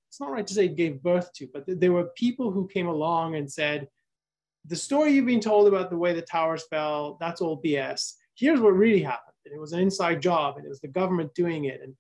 it's 0.08 0.20
not 0.20 0.32
right 0.32 0.46
to 0.46 0.54
say 0.54 0.66
it 0.66 0.76
gave 0.76 1.02
birth 1.02 1.34
to, 1.34 1.48
but 1.52 1.64
there 1.68 1.92
were 1.92 2.12
people 2.16 2.52
who 2.52 2.68
came 2.68 2.88
along 2.88 3.36
and 3.36 3.52
said, 3.52 3.88
the 4.68 4.76
story 4.76 5.12
you've 5.12 5.26
been 5.26 5.40
told 5.40 5.68
about 5.68 5.90
the 5.90 5.98
way 5.98 6.14
the 6.14 6.22
towers 6.22 6.66
fell, 6.70 7.18
that's 7.20 7.42
all 7.42 7.62
BS. 7.62 8.14
Here's 8.38 8.60
what 8.60 8.76
really 8.76 9.02
happened 9.02 9.28
and 9.46 9.56
it 9.56 9.62
was 9.62 9.74
an 9.74 9.80
inside 9.80 10.22
job 10.22 10.58
and 10.58 10.66
it 10.66 10.70
was 10.70 10.82
the 10.82 10.88
government 10.88 11.34
doing 11.34 11.66
it. 11.66 11.82
And, 11.84 11.96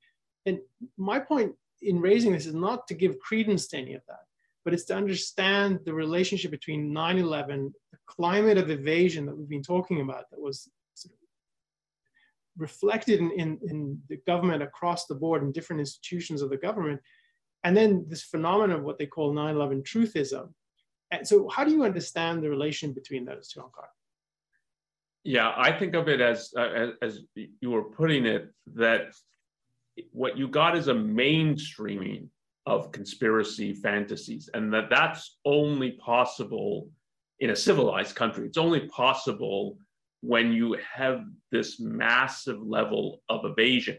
and 0.45 0.59
my 0.97 1.19
point 1.19 1.53
in 1.81 1.99
raising 1.99 2.33
this 2.33 2.45
is 2.45 2.53
not 2.53 2.87
to 2.87 2.93
give 2.93 3.19
credence 3.19 3.67
to 3.67 3.77
any 3.77 3.93
of 3.93 4.01
that, 4.07 4.21
but 4.63 4.73
it's 4.73 4.85
to 4.85 4.95
understand 4.95 5.79
the 5.85 5.93
relationship 5.93 6.51
between 6.51 6.93
9 6.93 7.17
11, 7.17 7.73
the 7.91 7.97
climate 8.05 8.57
of 8.57 8.69
evasion 8.69 9.25
that 9.25 9.37
we've 9.37 9.49
been 9.49 9.63
talking 9.63 10.01
about 10.01 10.29
that 10.31 10.39
was 10.41 10.69
reflected 12.57 13.19
in, 13.19 13.31
in, 13.31 13.59
in 13.63 14.01
the 14.09 14.17
government 14.25 14.63
across 14.63 15.05
the 15.05 15.15
board 15.15 15.43
in 15.43 15.51
different 15.51 15.79
institutions 15.79 16.41
of 16.41 16.49
the 16.49 16.57
government, 16.57 16.99
and 17.63 17.77
then 17.77 18.05
this 18.07 18.23
phenomenon 18.23 18.77
of 18.77 18.83
what 18.83 18.97
they 18.97 19.05
call 19.05 19.33
9 19.33 19.55
11 19.55 19.83
truthism. 19.83 20.49
And 21.11 21.25
so, 21.25 21.47
how 21.47 21.63
do 21.63 21.71
you 21.71 21.83
understand 21.83 22.43
the 22.43 22.49
relation 22.49 22.93
between 22.93 23.25
those 23.25 23.47
two, 23.49 23.61
Onkar? 23.61 23.87
Yeah, 25.27 25.53
I 25.57 25.73
think 25.73 25.93
of 25.93 26.07
it 26.07 26.21
as, 26.21 26.53
uh, 26.57 26.91
as 27.01 27.19
you 27.35 27.71
were 27.71 27.83
putting 27.83 28.25
it, 28.25 28.49
that 28.75 29.13
what 30.13 30.37
you 30.37 30.47
got 30.47 30.77
is 30.77 30.87
a 30.87 30.93
mainstreaming 30.93 32.29
of 32.65 32.93
conspiracy 32.93 33.73
fantasies, 33.73 34.49
and 34.53 34.73
that 34.73 34.89
that's 34.89 35.37
only 35.43 35.91
possible 35.91 36.89
in 37.41 37.49
a 37.49 37.57
civilized 37.57 38.15
country. 38.15 38.47
It's 38.47 38.57
only 38.57 38.87
possible 38.87 39.77
when 40.21 40.53
you 40.53 40.77
have 40.93 41.25
this 41.51 41.77
massive 41.77 42.61
level 42.61 43.21
of 43.27 43.43
evasion, 43.43 43.97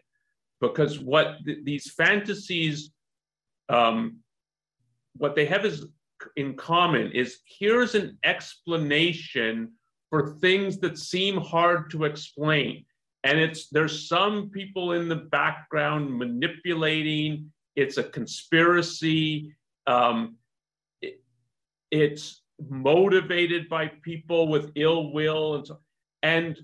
because 0.62 0.98
what 0.98 1.44
th- 1.44 1.58
these 1.62 1.92
fantasies, 1.92 2.90
um, 3.68 4.20
what 5.18 5.36
they 5.36 5.44
have 5.44 5.66
is 5.66 5.84
in 6.36 6.56
common 6.56 7.12
is 7.12 7.40
here's 7.44 7.94
an 7.94 8.16
explanation 8.24 9.72
for 10.10 10.34
things 10.40 10.78
that 10.78 10.98
seem 10.98 11.38
hard 11.38 11.90
to 11.90 12.04
explain. 12.04 12.84
And 13.24 13.38
it's 13.38 13.68
there's 13.68 14.08
some 14.08 14.50
people 14.50 14.92
in 14.92 15.08
the 15.08 15.16
background 15.16 16.16
manipulating. 16.16 17.52
It's 17.76 17.98
a 17.98 18.04
conspiracy. 18.04 19.54
Um, 19.86 20.36
it, 21.02 21.20
it's 21.90 22.42
motivated 22.68 23.68
by 23.68 23.88
people 24.02 24.48
with 24.48 24.72
ill 24.74 25.12
will 25.12 25.56
and 25.56 25.66
so. 25.66 25.78
And 26.22 26.58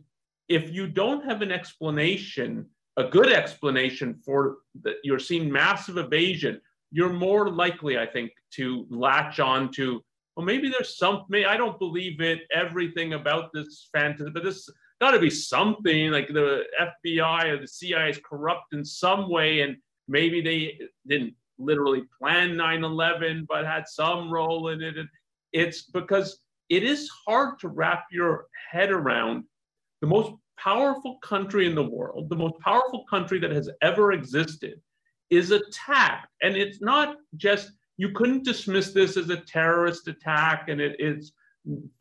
if 0.49 0.72
you 0.72 0.86
don't 0.86 1.24
have 1.24 1.42
an 1.42 1.53
explanation, 1.53 2.66
a 2.97 3.05
good 3.05 3.32
explanation 3.32 4.20
for 4.24 4.59
that, 4.82 4.97
you're 5.05 5.18
seeing 5.18 5.51
massive 5.51 5.97
evasion. 5.97 6.61
You're 6.90 7.12
more 7.12 7.51
likely, 7.51 7.99
I 7.99 8.07
think, 8.07 8.32
to 8.53 8.86
latch 8.90 9.40
on 9.40 9.72
to 9.72 10.03
well, 10.37 10.47
maybe 10.47 10.68
there's 10.68 10.97
something. 10.97 11.45
I 11.45 11.57
don't 11.57 11.78
believe 11.78 12.20
it, 12.20 12.41
everything 12.53 13.14
about 13.14 13.53
this 13.53 13.89
fantasy, 13.93 14.30
but 14.30 14.43
this 14.43 14.68
got 15.01 15.12
to 15.12 15.18
be 15.18 15.30
something 15.30 16.11
like 16.11 16.28
the 16.28 16.64
FBI 16.80 17.45
or 17.47 17.61
the 17.61 17.68
CIA 17.68 18.11
is 18.11 18.20
corrupt 18.24 18.72
in 18.72 18.85
some 18.85 19.28
way, 19.30 19.61
and 19.61 19.76
maybe 20.09 20.41
they 20.41 20.78
didn't 21.07 21.35
literally 21.59 22.03
plan 22.18 22.57
9/11, 22.57 23.47
but 23.49 23.64
had 23.64 23.87
some 23.87 24.30
role 24.32 24.68
in 24.68 24.82
it. 24.82 24.99
And 24.99 25.09
it's 25.53 25.82
because 25.82 26.41
it 26.68 26.82
is 26.82 27.11
hard 27.26 27.59
to 27.61 27.68
wrap 27.68 28.07
your 28.11 28.47
head 28.70 28.91
around 28.91 29.45
the 30.01 30.09
most 30.09 30.32
powerful 30.59 31.18
country 31.18 31.66
in 31.66 31.74
the 31.74 31.82
world, 31.82 32.28
the 32.28 32.37
most 32.37 32.59
powerful 32.61 33.05
country 33.09 33.39
that 33.39 33.53
has 33.53 33.70
ever 33.82 34.12
existed, 34.12 34.80
is 35.30 35.51
attacked, 35.51 36.28
and 36.43 36.57
it's 36.57 36.80
not 36.80 37.16
just 37.37 37.70
you 37.97 38.11
couldn't 38.11 38.45
dismiss 38.45 38.92
this 38.92 39.16
as 39.16 39.30
a 39.30 39.36
terrorist 39.36 40.09
attack 40.09 40.68
and 40.68 40.80
it 40.80 40.97
is 40.99 41.32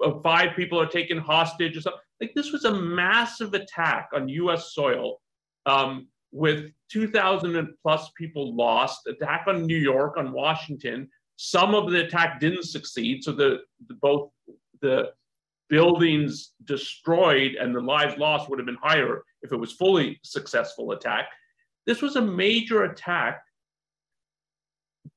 uh, 0.04 0.20
five 0.22 0.56
people 0.56 0.80
are 0.80 0.88
taken 0.88 1.18
hostage 1.18 1.78
or 1.78 1.82
something. 1.82 2.02
Like 2.20 2.34
this 2.36 2.52
was 2.52 2.66
a 2.66 2.74
massive 2.74 3.54
attack 3.54 4.10
on 4.14 4.28
US 4.30 4.74
soil 4.74 5.22
um, 5.66 6.08
with 6.32 6.72
2,000 6.92 7.68
plus 7.82 8.10
people 8.18 8.56
lost, 8.56 9.08
attack 9.08 9.46
on 9.48 9.66
New 9.66 9.78
York, 9.78 10.18
on 10.18 10.32
Washington. 10.32 11.10
Some 11.36 11.76
of 11.76 11.92
the 11.92 12.06
attack 12.06 12.40
didn't 12.40 12.66
succeed. 12.66 13.24
So 13.24 13.32
the, 13.32 13.60
the 13.88 13.96
both 13.96 14.30
the 14.82 15.12
buildings 15.70 16.52
destroyed 16.66 17.56
and 17.56 17.74
the 17.74 17.80
lives 17.80 18.18
lost 18.18 18.50
would 18.50 18.60
have 18.60 18.66
been 18.66 18.78
higher 18.82 19.24
if 19.42 19.52
it 19.52 19.58
was 19.58 19.72
fully 19.72 20.20
successful 20.24 20.92
attack. 20.92 21.26
This 21.86 22.02
was 22.02 22.16
a 22.16 22.22
major 22.22 22.84
attack 22.84 23.42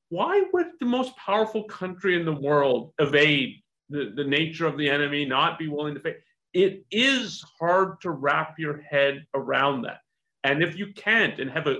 why 0.09 0.43
would 0.53 0.67
the 0.79 0.85
most 0.85 1.15
powerful 1.17 1.63
country 1.65 2.15
in 2.15 2.25
the 2.25 2.33
world 2.33 2.93
evade 2.99 3.61
the, 3.89 4.13
the 4.15 4.23
nature 4.23 4.65
of 4.65 4.77
the 4.77 4.89
enemy, 4.89 5.25
not 5.25 5.59
be 5.59 5.67
willing 5.67 5.95
to 5.95 5.99
face? 5.99 6.17
It 6.53 6.85
is 6.91 7.43
hard 7.59 8.01
to 8.01 8.11
wrap 8.11 8.55
your 8.57 8.81
head 8.81 9.25
around 9.33 9.83
that. 9.83 9.99
And 10.43 10.63
if 10.63 10.77
you 10.77 10.93
can't 10.93 11.39
and 11.39 11.51
have 11.51 11.67
a, 11.67 11.77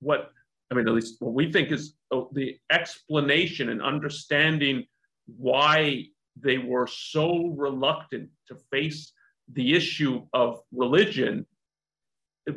what, 0.00 0.32
I 0.70 0.74
mean, 0.74 0.88
at 0.88 0.94
least 0.94 1.16
what 1.20 1.34
we 1.34 1.52
think 1.52 1.70
is 1.70 1.94
oh, 2.10 2.28
the 2.32 2.56
explanation 2.70 3.68
and 3.68 3.80
understanding 3.80 4.86
why 5.26 6.06
they 6.40 6.58
were 6.58 6.86
so 6.86 7.54
reluctant 7.56 8.30
to 8.48 8.56
face 8.70 9.12
the 9.52 9.74
issue 9.74 10.26
of 10.32 10.60
religion. 10.72 11.46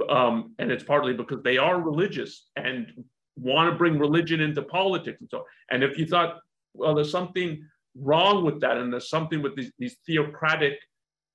Um, 0.10 0.56
and 0.58 0.72
it's 0.72 0.84
partly 0.84 1.14
because 1.14 1.44
they 1.44 1.58
are 1.58 1.80
religious 1.80 2.48
and 2.56 3.04
want 3.38 3.72
to 3.72 3.78
bring 3.78 3.98
religion 3.98 4.42
into 4.42 4.62
politics 4.62 5.20
and 5.22 5.30
so. 5.30 5.46
And 5.70 5.84
if 5.84 5.98
you 5.98 6.06
thought, 6.06 6.40
well, 6.74 6.96
there's 6.96 7.12
something 7.12 7.64
wrong 7.98 8.44
with 8.46 8.62
that, 8.62 8.78
and 8.78 8.92
there's 8.92 9.10
something 9.10 9.42
with 9.42 9.56
these, 9.56 9.72
these 9.80 9.98
theocratic 10.06 10.78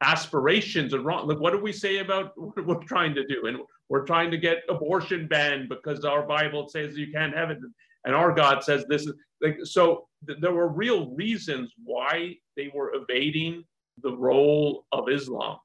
aspirations 0.02 0.94
are 0.94 1.00
wrong. 1.00 1.26
Like, 1.26 1.40
what 1.40 1.52
do 1.52 1.60
we 1.60 1.72
say 1.72 1.98
about 1.98 2.32
what 2.36 2.66
we're 2.66 2.84
trying 2.84 3.14
to 3.14 3.26
do? 3.26 3.46
And 3.46 3.58
we're 3.88 4.04
trying 4.04 4.30
to 4.30 4.38
get 4.38 4.62
abortion 4.68 5.28
banned 5.28 5.68
because 5.68 6.04
our 6.04 6.26
Bible 6.26 6.68
says 6.68 6.96
you 6.96 7.12
can't 7.12 7.34
have 7.34 7.50
it, 7.50 7.58
and 8.04 8.14
our 8.14 8.32
God 8.32 8.62
says 8.62 8.84
this 8.88 9.02
is 9.02 9.14
like. 9.40 9.58
So 9.64 10.08
th- 10.26 10.38
there 10.40 10.52
were 10.52 10.68
real 10.68 11.14
reasons 11.14 11.72
why 11.84 12.36
they 12.56 12.70
were 12.74 12.92
evading 12.94 13.64
the 14.02 14.16
role 14.16 14.86
of 14.92 15.08
Islam, 15.08 15.58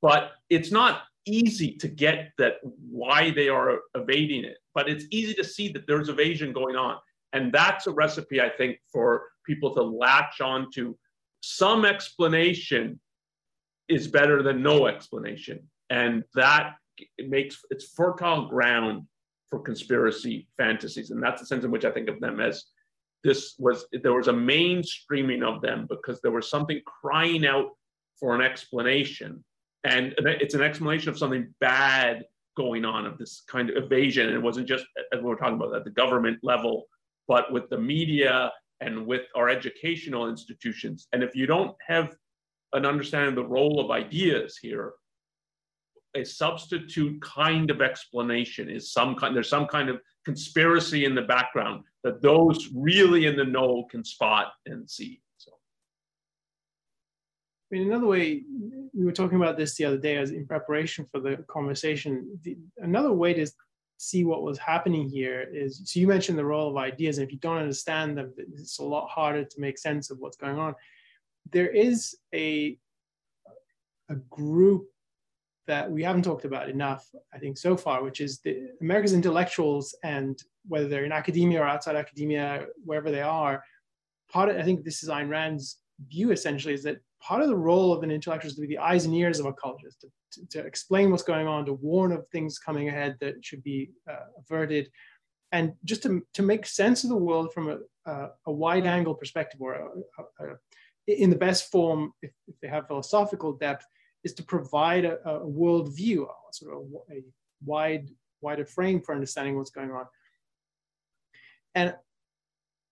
but 0.00 0.32
it's 0.50 0.72
not 0.72 1.02
easy 1.28 1.72
to 1.76 1.88
get 1.88 2.32
that 2.38 2.54
why 2.62 3.30
they 3.30 3.48
are 3.48 3.80
evading 3.94 4.44
it. 4.44 4.56
But 4.74 4.88
it's 4.88 5.04
easy 5.10 5.34
to 5.34 5.44
see 5.44 5.68
that 5.72 5.86
there's 5.86 6.08
evasion 6.08 6.52
going 6.52 6.76
on, 6.76 6.96
and 7.32 7.52
that's 7.52 7.86
a 7.86 7.92
recipe 7.92 8.40
I 8.40 8.48
think 8.48 8.78
for 8.92 9.24
people 9.44 9.74
to 9.74 9.82
latch 9.82 10.40
on 10.40 10.70
to 10.72 10.96
some 11.40 11.84
explanation 11.84 13.00
is 13.88 14.08
better 14.08 14.42
than 14.42 14.62
no 14.62 14.86
explanation. 14.86 15.60
And 15.90 16.24
that 16.34 16.74
makes 17.18 17.58
it's 17.70 17.92
fertile 17.94 18.48
ground 18.48 19.04
for 19.50 19.60
conspiracy 19.60 20.48
fantasies. 20.56 21.10
And 21.10 21.22
that's 21.22 21.40
the 21.40 21.46
sense 21.46 21.64
in 21.64 21.70
which 21.70 21.84
I 21.84 21.90
think 21.90 22.08
of 22.08 22.20
them 22.20 22.40
as 22.40 22.64
this 23.24 23.54
was 23.58 23.86
there 23.92 24.14
was 24.14 24.28
a 24.28 24.32
mainstreaming 24.32 25.42
of 25.42 25.60
them 25.62 25.86
because 25.88 26.20
there 26.20 26.30
was 26.30 26.48
something 26.48 26.80
crying 26.84 27.46
out 27.46 27.70
for 28.20 28.34
an 28.34 28.42
explanation. 28.42 29.44
And 29.88 30.14
it's 30.18 30.54
an 30.54 30.60
explanation 30.60 31.08
of 31.08 31.18
something 31.18 31.54
bad 31.60 32.24
going 32.58 32.84
on 32.84 33.06
of 33.06 33.16
this 33.16 33.42
kind 33.48 33.70
of 33.70 33.82
evasion. 33.82 34.26
And 34.26 34.36
it 34.36 34.42
wasn't 34.42 34.68
just 34.68 34.84
as 35.14 35.20
we 35.20 35.26
were 35.26 35.36
talking 35.36 35.54
about 35.54 35.74
at 35.74 35.84
the 35.84 35.90
government 35.90 36.38
level, 36.42 36.84
but 37.26 37.50
with 37.50 37.70
the 37.70 37.78
media 37.78 38.52
and 38.80 39.06
with 39.06 39.22
our 39.34 39.48
educational 39.48 40.28
institutions. 40.28 41.08
And 41.14 41.22
if 41.22 41.34
you 41.34 41.46
don't 41.46 41.74
have 41.86 42.14
an 42.74 42.84
understanding 42.84 43.30
of 43.30 43.36
the 43.36 43.46
role 43.46 43.80
of 43.80 43.90
ideas 43.90 44.58
here, 44.60 44.92
a 46.14 46.22
substitute 46.22 47.20
kind 47.22 47.70
of 47.70 47.80
explanation 47.80 48.68
is 48.68 48.92
some 48.92 49.14
kind, 49.14 49.34
there's 49.34 49.48
some 49.48 49.66
kind 49.66 49.88
of 49.88 50.00
conspiracy 50.26 51.06
in 51.06 51.14
the 51.14 51.22
background 51.22 51.84
that 52.04 52.20
those 52.20 52.68
really 52.74 53.24
in 53.24 53.36
the 53.36 53.44
know 53.44 53.86
can 53.90 54.04
spot 54.04 54.48
and 54.66 54.88
see. 54.90 55.22
I 57.70 57.74
mean, 57.74 57.88
another 57.88 58.06
way, 58.06 58.44
we 58.94 59.04
were 59.04 59.12
talking 59.12 59.36
about 59.36 59.58
this 59.58 59.76
the 59.76 59.84
other 59.84 59.98
day 59.98 60.16
as 60.16 60.30
in 60.30 60.46
preparation 60.46 61.06
for 61.12 61.20
the 61.20 61.44
conversation. 61.48 62.38
The, 62.42 62.56
another 62.78 63.12
way 63.12 63.34
to 63.34 63.46
see 63.98 64.24
what 64.24 64.42
was 64.42 64.58
happening 64.58 65.08
here 65.08 65.48
is 65.52 65.82
so 65.84 65.98
you 65.98 66.06
mentioned 66.06 66.38
the 66.38 66.44
role 66.44 66.70
of 66.70 66.76
ideas 66.76 67.18
and 67.18 67.26
if 67.26 67.32
you 67.32 67.38
don't 67.38 67.58
understand 67.58 68.16
them 68.16 68.32
it's 68.36 68.78
a 68.78 68.82
lot 68.82 69.08
harder 69.08 69.44
to 69.44 69.60
make 69.60 69.76
sense 69.76 70.10
of 70.10 70.18
what's 70.18 70.36
going 70.36 70.56
on 70.56 70.72
there 71.50 71.66
is 71.66 72.16
a 72.32 72.78
a 74.08 74.14
group 74.30 74.86
that 75.66 75.90
we 75.90 76.02
haven't 76.02 76.22
talked 76.22 76.44
about 76.44 76.70
enough 76.70 77.08
i 77.34 77.38
think 77.38 77.58
so 77.58 77.76
far 77.76 78.04
which 78.04 78.20
is 78.20 78.38
the 78.38 78.68
america's 78.80 79.12
intellectuals 79.12 79.96
and 80.04 80.44
whether 80.68 80.86
they're 80.86 81.04
in 81.04 81.10
academia 81.10 81.60
or 81.60 81.66
outside 81.66 81.96
academia 81.96 82.66
wherever 82.84 83.10
they 83.10 83.20
are 83.20 83.64
part 84.30 84.48
of 84.48 84.56
i 84.56 84.62
think 84.62 84.84
this 84.84 85.02
is 85.02 85.08
Ayn 85.08 85.28
Rand's 85.28 85.78
view 86.06 86.30
essentially 86.30 86.74
is 86.74 86.84
that 86.84 86.98
part 87.20 87.42
of 87.42 87.48
the 87.48 87.56
role 87.56 87.92
of 87.92 88.02
an 88.02 88.10
intellectual 88.10 88.48
is 88.48 88.54
to 88.54 88.60
be 88.60 88.66
the 88.66 88.78
eyes 88.78 89.04
and 89.04 89.14
ears 89.14 89.40
of 89.40 89.46
a 89.46 89.52
culture, 89.52 89.90
to, 90.00 90.08
to, 90.32 90.46
to 90.48 90.66
explain 90.66 91.10
what's 91.10 91.22
going 91.22 91.46
on, 91.46 91.64
to 91.66 91.72
warn 91.74 92.12
of 92.12 92.26
things 92.28 92.58
coming 92.58 92.88
ahead 92.88 93.16
that 93.20 93.44
should 93.44 93.62
be 93.62 93.90
uh, 94.10 94.26
averted, 94.38 94.90
and 95.52 95.72
just 95.84 96.02
to, 96.02 96.22
to 96.34 96.42
make 96.42 96.66
sense 96.66 97.04
of 97.04 97.10
the 97.10 97.16
world 97.16 97.52
from 97.52 97.70
a, 97.70 98.10
a, 98.10 98.30
a 98.46 98.52
wide 98.52 98.86
angle 98.86 99.14
perspective, 99.14 99.60
or 99.60 99.74
a, 99.74 100.56
in 101.06 101.30
the 101.30 101.36
best 101.36 101.70
form, 101.70 102.12
if, 102.22 102.30
if, 102.46 102.54
they 102.60 102.68
have 102.68 102.86
philosophical 102.86 103.52
depth, 103.54 103.86
is 104.24 104.34
to 104.34 104.42
provide 104.42 105.04
a, 105.04 105.26
a 105.26 105.46
world 105.46 105.94
view, 105.96 106.28
sort 106.52 106.74
of 106.74 106.82
a, 107.10 107.22
wide, 107.64 108.08
wider 108.40 108.66
frame 108.66 109.00
for 109.00 109.14
understanding 109.14 109.56
what's 109.56 109.70
going 109.70 109.90
on. 109.90 110.04
And 111.74 111.94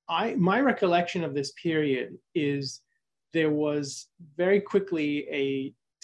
I, 0.08 0.34
my 0.34 0.60
recollection 0.60 1.24
of 1.24 1.34
this 1.34 1.52
period 1.52 2.16
is 2.34 2.80
there 3.36 3.54
was 3.66 3.84
very 4.42 4.60
quickly 4.72 5.10
a 5.44 5.46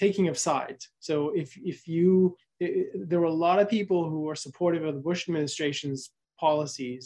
taking 0.05 0.27
of 0.29 0.37
sides. 0.49 0.83
So 1.09 1.15
if, 1.43 1.49
if 1.73 1.79
you, 1.95 2.37
it, 2.61 3.09
there 3.09 3.21
were 3.23 3.35
a 3.37 3.43
lot 3.47 3.59
of 3.63 3.75
people 3.77 4.01
who 4.11 4.21
were 4.29 4.45
supportive 4.47 4.85
of 4.85 4.95
the 4.95 5.07
Bush 5.09 5.23
administration's 5.29 6.01
policies 6.39 7.05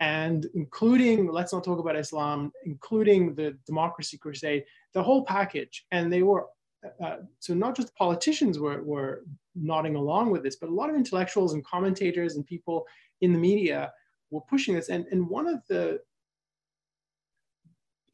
and 0.00 0.40
including, 0.54 1.18
let's 1.38 1.52
not 1.54 1.64
talk 1.64 1.80
about 1.80 1.96
Islam, 2.06 2.52
including 2.72 3.20
the 3.38 3.48
democracy 3.70 4.16
crusade, 4.24 4.62
the 4.92 5.02
whole 5.02 5.24
package. 5.24 5.76
And 5.90 6.12
they 6.12 6.22
were, 6.22 6.44
uh, 7.04 7.18
so 7.44 7.50
not 7.54 7.76
just 7.78 7.94
politicians 7.96 8.58
were, 8.64 8.80
were 8.92 9.12
nodding 9.70 9.96
along 9.96 10.26
with 10.30 10.42
this, 10.44 10.56
but 10.60 10.68
a 10.68 10.78
lot 10.80 10.90
of 10.90 10.96
intellectuals 10.96 11.54
and 11.54 11.64
commentators 11.64 12.36
and 12.36 12.44
people 12.54 12.78
in 13.24 13.32
the 13.32 13.38
media 13.50 13.92
were 14.30 14.42
pushing 14.52 14.74
this. 14.74 14.88
And, 14.94 15.06
and 15.12 15.28
one 15.38 15.46
of 15.54 15.58
the 15.70 16.00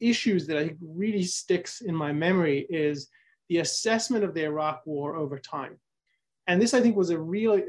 issues 0.01 0.47
that 0.47 0.57
I 0.57 0.65
think 0.65 0.77
really 0.81 1.23
sticks 1.23 1.81
in 1.81 1.95
my 1.95 2.11
memory 2.11 2.65
is 2.69 3.09
the 3.49 3.59
assessment 3.59 4.23
of 4.23 4.33
the 4.33 4.43
Iraq 4.43 4.81
war 4.85 5.15
over 5.15 5.37
time. 5.37 5.77
And 6.47 6.61
this, 6.61 6.73
I 6.73 6.81
think, 6.81 6.95
was 6.95 7.11
a 7.11 7.19
real, 7.19 7.61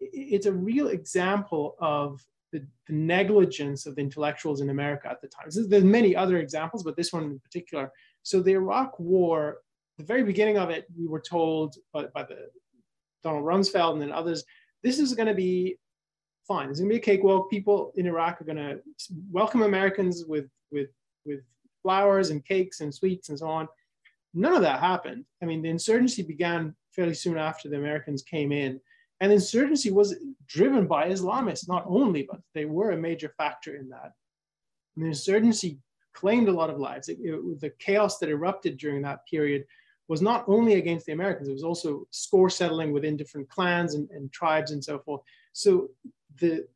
it's 0.00 0.46
a 0.46 0.52
real 0.52 0.88
example 0.88 1.76
of 1.78 2.20
the, 2.52 2.64
the 2.86 2.94
negligence 2.94 3.86
of 3.86 3.96
the 3.96 4.00
intellectuals 4.00 4.60
in 4.60 4.70
America 4.70 5.08
at 5.08 5.20
the 5.20 5.28
time. 5.28 5.50
So 5.50 5.62
there's 5.62 5.84
many 5.84 6.16
other 6.16 6.38
examples, 6.38 6.82
but 6.82 6.96
this 6.96 7.12
one 7.12 7.24
in 7.24 7.38
particular. 7.40 7.92
So 8.22 8.40
the 8.40 8.52
Iraq 8.52 8.98
war, 8.98 9.58
the 9.98 10.04
very 10.04 10.22
beginning 10.22 10.58
of 10.58 10.70
it, 10.70 10.86
we 10.98 11.06
were 11.06 11.20
told 11.20 11.76
by, 11.92 12.06
by 12.14 12.22
the 12.22 12.48
Donald 13.22 13.44
Rumsfeld 13.44 13.94
and 13.94 14.02
then 14.02 14.12
others, 14.12 14.44
this 14.82 14.98
is 14.98 15.14
going 15.14 15.28
to 15.28 15.34
be 15.34 15.76
fine. 16.46 16.70
It's 16.70 16.78
going 16.78 16.90
to 16.90 16.94
be 16.94 17.00
a 17.00 17.02
cakewalk. 17.02 17.50
People 17.50 17.92
in 17.96 18.06
Iraq 18.06 18.40
are 18.40 18.44
going 18.44 18.56
to 18.56 18.80
welcome 19.30 19.62
Americans 19.62 20.24
with, 20.26 20.48
with 20.70 20.88
with 21.26 21.40
flowers 21.82 22.30
and 22.30 22.44
cakes 22.44 22.80
and 22.80 22.94
sweets 22.94 23.28
and 23.28 23.38
so 23.38 23.46
on. 23.46 23.68
None 24.34 24.54
of 24.54 24.62
that 24.62 24.80
happened. 24.80 25.24
I 25.42 25.46
mean, 25.46 25.62
the 25.62 25.70
insurgency 25.70 26.22
began 26.22 26.74
fairly 26.92 27.14
soon 27.14 27.38
after 27.38 27.68
the 27.68 27.76
Americans 27.76 28.22
came 28.22 28.52
in. 28.52 28.80
And 29.20 29.32
insurgency 29.32 29.90
was 29.90 30.16
driven 30.46 30.86
by 30.86 31.08
Islamists, 31.08 31.68
not 31.68 31.84
only, 31.86 32.22
but 32.30 32.40
they 32.54 32.66
were 32.66 32.90
a 32.90 32.98
major 32.98 33.32
factor 33.38 33.76
in 33.76 33.88
that. 33.88 34.12
And 34.94 35.04
the 35.04 35.08
insurgency 35.08 35.78
claimed 36.12 36.48
a 36.48 36.52
lot 36.52 36.70
of 36.70 36.78
lives. 36.78 37.08
It, 37.08 37.18
it, 37.20 37.60
the 37.60 37.70
chaos 37.78 38.18
that 38.18 38.28
erupted 38.28 38.76
during 38.76 39.02
that 39.02 39.26
period 39.26 39.64
was 40.08 40.22
not 40.22 40.44
only 40.48 40.74
against 40.74 41.06
the 41.06 41.12
Americans, 41.12 41.48
it 41.48 41.52
was 41.52 41.64
also 41.64 42.06
score 42.10 42.50
settling 42.50 42.92
within 42.92 43.16
different 43.16 43.48
clans 43.48 43.94
and, 43.94 44.08
and 44.10 44.32
tribes 44.32 44.70
and 44.70 44.82
so 44.82 44.98
forth. 44.98 45.20
So 45.52 45.88
the 46.40 46.66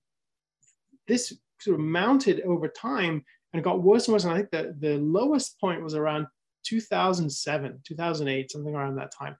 this 1.06 1.32
sort 1.60 1.74
of 1.74 1.84
mounted 1.84 2.40
over 2.42 2.68
time 2.68 3.24
and 3.52 3.60
it 3.60 3.64
got 3.64 3.82
worse 3.82 4.06
and 4.06 4.12
worse. 4.12 4.24
And 4.24 4.32
I 4.32 4.36
think 4.36 4.50
the, 4.50 4.74
the 4.78 4.98
lowest 4.98 5.60
point 5.60 5.82
was 5.82 5.94
around 5.94 6.26
2007, 6.64 7.80
2008, 7.84 8.50
something 8.50 8.74
around 8.74 8.96
that 8.96 9.12
time. 9.16 9.36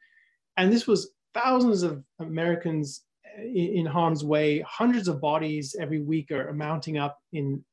And 0.56 0.72
this 0.72 0.86
was 0.86 1.12
thousands 1.34 1.82
of 1.82 2.02
Americans 2.18 3.02
in, 3.38 3.78
in 3.78 3.86
harm's 3.86 4.24
way, 4.24 4.60
hundreds 4.60 5.08
of 5.08 5.20
bodies 5.20 5.76
every 5.80 6.00
week 6.00 6.30
are 6.30 6.52
mounting 6.52 6.98
up 6.98 7.18
in, 7.32 7.64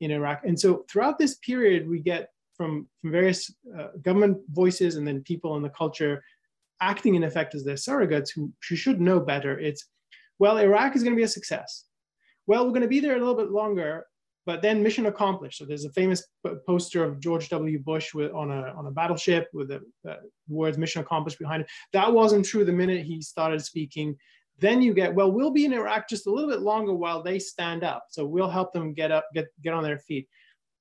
in 0.00 0.10
Iraq. 0.10 0.42
And 0.44 0.58
so 0.58 0.84
throughout 0.90 1.18
this 1.18 1.36
period, 1.36 1.88
we 1.88 2.00
get 2.00 2.30
from, 2.56 2.88
from 3.00 3.12
various 3.12 3.52
uh, 3.78 3.88
government 4.02 4.38
voices 4.50 4.96
and 4.96 5.06
then 5.06 5.22
people 5.22 5.56
in 5.56 5.62
the 5.62 5.70
culture 5.70 6.22
acting 6.80 7.14
in 7.14 7.24
effect 7.24 7.54
as 7.54 7.64
their 7.64 7.76
surrogates 7.76 8.30
who, 8.34 8.52
who 8.68 8.76
should 8.76 9.00
know 9.00 9.20
better. 9.20 9.58
It's, 9.58 9.86
well, 10.38 10.58
Iraq 10.58 10.96
is 10.96 11.02
going 11.02 11.14
to 11.14 11.20
be 11.20 11.24
a 11.24 11.28
success. 11.28 11.84
Well, 12.46 12.64
we're 12.64 12.72
going 12.72 12.82
to 12.82 12.88
be 12.88 13.00
there 13.00 13.16
a 13.16 13.18
little 13.18 13.36
bit 13.36 13.50
longer, 13.50 14.06
but 14.46 14.62
then 14.62 14.82
mission 14.82 15.06
accomplished. 15.06 15.58
So 15.58 15.64
there's 15.64 15.84
a 15.84 15.92
famous 15.92 16.26
poster 16.66 17.04
of 17.04 17.20
George 17.20 17.48
W. 17.48 17.78
Bush 17.78 18.14
with, 18.14 18.32
on, 18.32 18.50
a, 18.50 18.74
on 18.76 18.86
a 18.86 18.90
battleship 18.90 19.48
with 19.52 19.68
the, 19.68 19.80
words 20.48 20.78
mission 20.78 21.00
accomplished 21.00 21.38
behind 21.38 21.62
it. 21.62 21.68
That 21.92 22.12
wasn't 22.12 22.44
true 22.44 22.64
the 22.64 22.72
minute 22.72 23.06
he 23.06 23.22
started 23.22 23.64
speaking. 23.64 24.16
Then 24.58 24.82
you 24.82 24.94
get, 24.94 25.14
well, 25.14 25.32
we'll 25.32 25.50
be 25.50 25.64
in 25.64 25.72
Iraq 25.72 26.08
just 26.08 26.26
a 26.26 26.30
little 26.30 26.50
bit 26.50 26.60
longer 26.60 26.92
while 26.92 27.22
they 27.22 27.38
stand 27.38 27.82
up. 27.82 28.06
So 28.10 28.24
we'll 28.24 28.50
help 28.50 28.72
them 28.72 28.94
get 28.94 29.10
up, 29.10 29.26
get, 29.34 29.46
get 29.62 29.74
on 29.74 29.82
their 29.82 29.98
feet. 29.98 30.28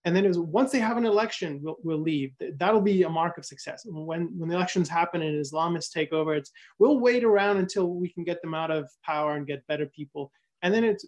And 0.06 0.14
then 0.14 0.26
it 0.26 0.28
was 0.28 0.40
once 0.40 0.72
they 0.72 0.80
have 0.80 0.98
an 0.98 1.06
election, 1.06 1.62
we'll, 1.64 1.78
we'll 1.82 2.02
leave. 2.02 2.34
That'll 2.58 2.82
be 2.82 3.04
a 3.04 3.10
mark 3.10 3.38
of 3.38 3.46
success. 3.46 3.84
When, 3.86 4.38
when 4.38 4.50
the 4.50 4.56
elections 4.56 4.90
happen 4.90 5.22
and 5.22 5.44
Islamists 5.44 5.92
take 5.92 6.12
over, 6.12 6.36
it's 6.36 6.52
we'll 6.78 7.00
wait 7.00 7.24
around 7.24 7.58
until 7.58 7.88
we 7.88 8.10
can 8.10 8.26
get 8.26 8.42
them 8.42 8.54
out 8.54 8.70
of 8.70 8.90
power 9.06 9.38
and 9.38 9.48
get 9.48 9.66
better 9.68 9.86
people. 9.86 10.32
And 10.62 10.74
then 10.74 10.84
it's 10.84 11.06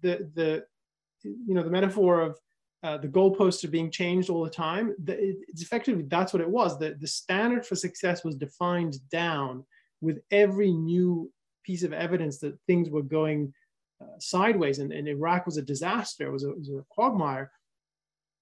the 0.00 0.30
the 0.34 0.64
you 1.46 1.54
know, 1.54 1.62
the 1.62 1.70
metaphor 1.70 2.20
of 2.20 2.38
uh, 2.82 2.98
the 2.98 3.08
goalposts 3.08 3.64
are 3.64 3.70
being 3.70 3.90
changed 3.90 4.30
all 4.30 4.44
the 4.44 4.50
time. 4.50 4.94
It's 5.06 5.62
effectively 5.62 6.04
that's 6.08 6.32
what 6.32 6.42
it 6.42 6.48
was. 6.48 6.78
The, 6.78 6.96
the 7.00 7.06
standard 7.06 7.66
for 7.66 7.74
success 7.74 8.24
was 8.24 8.36
defined 8.36 8.96
down 9.10 9.64
with 10.00 10.20
every 10.30 10.72
new 10.72 11.30
piece 11.64 11.82
of 11.82 11.92
evidence 11.92 12.38
that 12.38 12.58
things 12.66 12.90
were 12.90 13.02
going 13.02 13.52
uh, 14.00 14.18
sideways 14.18 14.78
and, 14.78 14.92
and, 14.92 15.08
Iraq 15.08 15.46
was 15.46 15.56
a 15.56 15.62
disaster, 15.62 16.26
it 16.26 16.32
was 16.32 16.44
a, 16.44 16.50
it 16.50 16.58
was 16.58 16.68
a 16.68 16.84
quagmire. 16.90 17.50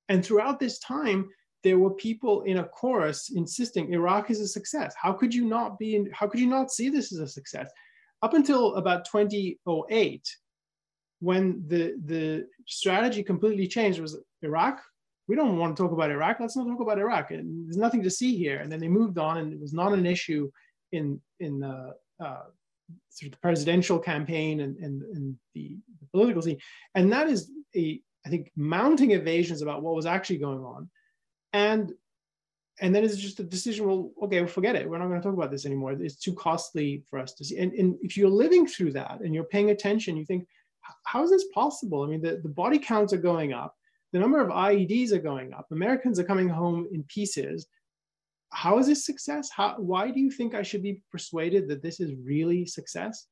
And 0.08 0.24
throughout 0.24 0.58
this 0.58 0.78
time, 0.80 1.30
there 1.62 1.78
were 1.78 1.94
people 1.94 2.42
in 2.42 2.58
a 2.58 2.64
chorus 2.64 3.30
insisting 3.34 3.92
Iraq 3.92 4.30
is 4.30 4.40
a 4.40 4.48
success. 4.48 4.94
How 5.00 5.12
could 5.12 5.32
you 5.32 5.46
not 5.46 5.78
be 5.78 5.96
in, 5.96 6.10
how 6.12 6.26
could 6.26 6.40
you 6.40 6.48
not 6.48 6.72
see 6.72 6.88
this 6.88 7.12
as 7.12 7.20
a 7.20 7.28
success? 7.28 7.70
Up 8.22 8.34
until 8.34 8.74
about 8.74 9.06
2008, 9.06 10.36
when 11.24 11.64
the, 11.66 11.94
the 12.04 12.46
strategy 12.66 13.22
completely 13.22 13.66
changed 13.66 14.00
was 14.00 14.18
Iraq, 14.42 14.80
we 15.26 15.36
don't 15.36 15.58
want 15.58 15.74
to 15.74 15.82
talk 15.82 15.92
about 15.92 16.10
Iraq. 16.10 16.38
Let's 16.38 16.56
not 16.56 16.66
talk 16.66 16.80
about 16.80 16.98
Iraq. 16.98 17.30
And 17.30 17.66
there's 17.66 17.78
nothing 17.78 18.02
to 18.02 18.10
see 18.10 18.36
here. 18.36 18.58
And 18.60 18.70
then 18.70 18.80
they 18.80 18.88
moved 18.88 19.18
on, 19.18 19.38
and 19.38 19.52
it 19.52 19.60
was 19.60 19.72
not 19.72 19.92
an 19.92 20.06
issue 20.06 20.50
in 20.92 21.20
in 21.40 21.60
the 21.60 21.94
uh, 22.20 22.42
of 23.22 23.30
the 23.30 23.38
presidential 23.38 23.98
campaign 23.98 24.60
and, 24.60 24.76
and, 24.76 25.02
and 25.02 25.36
the, 25.54 25.78
the, 26.00 26.06
political 26.12 26.42
scene. 26.42 26.58
And 26.94 27.10
that 27.12 27.28
is 27.28 27.50
a, 27.74 28.00
I 28.26 28.28
think, 28.28 28.50
mounting 28.56 29.12
evasions 29.12 29.62
about 29.62 29.82
what 29.82 29.94
was 29.94 30.06
actually 30.06 30.38
going 30.38 30.64
on. 30.64 30.90
And 31.52 31.92
and 32.80 32.92
then 32.92 33.04
it's 33.04 33.16
just 33.16 33.38
a 33.38 33.44
decision, 33.44 33.86
well, 33.86 34.10
okay, 34.24 34.40
well, 34.40 34.48
forget 34.48 34.74
it. 34.74 34.88
We're 34.88 34.98
not 34.98 35.06
going 35.06 35.20
to 35.20 35.24
talk 35.24 35.36
about 35.36 35.52
this 35.52 35.64
anymore. 35.64 35.92
It's 35.92 36.16
too 36.16 36.34
costly 36.34 37.04
for 37.08 37.20
us 37.20 37.32
to 37.34 37.44
see. 37.44 37.56
And, 37.58 37.72
and 37.72 37.96
if 38.02 38.16
you're 38.16 38.28
living 38.28 38.66
through 38.66 38.92
that 38.94 39.20
and 39.20 39.32
you're 39.32 39.44
paying 39.44 39.70
attention, 39.70 40.16
you 40.16 40.24
think, 40.24 40.48
how 41.04 41.22
is 41.22 41.30
this 41.30 41.46
possible? 41.54 42.02
I 42.02 42.06
mean, 42.06 42.22
the, 42.22 42.40
the 42.42 42.48
body 42.48 42.78
counts 42.78 43.12
are 43.12 43.18
going 43.18 43.52
up. 43.52 43.74
The 44.12 44.18
number 44.18 44.40
of 44.40 44.48
IEDs 44.48 45.12
are 45.12 45.18
going 45.18 45.52
up. 45.52 45.66
Americans 45.70 46.18
are 46.18 46.24
coming 46.24 46.48
home 46.48 46.86
in 46.92 47.02
pieces 47.04 47.66
how 48.54 48.78
is 48.78 48.86
this 48.86 49.04
success? 49.04 49.50
How, 49.50 49.74
why 49.78 50.10
do 50.10 50.20
you 50.20 50.30
think 50.30 50.54
I 50.54 50.62
should 50.62 50.82
be 50.82 51.02
persuaded 51.10 51.68
that 51.68 51.82
this 51.82 51.98
is 51.98 52.12
really 52.24 52.64
success? 52.64 53.26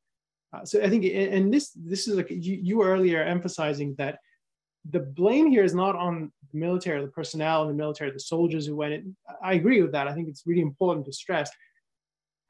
Uh, 0.53 0.65
so 0.65 0.83
I 0.83 0.91
think, 0.91 1.05
and 1.05 1.55
this 1.55 1.71
this 1.77 2.09
is 2.09 2.17
like 2.17 2.29
you, 2.29 2.59
you 2.61 2.83
earlier 2.83 3.23
emphasizing 3.23 3.95
that 3.97 4.19
the 4.91 5.01
blame 5.01 5.47
here 5.47 5.63
is 5.63 5.75
not 5.75 5.95
on 5.95 6.33
the 6.53 6.59
military, 6.59 7.01
the 7.01 7.11
personnel 7.11 7.63
in 7.63 7.69
the 7.69 7.75
military, 7.75 8.11
the 8.11 8.21
soldiers 8.21 8.67
who 8.67 8.77
went 8.77 8.95
in. 8.95 9.17
I 9.43 9.55
agree 9.55 9.81
with 9.81 9.93
that. 9.93 10.09
I 10.09 10.13
think 10.13 10.29
it's 10.29 10.43
really 10.45 10.61
important 10.61 11.07
to 11.07 11.13
stress 11.13 11.51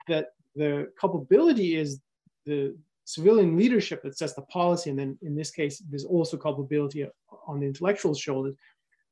that 0.08 0.28
the 0.56 0.90
culpability 0.98 1.76
is 1.76 2.00
the 2.46 2.74
civilian 3.12 3.56
leadership 3.56 4.02
that 4.02 4.16
sets 4.16 4.34
the 4.34 4.42
policy, 4.42 4.90
and 4.90 4.98
then 4.98 5.18
in 5.22 5.34
this 5.34 5.50
case, 5.50 5.82
there's 5.90 6.04
also 6.04 6.36
culpability 6.36 7.06
on 7.46 7.60
the 7.60 7.66
intellectual's 7.66 8.18
shoulders. 8.18 8.54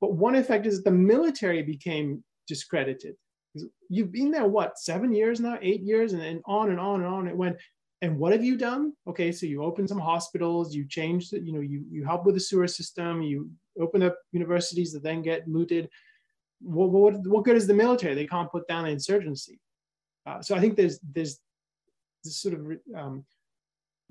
But 0.00 0.14
one 0.14 0.34
effect 0.34 0.66
is 0.66 0.76
that 0.76 0.90
the 0.90 0.96
military 0.96 1.62
became 1.62 2.24
discredited. 2.48 3.14
You've 3.88 4.12
been 4.12 4.30
there 4.30 4.46
what 4.46 4.78
seven 4.78 5.12
years 5.12 5.40
now 5.40 5.58
eight 5.60 5.82
years 5.82 6.12
and, 6.12 6.22
and 6.22 6.40
on 6.46 6.70
and 6.70 6.80
on 6.80 7.02
and 7.02 7.12
on 7.12 7.28
it 7.28 7.36
went. 7.36 7.56
And 8.02 8.16
what 8.18 8.32
have 8.32 8.44
you 8.44 8.56
done? 8.56 8.92
Okay 9.06 9.30
so 9.32 9.44
you 9.44 9.62
open 9.62 9.86
some 9.88 9.98
hospitals 9.98 10.74
you 10.74 10.86
change 10.88 11.30
the, 11.30 11.40
you 11.40 11.52
know 11.52 11.60
you, 11.60 11.84
you 11.90 12.04
help 12.04 12.24
with 12.24 12.36
the 12.36 12.40
sewer 12.40 12.68
system 12.68 13.22
you 13.22 13.50
open 13.78 14.02
up 14.02 14.16
universities 14.32 14.92
that 14.92 15.02
then 15.02 15.20
get 15.20 15.48
looted. 15.48 15.88
What, 16.62 16.90
what, 16.90 17.26
what 17.26 17.44
good 17.44 17.56
is 17.56 17.66
the 17.66 17.74
military? 17.74 18.14
They 18.14 18.26
can't 18.26 18.50
put 18.50 18.68
down 18.68 18.84
the 18.84 18.90
insurgency. 18.90 19.58
Uh, 20.26 20.40
so 20.40 20.54
i 20.54 20.60
think 20.60 20.76
there's 20.76 20.98
there's 21.14 21.40
this 22.24 22.36
sort 22.42 22.54
of 22.54 22.60
um, 22.94 23.24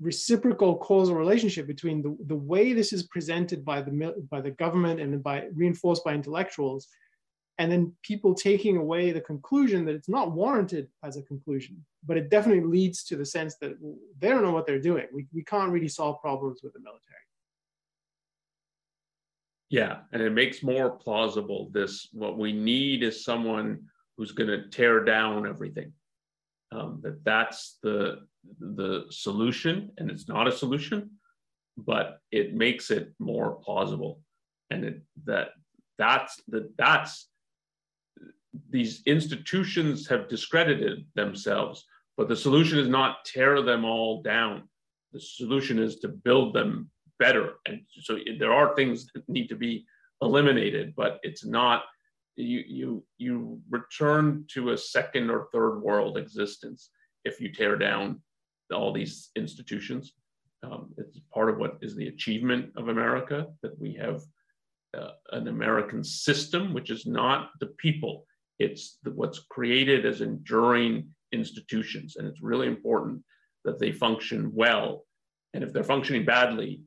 reciprocal 0.00 0.76
causal 0.78 1.14
relationship 1.14 1.66
between 1.66 2.02
the, 2.02 2.16
the 2.26 2.34
way 2.34 2.72
this 2.72 2.92
is 2.92 3.02
presented 3.04 3.64
by 3.64 3.82
the 3.82 4.14
by 4.30 4.40
the 4.40 4.50
government 4.52 5.00
and 5.00 5.22
by 5.22 5.46
reinforced 5.54 6.04
by 6.04 6.14
intellectuals 6.14 6.88
and 7.60 7.70
then 7.70 7.92
people 8.02 8.34
taking 8.34 8.78
away 8.78 9.12
the 9.12 9.20
conclusion 9.20 9.84
that 9.84 9.94
it's 9.94 10.08
not 10.08 10.32
warranted 10.32 10.88
as 11.04 11.18
a 11.18 11.22
conclusion, 11.22 11.84
but 12.06 12.16
it 12.16 12.30
definitely 12.30 12.64
leads 12.64 13.04
to 13.04 13.16
the 13.16 13.24
sense 13.26 13.56
that 13.56 13.72
they 14.18 14.30
don't 14.30 14.42
know 14.42 14.50
what 14.50 14.66
they're 14.66 14.80
doing. 14.80 15.04
We, 15.12 15.26
we 15.34 15.44
can't 15.44 15.70
really 15.70 15.86
solve 15.86 16.22
problems 16.22 16.60
with 16.62 16.72
the 16.72 16.80
military. 16.80 17.04
Yeah, 19.68 19.98
and 20.12 20.22
it 20.22 20.32
makes 20.32 20.62
more 20.62 20.88
plausible 20.88 21.68
this 21.70 22.08
what 22.12 22.38
we 22.38 22.50
need 22.50 23.02
is 23.02 23.26
someone 23.26 23.80
who's 24.16 24.32
going 24.32 24.48
to 24.48 24.68
tear 24.70 25.04
down 25.04 25.46
everything. 25.46 25.92
Um, 26.72 27.00
that 27.02 27.24
that's 27.24 27.78
the 27.82 28.26
the 28.60 29.06
solution, 29.10 29.90
and 29.98 30.10
it's 30.10 30.28
not 30.28 30.46
a 30.46 30.52
solution, 30.52 31.10
but 31.76 32.20
it 32.30 32.54
makes 32.54 32.90
it 32.90 33.12
more 33.18 33.56
plausible, 33.64 34.20
and 34.70 34.84
it 34.84 35.02
that 35.24 35.48
that's 35.98 36.40
that 36.48 36.76
that's 36.76 37.28
these 38.70 39.02
institutions 39.06 40.08
have 40.08 40.28
discredited 40.28 41.06
themselves, 41.14 41.84
but 42.16 42.28
the 42.28 42.36
solution 42.36 42.78
is 42.78 42.88
not 42.88 43.24
tear 43.24 43.62
them 43.62 43.84
all 43.84 44.22
down. 44.22 44.68
The 45.12 45.20
solution 45.20 45.78
is 45.78 45.96
to 46.00 46.08
build 46.08 46.54
them 46.54 46.90
better. 47.18 47.54
And 47.66 47.82
so 47.88 48.18
there 48.38 48.52
are 48.52 48.74
things 48.74 49.06
that 49.14 49.28
need 49.28 49.48
to 49.48 49.56
be 49.56 49.86
eliminated, 50.22 50.94
but 50.96 51.20
it's 51.22 51.44
not 51.44 51.84
you 52.40 52.64
you 52.66 53.04
you 53.18 53.60
return 53.70 54.44
to 54.48 54.70
a 54.70 54.78
second 54.78 55.30
or 55.30 55.48
third 55.52 55.80
world 55.80 56.16
existence 56.16 56.90
if 57.24 57.40
you 57.40 57.52
tear 57.52 57.76
down 57.76 58.20
all 58.72 58.92
these 58.92 59.30
institutions. 59.36 60.12
Um, 60.62 60.92
it's 60.98 61.18
part 61.32 61.48
of 61.48 61.58
what 61.58 61.78
is 61.80 61.94
the 61.94 62.08
achievement 62.08 62.72
of 62.76 62.88
America 62.88 63.46
that 63.62 63.78
we 63.80 63.94
have 63.94 64.22
uh, 64.96 65.12
an 65.32 65.48
American 65.48 66.04
system, 66.04 66.74
which 66.74 66.90
is 66.90 67.06
not 67.06 67.50
the 67.60 67.68
people. 67.78 68.26
It's 68.58 68.98
the, 69.02 69.10
what's 69.10 69.38
created 69.38 70.04
as 70.04 70.20
enduring 70.20 71.08
institutions. 71.32 72.16
And 72.16 72.26
it's 72.28 72.42
really 72.42 72.66
important 72.66 73.22
that 73.64 73.78
they 73.78 73.92
function 73.92 74.50
well. 74.54 75.06
And 75.54 75.64
if 75.64 75.72
they're 75.72 75.84
functioning 75.84 76.24
badly, 76.24 76.82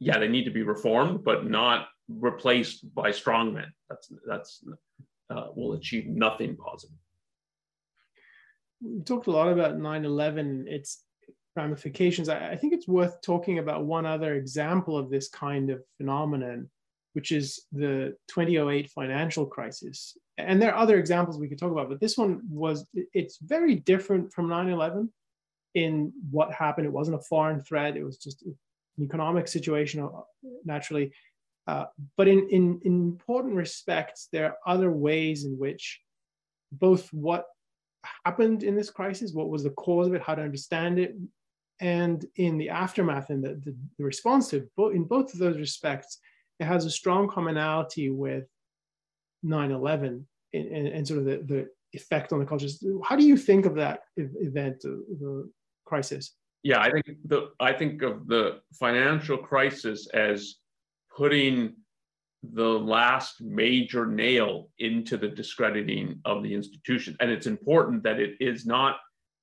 yeah, 0.00 0.18
they 0.18 0.28
need 0.28 0.44
to 0.44 0.50
be 0.50 0.62
reformed, 0.62 1.22
but 1.24 1.48
not 1.48 1.88
replaced 2.20 2.94
by 2.94 3.10
strongmen. 3.10 3.66
That's, 3.88 4.12
that's 4.26 4.64
uh, 5.30 5.48
will 5.54 5.74
achieve 5.74 6.06
nothing 6.06 6.56
positive. 6.56 6.96
We 8.80 9.02
talked 9.02 9.28
a 9.28 9.30
lot 9.30 9.48
about 9.48 9.78
9 9.78 10.04
11, 10.04 10.66
its 10.68 11.04
ramifications. 11.54 12.28
I, 12.28 12.50
I 12.50 12.56
think 12.56 12.72
it's 12.72 12.88
worth 12.88 13.22
talking 13.22 13.58
about 13.58 13.84
one 13.84 14.06
other 14.06 14.34
example 14.34 14.96
of 14.96 15.10
this 15.10 15.28
kind 15.28 15.70
of 15.70 15.82
phenomenon, 15.96 16.68
which 17.12 17.30
is 17.30 17.64
the 17.72 18.16
2008 18.28 18.90
financial 18.90 19.46
crisis 19.46 20.16
and 20.38 20.60
there 20.60 20.74
are 20.74 20.80
other 20.80 20.98
examples 20.98 21.38
we 21.38 21.48
could 21.48 21.58
talk 21.58 21.72
about, 21.72 21.88
but 21.88 22.00
this 22.00 22.16
one 22.16 22.40
was, 22.48 22.86
it's 22.94 23.38
very 23.38 23.76
different 23.76 24.32
from 24.32 24.48
9 24.48 24.68
11 24.68 25.12
in 25.74 26.12
what 26.30 26.52
happened. 26.52 26.86
It 26.86 26.92
wasn't 26.92 27.18
a 27.18 27.24
foreign 27.24 27.60
threat, 27.60 27.96
it 27.96 28.04
was 28.04 28.18
just 28.18 28.42
an 28.42 28.56
economic 29.00 29.48
situation, 29.48 30.02
uh, 30.02 30.08
naturally. 30.64 31.12
Uh, 31.66 31.84
but 32.16 32.26
in, 32.26 32.48
in, 32.50 32.80
in 32.84 32.92
important 32.92 33.54
respects, 33.54 34.28
there 34.32 34.46
are 34.46 34.56
other 34.66 34.90
ways 34.90 35.44
in 35.44 35.58
which 35.58 36.00
both 36.72 37.08
what 37.12 37.46
happened 38.24 38.62
in 38.62 38.74
this 38.74 38.90
crisis, 38.90 39.32
what 39.32 39.48
was 39.48 39.62
the 39.62 39.70
cause 39.70 40.08
of 40.08 40.14
it, 40.14 40.22
how 40.22 40.34
to 40.34 40.42
understand 40.42 40.98
it, 40.98 41.14
and 41.80 42.26
in 42.36 42.58
the 42.58 42.68
aftermath 42.68 43.30
and 43.30 43.42
the, 43.42 43.60
the, 43.64 43.76
the 43.98 44.04
response 44.04 44.50
to 44.50 44.56
it, 44.56 44.68
in 44.94 45.04
both 45.04 45.32
of 45.32 45.38
those 45.38 45.58
respects, 45.58 46.18
it 46.60 46.64
has 46.64 46.84
a 46.84 46.90
strong 46.90 47.28
commonality 47.28 48.10
with 48.10 48.44
9-11 49.44 50.24
and, 50.54 50.66
and, 50.68 50.88
and, 50.88 51.08
sort 51.08 51.18
of 51.18 51.24
the, 51.24 51.42
the 51.44 51.68
effect 51.92 52.32
on 52.32 52.38
the 52.38 52.46
cultures. 52.46 52.84
How 53.04 53.16
do 53.16 53.24
you 53.24 53.36
think 53.36 53.66
of 53.66 53.74
that 53.76 54.00
event, 54.16 54.82
the 54.82 55.50
crisis? 55.84 56.34
Yeah, 56.62 56.80
I 56.80 56.90
think 56.90 57.06
the 57.24 57.50
I 57.58 57.72
think 57.72 58.02
of 58.02 58.28
the 58.28 58.60
financial 58.78 59.36
crisis 59.36 60.06
as 60.14 60.58
putting 61.16 61.74
the 62.42 62.68
last 62.68 63.40
major 63.40 64.06
nail 64.06 64.68
into 64.78 65.16
the 65.16 65.28
discrediting 65.28 66.20
of 66.24 66.42
the 66.42 66.52
institution. 66.52 67.16
And 67.20 67.30
it's 67.30 67.46
important 67.46 68.02
that 68.02 68.18
it 68.18 68.34
is 68.40 68.66
not 68.66 68.96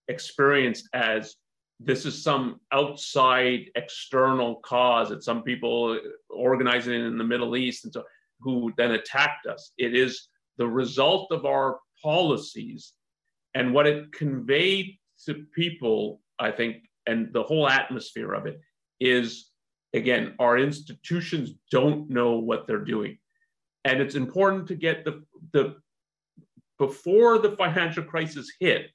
experienced 0.10 0.90
as 0.94 1.36
this 1.80 2.06
is 2.06 2.22
some 2.22 2.60
outside 2.74 3.70
external 3.76 4.56
cause 4.56 5.10
that 5.10 5.24
some 5.24 5.44
people 5.44 5.98
organizing 6.30 6.94
in 6.94 7.18
the 7.18 7.24
Middle 7.24 7.56
East 7.56 7.86
and 7.86 7.94
so 7.94 8.04
who 8.42 8.74
then 8.78 8.92
attacked 8.92 9.46
us. 9.46 9.72
It 9.78 9.96
is 9.96 10.28
the 10.58 10.68
result 10.68 11.32
of 11.32 11.46
our 11.46 11.80
policies 12.02 12.94
and 13.54 13.74
what 13.74 13.88
it 13.88 14.12
conveyed 14.12 14.98
to 15.26 15.46
people, 15.56 16.22
I 16.38 16.52
think, 16.52 16.78
and 17.06 17.34
the 17.34 17.44
whole 17.44 17.68
atmosphere 17.68 18.34
of 18.34 18.46
it 18.46 18.60
is 19.00 19.49
again, 19.94 20.36
our 20.40 20.58
institutions 20.58 21.52
don't 21.72 22.10
know 22.10 22.38
what 22.38 22.68
they're 22.68 22.86
doing. 22.86 23.18
And 23.86 24.02
it's 24.02 24.16
important 24.16 24.68
to 24.68 24.76
get 24.76 25.06
the, 25.06 25.24
the 25.54 25.76
before 26.78 27.40
the 27.40 27.52
financial 27.52 28.04
crisis 28.04 28.52
hit, 28.60 28.88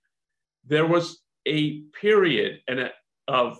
there 0.66 0.86
was 0.86 1.20
a 1.46 1.80
period 2.00 2.60
and 2.68 2.80
a, 2.80 2.90
of 3.28 3.58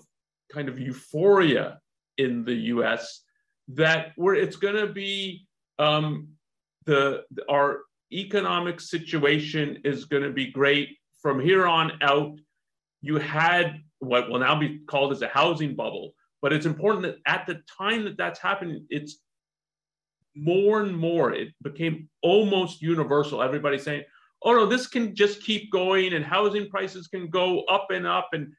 kind 0.52 0.68
of 0.68 0.78
euphoria 0.78 1.80
in 2.18 2.44
the 2.44 2.54
US 2.54 3.22
that 3.68 4.12
where 4.16 4.34
it's 4.34 4.56
going 4.56 4.76
to 4.76 4.92
be 4.92 5.46
um, 5.78 6.28
the, 6.86 7.24
our 7.48 7.80
economic 8.12 8.80
situation 8.80 9.80
is 9.84 10.04
going 10.04 10.22
to 10.22 10.32
be 10.32 10.50
great 10.50 10.96
from 11.20 11.40
here 11.40 11.66
on 11.66 11.92
out. 12.02 12.38
You 13.00 13.16
had 13.16 13.80
what 13.98 14.30
will 14.30 14.40
now 14.40 14.58
be 14.58 14.80
called 14.86 15.12
as 15.12 15.22
a 15.22 15.28
housing 15.28 15.74
bubble, 15.74 16.14
but 16.44 16.52
it's 16.52 16.66
important 16.66 17.02
that 17.04 17.16
at 17.26 17.46
the 17.46 17.62
time 17.78 18.04
that 18.04 18.18
that's 18.18 18.38
happening, 18.38 18.84
it's 18.90 19.16
more 20.36 20.82
and 20.82 20.94
more, 20.94 21.32
it 21.32 21.54
became 21.62 22.06
almost 22.22 22.82
universal. 22.82 23.42
Everybody 23.42 23.78
saying, 23.78 24.02
oh 24.42 24.52
no, 24.52 24.66
this 24.66 24.86
can 24.86 25.14
just 25.14 25.42
keep 25.42 25.72
going 25.72 26.12
and 26.12 26.22
housing 26.22 26.68
prices 26.68 27.08
can 27.08 27.30
go 27.30 27.62
up 27.62 27.86
and 27.92 28.06
up. 28.06 28.28
And 28.34 28.52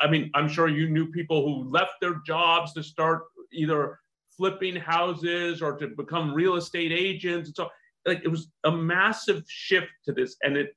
I 0.00 0.08
mean, 0.08 0.30
I'm 0.34 0.48
sure 0.48 0.68
you 0.68 0.88
knew 0.88 1.10
people 1.10 1.44
who 1.44 1.70
left 1.70 1.96
their 2.00 2.22
jobs 2.24 2.72
to 2.72 2.82
start 2.82 3.24
either 3.52 3.98
flipping 4.34 4.74
houses 4.74 5.60
or 5.60 5.76
to 5.76 5.88
become 5.88 6.32
real 6.32 6.56
estate 6.56 6.90
agents. 6.90 7.50
And 7.50 7.56
so 7.56 7.68
like 8.06 8.22
it 8.24 8.28
was 8.28 8.48
a 8.64 8.72
massive 8.72 9.42
shift 9.46 9.92
to 10.06 10.14
this. 10.14 10.36
And 10.42 10.56
it 10.56 10.74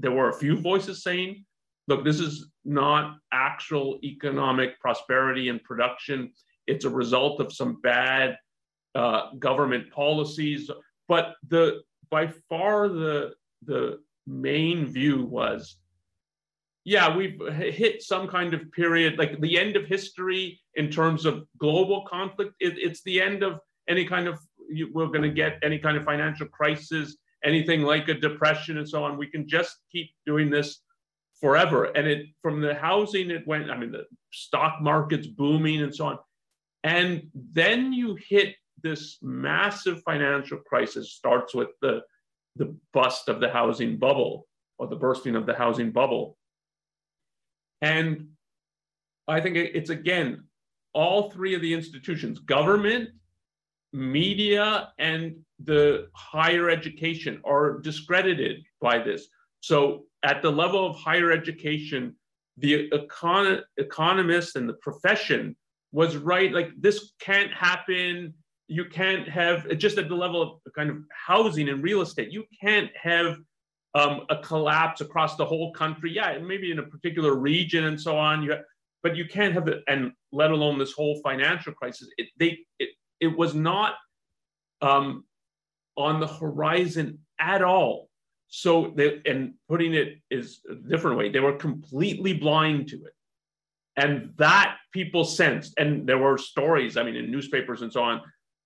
there 0.00 0.10
were 0.10 0.30
a 0.30 0.34
few 0.34 0.56
voices 0.56 1.04
saying, 1.04 1.44
look, 1.92 2.04
this 2.04 2.20
is 2.20 2.48
not 2.64 3.16
actual 3.32 3.98
economic 4.02 4.80
prosperity 4.80 5.48
and 5.48 5.62
production. 5.62 6.32
It's 6.66 6.84
a 6.84 6.90
result 6.90 7.40
of 7.40 7.52
some 7.52 7.80
bad 7.82 8.38
uh, 8.94 9.30
government 9.38 9.90
policies. 9.90 10.70
But 11.08 11.34
the 11.48 11.82
by 12.10 12.28
far 12.48 12.88
the 12.88 13.32
the 13.64 14.00
main 14.26 14.86
view 14.86 15.24
was 15.24 15.76
yeah, 16.84 17.16
we've 17.16 17.40
hit 17.52 18.02
some 18.02 18.26
kind 18.26 18.54
of 18.54 18.72
period, 18.72 19.16
like 19.16 19.40
the 19.40 19.56
end 19.56 19.76
of 19.76 19.86
history 19.86 20.60
in 20.74 20.90
terms 20.90 21.24
of 21.24 21.46
global 21.58 22.04
conflict. 22.06 22.54
It, 22.58 22.74
it's 22.76 23.02
the 23.04 23.20
end 23.20 23.44
of 23.44 23.60
any 23.88 24.04
kind 24.04 24.26
of, 24.26 24.40
we're 24.92 25.06
going 25.06 25.22
to 25.22 25.30
get 25.30 25.60
any 25.62 25.78
kind 25.78 25.96
of 25.96 26.04
financial 26.04 26.48
crisis, 26.48 27.16
anything 27.44 27.82
like 27.82 28.08
a 28.08 28.14
depression 28.14 28.78
and 28.78 28.88
so 28.88 29.04
on. 29.04 29.16
We 29.16 29.28
can 29.28 29.46
just 29.46 29.76
keep 29.92 30.10
doing 30.26 30.50
this 30.50 30.80
forever. 31.42 31.84
And 31.84 32.06
it, 32.06 32.26
from 32.40 32.60
the 32.62 32.74
housing, 32.74 33.30
it 33.30 33.46
went, 33.46 33.70
I 33.70 33.76
mean, 33.76 33.92
the 33.92 34.06
stock 34.32 34.80
market's 34.80 35.26
booming 35.26 35.82
and 35.82 35.94
so 35.94 36.06
on. 36.06 36.18
And 36.84 37.28
then 37.34 37.92
you 37.92 38.16
hit 38.28 38.54
this 38.82 39.18
massive 39.20 40.02
financial 40.02 40.58
crisis, 40.58 41.12
starts 41.12 41.54
with 41.54 41.68
the, 41.82 42.00
the 42.56 42.74
bust 42.94 43.28
of 43.28 43.40
the 43.40 43.50
housing 43.50 43.98
bubble 43.98 44.46
or 44.78 44.86
the 44.86 44.96
bursting 44.96 45.36
of 45.36 45.44
the 45.44 45.54
housing 45.54 45.90
bubble 45.90 46.38
and 47.82 48.28
I 49.28 49.40
think 49.40 49.56
it's 49.56 49.90
again, 49.90 50.44
all 50.94 51.30
three 51.30 51.54
of 51.54 51.60
the 51.60 51.74
institutions 51.74 52.38
government, 52.38 53.10
media, 53.92 54.92
and 54.98 55.36
the 55.62 56.08
higher 56.14 56.70
education 56.70 57.40
are 57.44 57.80
discredited 57.80 58.62
by 58.80 58.98
this. 58.98 59.26
So, 59.60 60.04
at 60.22 60.42
the 60.42 60.50
level 60.50 60.86
of 60.86 60.96
higher 60.96 61.32
education, 61.32 62.16
the 62.58 62.90
econ- 62.90 63.62
and 63.76 64.68
the 64.68 64.76
profession 64.80 65.56
was 65.92 66.16
right 66.16 66.52
like, 66.52 66.70
this 66.78 67.12
can't 67.20 67.52
happen. 67.52 68.34
You 68.68 68.84
can't 68.86 69.28
have, 69.28 69.68
just 69.78 69.98
at 69.98 70.08
the 70.08 70.14
level 70.14 70.42
of 70.42 70.72
kind 70.74 70.90
of 70.90 70.96
housing 71.26 71.68
and 71.68 71.82
real 71.82 72.00
estate, 72.00 72.30
you 72.30 72.44
can't 72.60 72.90
have 73.00 73.36
um, 73.94 74.24
a 74.30 74.38
collapse 74.38 75.00
across 75.00 75.36
the 75.36 75.44
whole 75.44 75.72
country. 75.72 76.12
Yeah, 76.12 76.38
maybe 76.38 76.70
in 76.70 76.78
a 76.78 76.82
particular 76.82 77.34
region 77.34 77.84
and 77.84 78.00
so 78.00 78.16
on. 78.16 78.42
You 78.42 78.52
have, 78.52 78.60
but 79.02 79.16
you 79.16 79.26
can't 79.26 79.52
have 79.52 79.68
it, 79.68 79.82
and 79.88 80.12
let 80.30 80.50
alone 80.50 80.78
this 80.78 80.92
whole 80.92 81.20
financial 81.22 81.72
crisis. 81.72 82.08
It, 82.16 82.28
they, 82.38 82.60
it, 82.78 82.90
it 83.20 83.36
was 83.36 83.54
not 83.54 83.94
um, 84.80 85.24
on 85.96 86.20
the 86.20 86.28
horizon 86.28 87.18
at 87.38 87.62
all. 87.62 88.08
So 88.54 88.92
they, 88.94 89.22
and 89.24 89.54
putting 89.66 89.94
it 89.94 90.18
is 90.30 90.60
a 90.70 90.74
different 90.74 91.16
way, 91.16 91.30
they 91.30 91.40
were 91.40 91.56
completely 91.56 92.34
blind 92.34 92.88
to 92.88 92.96
it. 92.96 93.14
And 93.96 94.34
that 94.36 94.76
people 94.92 95.24
sensed, 95.24 95.72
and 95.78 96.06
there 96.06 96.18
were 96.18 96.36
stories, 96.36 96.98
I 96.98 97.02
mean, 97.02 97.16
in 97.16 97.30
newspapers 97.30 97.80
and 97.80 97.90
so 97.90 98.02
on, 98.02 98.20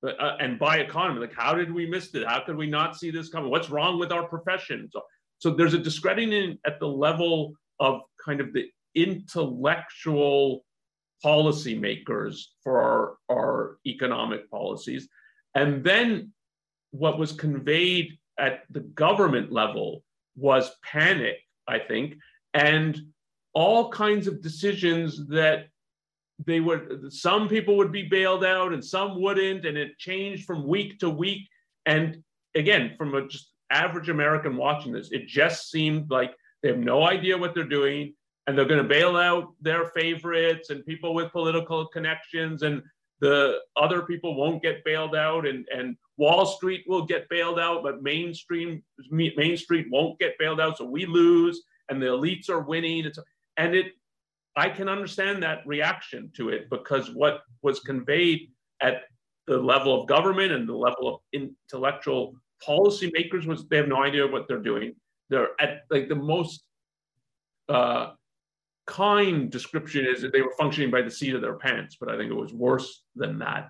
uh, 0.04 0.36
and 0.40 0.58
by 0.58 0.78
economy, 0.78 1.20
like 1.20 1.34
how 1.34 1.54
did 1.54 1.72
we 1.72 1.86
miss 1.86 2.12
it? 2.14 2.26
How 2.26 2.40
could 2.40 2.56
we 2.56 2.66
not 2.66 2.96
see 2.96 3.12
this 3.12 3.28
coming? 3.28 3.48
What's 3.48 3.70
wrong 3.70 3.98
with 3.98 4.10
our 4.10 4.26
profession? 4.26 4.88
So 4.92 5.02
so 5.38 5.50
there's 5.50 5.74
a 5.74 5.78
discrediting 5.78 6.58
at 6.66 6.80
the 6.80 6.88
level 6.88 7.52
of 7.78 8.00
kind 8.24 8.40
of 8.40 8.52
the 8.52 8.70
intellectual 8.94 10.64
policymakers 11.24 12.42
for 12.62 12.80
our, 12.80 13.16
our 13.30 13.78
economic 13.86 14.50
policies. 14.50 15.08
And 15.54 15.84
then 15.84 16.32
what 16.90 17.18
was 17.18 17.32
conveyed 17.32 18.18
at 18.38 18.62
the 18.70 18.80
government 18.80 19.52
level 19.52 20.02
was 20.36 20.74
panic, 20.82 21.38
I 21.66 21.78
think, 21.78 22.16
and 22.54 22.98
all 23.54 23.90
kinds 23.90 24.26
of 24.26 24.42
decisions 24.42 25.26
that 25.28 25.68
they 26.44 26.60
would 26.60 27.10
some 27.10 27.48
people 27.48 27.76
would 27.78 27.90
be 27.90 28.02
bailed 28.02 28.44
out 28.44 28.74
and 28.74 28.84
some 28.84 29.20
wouldn't 29.20 29.64
and 29.64 29.78
it 29.78 29.96
changed 29.98 30.44
from 30.44 30.66
week 30.66 30.98
to 30.98 31.08
week. 31.08 31.48
And 31.86 32.22
again 32.54 32.94
from 32.98 33.14
a 33.14 33.26
just 33.26 33.52
average 33.70 34.10
American 34.10 34.56
watching 34.56 34.92
this, 34.92 35.10
it 35.10 35.26
just 35.26 35.70
seemed 35.70 36.10
like 36.10 36.34
they 36.62 36.68
have 36.68 36.78
no 36.78 37.04
idea 37.04 37.38
what 37.38 37.54
they're 37.54 37.64
doing 37.64 38.14
and 38.46 38.56
they're 38.56 38.66
going 38.66 38.82
to 38.82 38.88
bail 38.88 39.16
out 39.16 39.54
their 39.60 39.86
favorites 39.86 40.70
and 40.70 40.84
people 40.84 41.14
with 41.14 41.32
political 41.32 41.86
connections 41.86 42.62
and 42.62 42.82
the 43.20 43.58
other 43.76 44.02
people 44.02 44.34
won't 44.34 44.62
get 44.62 44.84
bailed 44.84 45.16
out 45.16 45.46
and, 45.46 45.66
and 45.74 45.96
wall 46.16 46.46
street 46.46 46.84
will 46.86 47.04
get 47.04 47.28
bailed 47.28 47.58
out 47.58 47.82
but 47.82 48.02
mainstream 48.02 48.82
main 49.10 49.56
street 49.56 49.86
won't 49.90 50.18
get 50.18 50.38
bailed 50.38 50.60
out 50.60 50.78
so 50.78 50.84
we 50.84 51.06
lose 51.06 51.62
and 51.88 52.00
the 52.00 52.06
elites 52.06 52.48
are 52.48 52.60
winning 52.60 53.10
and, 53.56 53.74
it 53.74 53.92
i 54.56 54.68
can 54.68 54.88
understand 54.88 55.42
that 55.42 55.66
reaction 55.66 56.30
to 56.34 56.48
it 56.48 56.68
because 56.70 57.10
what 57.14 57.42
was 57.62 57.80
conveyed 57.80 58.50
at 58.80 59.02
the 59.46 59.58
level 59.58 60.00
of 60.00 60.08
government 60.08 60.52
and 60.52 60.68
the 60.68 60.76
level 60.76 61.08
of 61.14 61.20
intellectual 61.32 62.34
policymakers 62.66 63.46
was 63.46 63.66
they 63.68 63.76
have 63.76 63.88
no 63.88 64.02
idea 64.02 64.26
what 64.26 64.48
they're 64.48 64.58
doing. 64.58 64.94
They're 65.30 65.50
at 65.60 65.82
like 65.90 66.08
the 66.08 66.14
most 66.14 66.64
uh, 67.68 68.12
kind 68.86 69.50
description 69.50 70.06
is 70.06 70.22
that 70.22 70.32
they 70.32 70.42
were 70.42 70.54
functioning 70.58 70.90
by 70.90 71.02
the 71.02 71.10
seat 71.10 71.34
of 71.34 71.42
their 71.42 71.56
pants, 71.58 71.96
but 71.98 72.08
I 72.08 72.16
think 72.16 72.30
it 72.30 72.36
was 72.36 72.52
worse 72.52 73.02
than 73.14 73.38
that. 73.40 73.68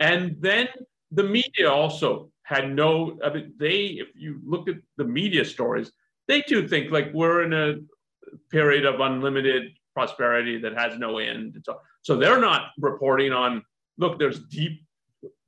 And 0.00 0.36
then 0.40 0.68
the 1.14 1.24
media 1.24 1.70
also 1.70 2.30
had 2.42 2.74
no. 2.74 3.18
I 3.24 3.32
mean, 3.32 3.54
they 3.58 3.98
if 4.02 4.08
you 4.14 4.40
look 4.44 4.68
at 4.68 4.76
the 4.96 5.04
media 5.04 5.44
stories, 5.44 5.92
they 6.28 6.42
too 6.42 6.68
think 6.68 6.90
like 6.90 7.10
we're 7.12 7.42
in 7.42 7.52
a 7.52 7.76
period 8.50 8.84
of 8.84 9.00
unlimited 9.00 9.72
prosperity 9.94 10.58
that 10.58 10.76
has 10.76 10.98
no 10.98 11.18
end. 11.18 11.62
So, 11.64 11.80
so 12.02 12.16
they're 12.16 12.40
not 12.40 12.70
reporting 12.78 13.32
on 13.32 13.62
look, 13.98 14.18
there's 14.18 14.40
deep 14.40 14.84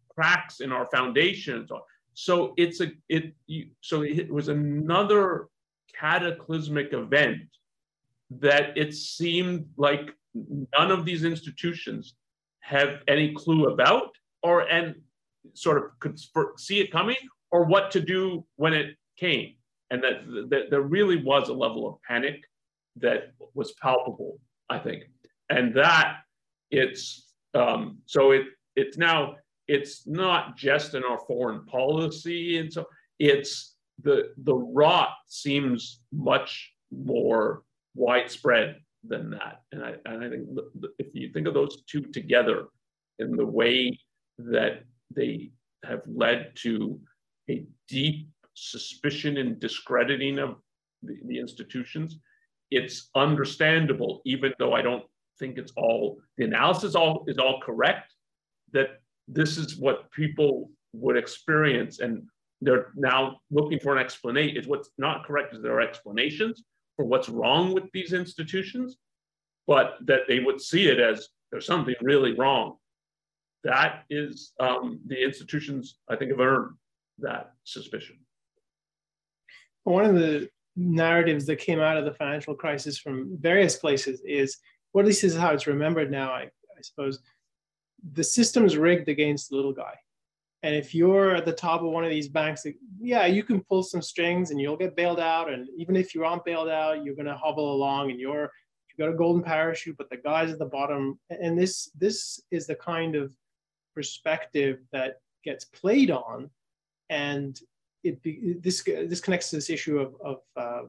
cracks 0.08 0.60
in 0.60 0.72
our 0.72 0.86
foundations. 0.86 1.70
So 2.14 2.54
it's 2.56 2.80
a 2.80 2.92
it 3.08 3.34
so 3.80 4.02
it 4.02 4.32
was 4.32 4.48
another 4.48 5.48
cataclysmic 5.98 6.92
event 6.92 7.42
that 8.30 8.76
it 8.76 8.94
seemed 8.94 9.66
like 9.76 10.10
none 10.34 10.90
of 10.90 11.04
these 11.04 11.24
institutions 11.24 12.14
have 12.60 13.00
any 13.06 13.32
clue 13.34 13.66
about 13.66 14.10
or 14.42 14.62
and 14.62 14.94
sort 15.54 15.78
of 15.78 15.84
could 16.00 16.18
see 16.58 16.80
it 16.80 16.90
coming 16.92 17.16
or 17.50 17.64
what 17.64 17.90
to 17.92 18.00
do 18.00 18.44
when 18.56 18.72
it 18.72 18.96
came. 19.18 19.54
And 19.90 20.02
that, 20.02 20.26
that 20.50 20.70
there 20.70 20.82
really 20.82 21.22
was 21.22 21.48
a 21.48 21.54
level 21.54 21.88
of 21.88 22.02
panic 22.02 22.42
that 22.96 23.32
was 23.54 23.72
palpable 23.80 24.38
i 24.68 24.78
think. 24.78 25.04
And 25.48 25.74
that 25.74 26.18
it's 26.70 27.32
um, 27.54 27.98
so 28.06 28.32
it 28.32 28.46
it's 28.74 28.98
now 28.98 29.36
it's 29.68 30.06
not 30.06 30.56
just 30.56 30.94
in 30.94 31.04
our 31.04 31.18
foreign 31.26 31.64
policy 31.66 32.58
and 32.58 32.72
so 32.72 32.86
it's 33.18 33.76
the 34.02 34.32
the 34.38 34.54
rot 34.54 35.10
seems 35.28 36.00
much 36.12 36.72
more 36.90 37.62
widespread 37.94 38.76
than 39.04 39.30
that. 39.30 39.62
And 39.72 39.84
i 39.84 39.94
and 40.04 40.24
i 40.24 40.28
think 40.28 40.48
if 40.98 41.14
you 41.14 41.32
think 41.32 41.46
of 41.46 41.54
those 41.54 41.82
two 41.84 42.02
together 42.02 42.66
in 43.18 43.36
the 43.36 43.46
way 43.46 43.98
that 44.38 44.82
they 45.14 45.50
have 45.84 46.02
led 46.06 46.52
to 46.56 46.98
a 47.50 47.64
deep 47.88 48.28
suspicion 48.54 49.36
and 49.36 49.60
discrediting 49.60 50.38
of 50.38 50.56
the, 51.02 51.16
the 51.26 51.38
institutions 51.38 52.18
it's 52.70 53.10
understandable 53.14 54.22
even 54.24 54.52
though 54.58 54.72
i 54.72 54.82
don't 54.82 55.04
think 55.38 55.58
it's 55.58 55.72
all 55.76 56.18
the 56.38 56.44
analysis 56.44 56.94
all 56.94 57.24
is 57.28 57.38
all 57.38 57.60
correct 57.60 58.14
that 58.72 59.00
this 59.28 59.58
is 59.58 59.76
what 59.76 60.10
people 60.10 60.70
would 60.92 61.16
experience 61.16 62.00
and 62.00 62.22
they're 62.60 62.92
now 62.96 63.38
looking 63.50 63.78
for 63.78 63.92
an 63.94 63.98
explanation. 63.98 64.56
It's 64.56 64.66
what's 64.66 64.90
not 64.98 65.24
correct 65.24 65.54
is 65.54 65.62
there 65.62 65.74
are 65.74 65.80
explanations 65.80 66.62
for 66.96 67.04
what's 67.04 67.28
wrong 67.28 67.74
with 67.74 67.84
these 67.92 68.12
institutions, 68.12 68.96
but 69.66 69.96
that 70.06 70.22
they 70.28 70.40
would 70.40 70.60
see 70.60 70.88
it 70.88 70.98
as 70.98 71.28
there's 71.50 71.66
something 71.66 71.94
really 72.00 72.32
wrong. 72.32 72.76
That 73.66 74.04
is 74.10 74.52
um, 74.60 75.00
the 75.06 75.22
institutions, 75.22 75.96
I 76.08 76.16
think, 76.16 76.30
have 76.30 76.40
earned 76.40 76.74
that 77.18 77.52
suspicion. 77.64 78.16
One 79.84 80.04
of 80.04 80.14
the 80.14 80.48
narratives 80.76 81.46
that 81.46 81.56
came 81.56 81.80
out 81.80 81.96
of 81.96 82.04
the 82.04 82.14
financial 82.14 82.54
crisis 82.54 82.98
from 82.98 83.36
various 83.40 83.76
places 83.76 84.22
is, 84.24 84.58
or 84.92 85.02
at 85.02 85.06
least 85.06 85.22
this 85.22 85.32
is 85.32 85.38
how 85.38 85.52
it's 85.52 85.66
remembered 85.66 86.10
now, 86.10 86.32
I, 86.32 86.42
I 86.42 86.82
suppose, 86.82 87.20
the 88.12 88.24
system's 88.24 88.76
rigged 88.76 89.08
against 89.08 89.50
the 89.50 89.56
little 89.56 89.72
guy. 89.72 89.94
And 90.62 90.74
if 90.74 90.94
you're 90.94 91.34
at 91.34 91.44
the 91.44 91.52
top 91.52 91.82
of 91.82 91.88
one 91.88 92.04
of 92.04 92.10
these 92.10 92.28
banks, 92.28 92.66
yeah, 93.00 93.26
you 93.26 93.42
can 93.42 93.62
pull 93.62 93.82
some 93.82 94.02
strings 94.02 94.50
and 94.50 94.60
you'll 94.60 94.76
get 94.76 94.96
bailed 94.96 95.20
out. 95.20 95.52
And 95.52 95.68
even 95.76 95.96
if 95.96 96.14
you 96.14 96.24
aren't 96.24 96.44
bailed 96.44 96.68
out, 96.68 97.04
you're 97.04 97.14
going 97.14 97.26
to 97.26 97.36
hobble 97.36 97.72
along 97.74 98.10
and 98.10 98.20
you're 98.20 98.50
you've 98.88 98.98
got 98.98 99.12
a 99.12 99.16
golden 99.16 99.42
parachute, 99.42 99.96
but 99.96 100.10
the 100.10 100.16
guys 100.16 100.50
at 100.50 100.58
the 100.58 100.66
bottom. 100.66 101.18
And 101.30 101.58
this 101.58 101.90
this 101.98 102.40
is 102.50 102.66
the 102.66 102.74
kind 102.74 103.14
of 103.14 103.32
perspective 103.96 104.78
that 104.92 105.16
gets 105.44 105.64
played 105.64 106.12
on, 106.12 106.48
and 107.10 107.58
it 108.04 108.22
this 108.62 108.82
this 108.84 109.20
connects 109.20 109.50
to 109.50 109.56
this 109.56 109.70
issue 109.70 109.98
of 109.98 110.14
of 110.24 110.36
uh, 110.56 110.82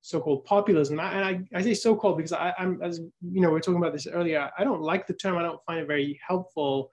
so-called 0.00 0.44
populism. 0.44 0.98
And 0.98 1.24
I, 1.24 1.40
I 1.54 1.62
say 1.62 1.74
so-called 1.74 2.16
because 2.16 2.32
I, 2.32 2.52
am 2.58 2.80
as 2.82 2.98
you 2.98 3.40
know 3.40 3.50
we 3.50 3.58
are 3.58 3.60
talking 3.60 3.80
about 3.80 3.92
this 3.92 4.08
earlier. 4.08 4.50
I 4.58 4.64
don't 4.64 4.82
like 4.82 5.06
the 5.06 5.14
term. 5.14 5.36
I 5.36 5.42
don't 5.42 5.64
find 5.66 5.78
it 5.80 5.86
very 5.86 6.18
helpful 6.26 6.90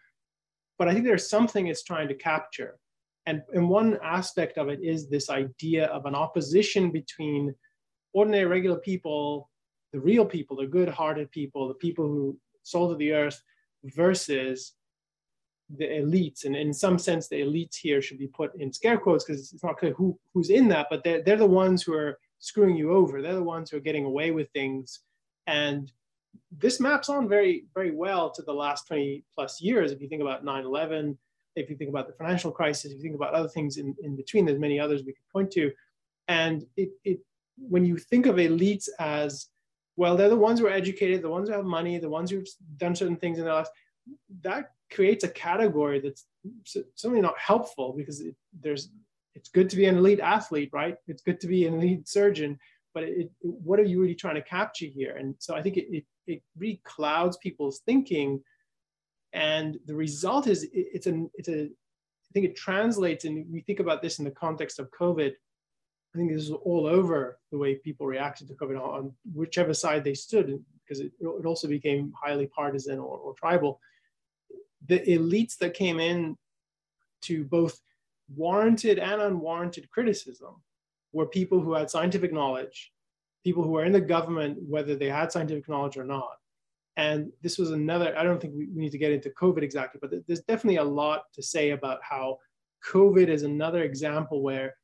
but 0.77 0.87
I 0.87 0.93
think 0.93 1.05
there's 1.05 1.29
something 1.29 1.67
it's 1.67 1.83
trying 1.83 2.07
to 2.07 2.15
capture. 2.15 2.77
And, 3.25 3.41
and 3.53 3.69
one 3.69 3.99
aspect 4.03 4.57
of 4.57 4.69
it 4.69 4.81
is 4.81 5.07
this 5.07 5.29
idea 5.29 5.85
of 5.85 6.05
an 6.05 6.15
opposition 6.15 6.91
between 6.91 7.55
ordinary, 8.13 8.45
regular 8.45 8.79
people, 8.79 9.49
the 9.93 9.99
real 9.99 10.25
people, 10.25 10.57
the 10.57 10.67
good 10.67 10.89
hearted 10.89 11.31
people, 11.31 11.67
the 11.67 11.73
people 11.75 12.05
who 12.05 12.37
sold 12.63 12.91
to 12.91 12.97
the 12.97 13.13
earth, 13.13 13.41
versus 13.85 14.73
the 15.77 15.85
elites. 15.85 16.45
And 16.45 16.55
in 16.55 16.73
some 16.73 16.99
sense, 16.99 17.27
the 17.27 17.41
elites 17.41 17.75
here 17.75 18.01
should 18.01 18.19
be 18.19 18.27
put 18.27 18.53
in 18.59 18.71
scare 18.71 18.97
quotes 18.97 19.23
because 19.23 19.53
it's 19.53 19.63
not 19.63 19.77
clear 19.77 19.93
who, 19.93 20.19
who's 20.33 20.49
in 20.49 20.67
that, 20.69 20.87
but 20.89 21.03
they're, 21.03 21.21
they're 21.21 21.37
the 21.37 21.45
ones 21.45 21.83
who 21.83 21.93
are 21.93 22.17
screwing 22.39 22.75
you 22.75 22.91
over. 22.91 23.21
They're 23.21 23.35
the 23.35 23.43
ones 23.43 23.69
who 23.69 23.77
are 23.77 23.81
getting 23.81 24.05
away 24.05 24.31
with 24.31 24.49
things. 24.51 24.99
And 25.47 25.91
this 26.51 26.79
maps 26.79 27.09
on 27.09 27.27
very, 27.27 27.65
very 27.73 27.91
well 27.91 28.31
to 28.31 28.41
the 28.41 28.53
last 28.53 28.87
20 28.87 29.23
plus 29.33 29.61
years. 29.61 29.91
If 29.91 30.01
you 30.01 30.07
think 30.07 30.21
about 30.21 30.43
9 30.43 30.65
11, 30.65 31.17
if 31.55 31.69
you 31.69 31.75
think 31.75 31.89
about 31.89 32.07
the 32.07 32.13
financial 32.13 32.51
crisis, 32.51 32.91
if 32.91 32.97
you 32.97 33.03
think 33.03 33.15
about 33.15 33.33
other 33.33 33.49
things 33.49 33.77
in, 33.77 33.95
in 34.03 34.15
between, 34.15 34.45
there's 34.45 34.59
many 34.59 34.79
others 34.79 35.03
we 35.03 35.13
could 35.13 35.29
point 35.31 35.51
to. 35.51 35.71
And 36.27 36.65
it, 36.77 36.89
it, 37.03 37.19
when 37.57 37.85
you 37.85 37.97
think 37.97 38.25
of 38.25 38.37
elites 38.37 38.89
as, 38.99 39.47
well, 39.95 40.17
they're 40.17 40.29
the 40.29 40.35
ones 40.35 40.59
who 40.59 40.67
are 40.67 40.71
educated, 40.71 41.21
the 41.21 41.29
ones 41.29 41.49
who 41.49 41.55
have 41.55 41.65
money, 41.65 41.97
the 41.99 42.09
ones 42.09 42.31
who've 42.31 42.47
done 42.77 42.95
certain 42.95 43.17
things 43.17 43.37
in 43.37 43.45
their 43.45 43.53
lives, 43.53 43.69
that 44.41 44.71
creates 44.91 45.23
a 45.23 45.29
category 45.29 45.99
that's 45.99 46.25
certainly 46.65 47.21
not 47.21 47.37
helpful 47.37 47.93
because 47.97 48.21
it, 48.21 48.35
there's, 48.61 48.89
it's 49.35 49.49
good 49.49 49.69
to 49.69 49.75
be 49.75 49.85
an 49.85 49.97
elite 49.97 50.19
athlete, 50.19 50.69
right? 50.73 50.95
It's 51.07 51.23
good 51.23 51.39
to 51.41 51.47
be 51.47 51.65
an 51.65 51.75
elite 51.75 52.07
surgeon, 52.07 52.59
but 52.93 53.03
it, 53.03 53.31
what 53.41 53.79
are 53.79 53.83
you 53.83 53.99
really 54.01 54.15
trying 54.15 54.35
to 54.35 54.41
capture 54.41 54.85
here? 54.85 55.15
And 55.15 55.35
so 55.39 55.55
I 55.55 55.61
think 55.61 55.77
it, 55.77 55.87
it, 55.91 56.05
it 56.27 56.43
really 56.57 56.81
clouds 56.83 57.37
people's 57.37 57.81
thinking. 57.85 58.43
And 59.31 59.79
the 59.85 59.95
result 59.95 60.47
is 60.47 60.63
it, 60.63 60.69
it's 60.73 61.07
a, 61.07 61.25
it's 61.33 61.49
a, 61.49 61.63
I 61.63 62.31
think 62.33 62.45
it 62.45 62.55
translates, 62.55 63.25
and 63.25 63.45
we 63.51 63.61
think 63.61 63.79
about 63.79 64.01
this 64.01 64.19
in 64.19 64.25
the 64.25 64.31
context 64.31 64.79
of 64.79 64.89
COVID. 64.91 65.31
I 65.31 66.17
think 66.17 66.31
this 66.31 66.43
is 66.43 66.51
all 66.51 66.85
over 66.85 67.39
the 67.51 67.57
way 67.57 67.75
people 67.75 68.05
reacted 68.05 68.47
to 68.47 68.55
COVID 68.55 68.79
on 68.79 69.13
whichever 69.33 69.73
side 69.73 70.03
they 70.03 70.13
stood, 70.13 70.63
because 70.83 70.99
it, 70.99 71.11
it 71.19 71.45
also 71.45 71.67
became 71.67 72.13
highly 72.19 72.47
partisan 72.47 72.99
or, 72.99 73.17
or 73.17 73.33
tribal. 73.35 73.79
The 74.87 74.99
elites 74.99 75.57
that 75.57 75.73
came 75.73 75.99
in 75.99 76.37
to 77.23 77.45
both 77.45 77.79
warranted 78.35 78.99
and 78.99 79.21
unwarranted 79.21 79.89
criticism 79.89 80.61
were 81.11 81.27
people 81.27 81.59
who 81.59 81.73
had 81.73 81.89
scientific 81.89 82.33
knowledge, 82.33 82.91
people 83.43 83.63
who 83.63 83.71
were 83.71 83.85
in 83.85 83.91
the 83.91 84.01
government, 84.01 84.57
whether 84.67 84.95
they 84.95 85.09
had 85.09 85.31
scientific 85.31 85.69
knowledge 85.69 85.97
or 85.97 86.03
not. 86.03 86.37
And 86.95 87.31
this 87.41 87.57
was 87.57 87.71
another, 87.71 88.17
I 88.17 88.23
don't 88.23 88.39
think 88.39 88.53
we 88.55 88.67
need 88.73 88.91
to 88.91 88.97
get 88.97 89.11
into 89.11 89.29
COVID 89.31 89.63
exactly, 89.63 89.99
but 90.01 90.11
there's 90.27 90.41
definitely 90.41 90.77
a 90.77 90.83
lot 90.83 91.23
to 91.33 91.41
say 91.41 91.71
about 91.71 91.99
how 92.03 92.37
COVID 92.85 93.29
is 93.29 93.43
another 93.43 93.83
example 93.83 94.41
where 94.41 94.75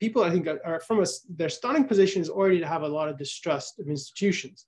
people, 0.00 0.22
I 0.22 0.30
think, 0.30 0.48
are 0.64 0.80
from 0.80 1.02
a, 1.02 1.06
their 1.30 1.48
starting 1.48 1.84
position 1.84 2.20
is 2.20 2.28
already 2.28 2.58
to 2.58 2.66
have 2.66 2.82
a 2.82 2.88
lot 2.88 3.08
of 3.08 3.16
distrust 3.16 3.78
of 3.78 3.88
institutions. 3.88 4.66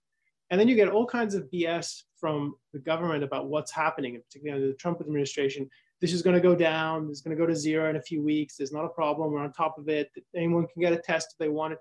And 0.51 0.61
then 0.61 0.69
you 0.69 0.77
get 0.77 0.89
all 0.89 1.07
kinds 1.07 1.35
of 1.35 1.49
BS 1.53 2.03
from 2.19 2.55
the 2.73 2.79
government 2.79 3.25
about 3.25 3.49
what's 3.49 3.73
happening, 3.73 4.21
particularly 4.21 4.61
under 4.61 4.73
the 4.73 4.79
Trump 4.79 5.01
administration, 5.01 5.69
this 6.01 6.13
is 6.13 6.23
going 6.23 6.37
to 6.37 6.41
go 6.41 6.55
down. 6.55 7.09
It's 7.11 7.23
going 7.23 7.37
to 7.37 7.41
go 7.41 7.47
to 7.47 7.57
zero 7.57 7.89
in 7.89 7.97
a 7.97 8.03
few 8.03 8.23
weeks. 8.23 8.57
There's 8.57 8.73
not 8.73 8.85
a 8.85 8.91
problem. 8.91 9.33
We're 9.33 9.41
on 9.41 9.53
top 9.53 9.79
of 9.79 9.89
it. 9.89 10.11
Anyone 10.37 10.67
can 10.67 10.83
get 10.83 10.93
a 10.93 10.99
test 10.99 11.29
if 11.33 11.39
they 11.39 11.49
want 11.49 11.75
it. 11.75 11.79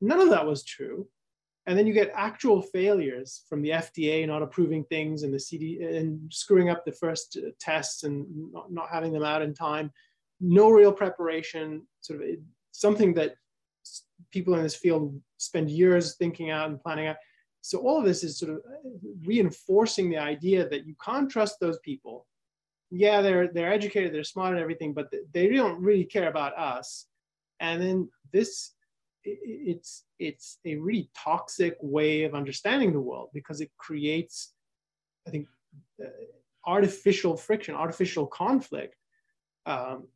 None 0.00 0.20
of 0.20 0.30
that 0.30 0.46
was 0.46 0.64
true. 0.64 1.08
And 1.66 1.78
then 1.78 1.86
you 1.86 1.94
get 1.94 2.12
actual 2.14 2.60
failures 2.60 3.42
from 3.48 3.62
the 3.62 3.70
FDA 3.70 4.26
not 4.26 4.42
approving 4.42 4.84
things 4.84 5.22
and 5.22 5.32
the 5.32 5.40
CD 5.40 5.82
and 5.82 6.32
screwing 6.32 6.68
up 6.68 6.84
the 6.84 6.92
first 6.92 7.38
uh, 7.38 7.50
tests 7.58 8.04
and 8.04 8.26
not, 8.52 8.70
not 8.70 8.90
having 8.90 9.12
them 9.12 9.24
out 9.24 9.42
in 9.42 9.54
time. 9.54 9.90
No 10.40 10.70
real 10.70 10.92
preparation, 10.92 11.86
sort 12.02 12.20
of 12.20 12.28
something 12.72 13.14
that 13.14 13.36
people 14.30 14.54
in 14.54 14.62
this 14.62 14.76
field 14.76 15.18
spend 15.38 15.70
years 15.70 16.16
thinking 16.16 16.50
out 16.50 16.68
and 16.68 16.80
planning 16.80 17.06
out. 17.06 17.16
So 17.64 17.78
all 17.78 17.98
of 17.98 18.04
this 18.04 18.22
is 18.22 18.38
sort 18.38 18.52
of 18.52 18.60
reinforcing 19.24 20.10
the 20.10 20.18
idea 20.18 20.68
that 20.68 20.86
you 20.86 20.94
can't 21.02 21.30
trust 21.30 21.60
those 21.60 21.78
people 21.78 22.26
yeah, 22.94 23.22
they're 23.22 23.48
they're 23.48 23.72
educated, 23.72 24.14
they're 24.14 24.24
smart 24.24 24.52
and 24.52 24.60
everything, 24.60 24.92
but 24.92 25.12
they 25.32 25.48
don't 25.48 25.80
really 25.80 26.04
care 26.04 26.28
about 26.28 26.56
us. 26.56 27.06
And 27.60 27.82
then 27.82 28.08
this, 28.32 28.72
it's 29.24 30.04
it's 30.18 30.58
a 30.64 30.76
really 30.76 31.10
toxic 31.16 31.76
way 31.80 32.22
of 32.22 32.34
understanding 32.34 32.92
the 32.92 33.00
world 33.00 33.30
because 33.32 33.60
it 33.60 33.70
creates, 33.78 34.52
I 35.26 35.30
think, 35.30 35.48
uh, 36.00 36.08
artificial 36.66 37.36
friction, 37.36 37.74
artificial 37.74 38.26
conflict, 38.26 38.96
um, 39.66 40.06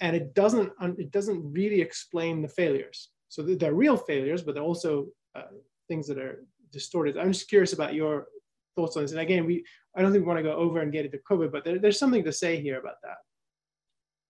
and 0.00 0.14
it 0.14 0.34
doesn't 0.34 0.72
it 0.98 1.10
doesn't 1.10 1.52
really 1.52 1.80
explain 1.80 2.42
the 2.42 2.48
failures. 2.48 3.08
So 3.28 3.42
they're 3.42 3.74
real 3.74 3.96
failures, 3.96 4.42
but 4.42 4.54
they're 4.54 4.62
also 4.62 5.06
uh, 5.34 5.52
things 5.88 6.06
that 6.08 6.18
are 6.18 6.44
distorted. 6.72 7.16
I'm 7.16 7.32
just 7.32 7.48
curious 7.48 7.72
about 7.72 7.94
your 7.94 8.26
thoughts 8.76 8.96
on 8.96 9.02
this. 9.02 9.12
And 9.12 9.20
again, 9.20 9.46
we 9.46 9.64
I 9.94 10.02
don't 10.02 10.12
think 10.12 10.24
we 10.24 10.28
want 10.28 10.38
to 10.38 10.44
go 10.44 10.54
over 10.54 10.80
and 10.80 10.92
get 10.92 11.04
into 11.04 11.18
COVID, 11.18 11.50
but 11.50 11.64
there, 11.64 11.78
there's 11.78 11.98
something 11.98 12.24
to 12.24 12.32
say 12.32 12.60
here 12.60 12.78
about 12.78 12.96
that. 13.02 13.16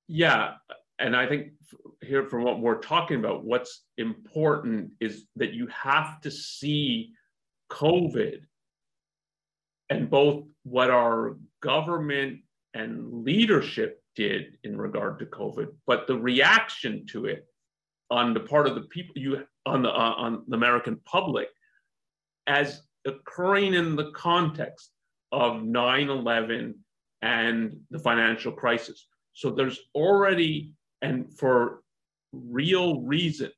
Yeah, 0.08 0.54
and 0.98 1.14
I 1.14 1.26
think 1.26 1.52
here 2.02 2.24
from 2.24 2.44
what 2.44 2.60
we're 2.60 2.80
talking 2.80 3.18
about, 3.18 3.44
what's 3.44 3.84
important 3.98 4.92
is 5.00 5.26
that 5.36 5.52
you 5.52 5.66
have 5.68 6.20
to 6.22 6.30
see 6.30 7.12
COVID 7.70 8.40
and 9.88 10.10
both 10.10 10.44
what 10.64 10.90
our 10.90 11.36
government 11.62 12.40
and 12.74 13.24
leadership 13.24 14.02
did 14.14 14.58
in 14.64 14.76
regard 14.76 15.18
to 15.18 15.26
COVID, 15.26 15.68
but 15.86 16.06
the 16.06 16.16
reaction 16.16 17.06
to 17.10 17.26
it 17.26 17.46
on 18.10 18.34
the 18.34 18.40
part 18.40 18.66
of 18.66 18.74
the 18.74 18.82
people 18.82 19.14
you 19.16 19.44
on 19.66 19.82
the 19.82 19.88
uh, 19.88 20.14
on 20.16 20.44
the 20.48 20.56
American 20.56 21.00
public 21.04 21.48
as 22.46 22.82
occurring 23.06 23.74
in 23.74 23.96
the 23.96 24.10
context 24.12 24.90
of 25.32 25.62
9 25.62 26.08
11 26.08 26.74
and 27.22 27.76
the 27.90 27.98
financial 27.98 28.52
crisis. 28.52 29.06
So 29.32 29.50
there's 29.50 29.78
already, 29.94 30.72
and 31.02 31.32
for 31.38 31.82
real 32.32 33.00
reason, 33.00 33.50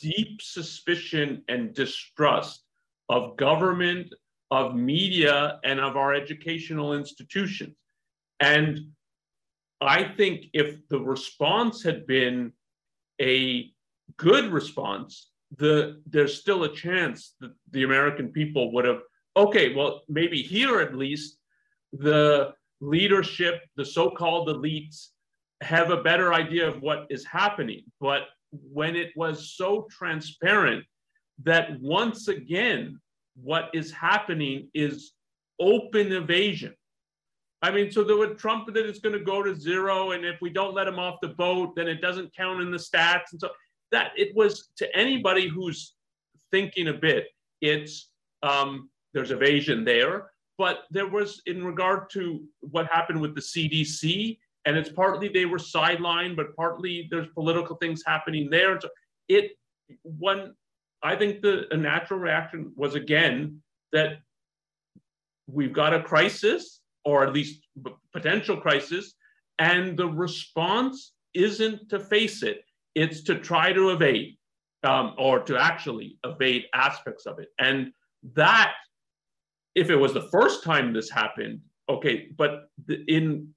deep 0.00 0.40
suspicion 0.40 1.42
and 1.48 1.74
distrust 1.74 2.62
of 3.08 3.36
government, 3.36 4.12
of 4.50 4.74
media, 4.74 5.60
and 5.64 5.80
of 5.80 5.96
our 5.96 6.14
educational 6.14 6.94
institutions. 6.94 7.76
And 8.40 8.78
I 9.80 10.04
think 10.04 10.46
if 10.52 10.88
the 10.88 11.00
response 11.00 11.82
had 11.82 12.06
been 12.06 12.52
a 13.20 13.70
good 14.16 14.52
response, 14.52 15.30
the 15.56 16.00
there's 16.06 16.40
still 16.40 16.64
a 16.64 16.74
chance 16.74 17.34
that 17.40 17.52
the 17.70 17.84
American 17.84 18.28
people 18.28 18.72
would 18.72 18.84
have 18.84 19.00
okay, 19.36 19.74
well 19.74 20.02
maybe 20.08 20.42
here 20.42 20.80
at 20.80 20.94
least 20.94 21.38
the 21.92 22.52
leadership, 22.80 23.62
the 23.76 23.84
so-called 23.84 24.48
elites 24.48 25.08
have 25.62 25.90
a 25.90 26.02
better 26.02 26.34
idea 26.34 26.68
of 26.68 26.82
what 26.82 27.06
is 27.10 27.24
happening. 27.24 27.82
But 28.00 28.22
when 28.50 28.96
it 28.96 29.12
was 29.16 29.54
so 29.56 29.86
transparent 29.90 30.84
that 31.44 31.80
once 31.80 32.28
again 32.28 33.00
what 33.42 33.70
is 33.74 33.92
happening 33.92 34.68
is 34.74 35.12
open 35.60 36.12
evasion. 36.12 36.74
I 37.62 37.70
mean, 37.70 37.90
so 37.90 38.04
there 38.04 38.16
would 38.16 38.38
Trump 38.38 38.66
that 38.66 38.76
it's 38.76 38.98
going 38.98 39.18
to 39.18 39.24
go 39.24 39.42
to 39.42 39.54
zero, 39.54 40.12
and 40.12 40.24
if 40.24 40.40
we 40.40 40.50
don't 40.50 40.74
let 40.74 40.86
him 40.86 40.98
off 40.98 41.16
the 41.22 41.28
boat, 41.28 41.74
then 41.74 41.88
it 41.88 42.00
doesn't 42.00 42.34
count 42.36 42.60
in 42.60 42.70
the 42.70 42.76
stats. 42.76 43.32
And 43.32 43.40
so 43.40 43.48
that 43.92 44.12
it 44.16 44.34
was 44.34 44.70
to 44.78 44.96
anybody 44.96 45.48
who's 45.48 45.94
thinking 46.50 46.88
a 46.88 46.92
bit, 46.92 47.26
it's 47.60 48.10
um, 48.42 48.90
there's 49.14 49.30
evasion 49.30 49.84
there. 49.84 50.30
but 50.58 50.84
there 50.90 51.06
was 51.08 51.42
in 51.46 51.64
regard 51.64 52.08
to 52.10 52.42
what 52.60 52.86
happened 52.86 53.20
with 53.20 53.34
the 53.34 53.40
CDC, 53.40 54.38
and 54.64 54.76
it's 54.76 54.88
partly 54.88 55.28
they 55.28 55.44
were 55.46 55.58
sidelined, 55.58 56.36
but 56.36 56.54
partly 56.56 57.08
there's 57.10 57.28
political 57.34 57.76
things 57.76 58.02
happening 58.06 58.48
there. 58.50 58.80
So 58.80 58.88
it 59.28 59.52
one, 60.02 60.54
I 61.02 61.14
think 61.16 61.42
the 61.42 61.66
a 61.72 61.76
natural 61.76 62.18
reaction 62.20 62.72
was 62.74 62.94
again 62.94 63.62
that 63.92 64.18
we've 65.46 65.72
got 65.72 65.94
a 65.94 66.02
crisis, 66.02 66.80
or 67.04 67.22
at 67.24 67.32
least 67.32 67.66
potential 68.12 68.56
crisis, 68.56 69.14
and 69.58 69.96
the 69.96 70.08
response 70.08 71.12
isn't 71.34 71.88
to 71.90 72.00
face 72.00 72.42
it; 72.42 72.64
it's 72.96 73.22
to 73.24 73.38
try 73.38 73.72
to 73.72 73.90
evade, 73.90 74.36
um, 74.82 75.14
or 75.18 75.38
to 75.40 75.56
actually 75.56 76.18
evade 76.24 76.64
aspects 76.74 77.26
of 77.26 77.38
it, 77.38 77.48
and 77.60 77.92
that 78.34 78.72
if 79.76 79.90
it 79.90 79.96
was 79.96 80.12
the 80.12 80.28
first 80.32 80.64
time 80.64 80.92
this 80.92 81.10
happened, 81.10 81.60
okay, 81.88 82.28
but 82.36 82.68
in 83.06 83.48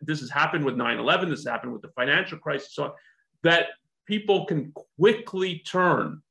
this 0.00 0.20
has 0.20 0.30
happened 0.30 0.64
with 0.64 0.76
9-11, 0.76 1.28
this 1.30 1.44
happened 1.44 1.72
with 1.72 1.82
the 1.82 1.90
financial 1.96 2.38
crisis, 2.38 2.74
so 2.74 2.94
that 3.42 3.70
people 4.06 4.46
can 4.46 4.72
quickly 5.00 5.62
turn 5.66 6.22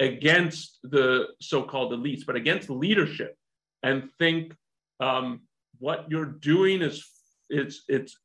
against 0.00 0.78
the 0.84 1.26
so-called 1.40 1.92
elites, 1.92 2.24
but 2.24 2.36
against 2.36 2.70
leadership 2.70 3.36
and 3.82 4.08
think 4.18 4.54
um, 5.00 5.40
what 5.78 6.06
you're 6.08 6.24
doing 6.24 6.82
is 6.82 7.06
it's 7.50 7.84
it's 7.88 8.16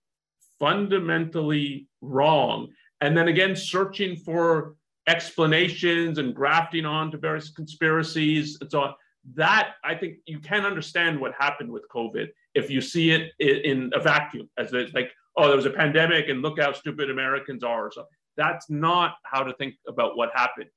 fundamentally 0.60 1.88
wrong. 2.02 2.70
And 3.04 3.18
then 3.18 3.28
again, 3.28 3.54
searching 3.56 4.16
for 4.16 4.76
explanations 5.08 6.18
and 6.20 6.34
grafting 6.34 6.86
onto 6.86 7.18
various 7.18 7.50
conspiracies 7.50 8.58
and 8.62 8.72
so 8.72 8.80
on 8.84 8.94
that 9.36 9.76
I 9.84 9.96
think 9.96 10.18
you 10.26 10.40
can 10.40 10.66
understand 10.66 11.20
what 11.20 11.34
happened 11.38 11.72
with 11.72 11.84
COVID 11.94 12.28
if 12.56 12.70
you 12.70 12.82
see 12.82 13.12
it 13.12 13.32
in 13.40 13.92
a 13.94 14.00
vacuum, 14.00 14.50
as 14.58 14.74
it's 14.74 14.94
like, 14.94 15.12
oh, 15.38 15.48
there 15.48 15.56
was 15.56 15.66
a 15.66 15.70
pandemic 15.70 16.30
and 16.30 16.42
look 16.42 16.60
how 16.60 16.72
stupid 16.74 17.10
Americans 17.10 17.64
are. 17.64 17.92
So 17.92 18.06
that's 18.38 18.70
not 18.70 19.16
how 19.24 19.44
to 19.44 19.54
think 19.54 19.76
about 19.88 20.18
what 20.18 20.30
happened, 20.34 20.70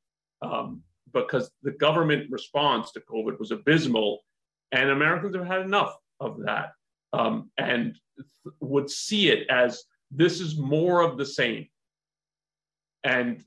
um, 0.43 0.83
because 1.13 1.51
the 1.63 1.73
government 1.73 2.31
response 2.31 2.93
to 2.93 3.01
COVID 3.01 3.39
was 3.39 3.51
abysmal, 3.51 4.21
and 4.73 4.91
Americans 4.91 5.35
have 5.37 5.47
had 5.47 5.63
enough 5.63 5.97
of 6.21 6.39
that, 6.45 6.71
um, 7.13 7.51
and 7.59 7.97
would 8.61 8.91
see 8.91 9.29
it 9.29 9.49
as 9.49 9.85
this 10.11 10.41
is 10.41 10.57
more 10.57 11.01
of 11.01 11.19
the 11.19 11.27
same, 11.27 11.67
and 13.07 13.43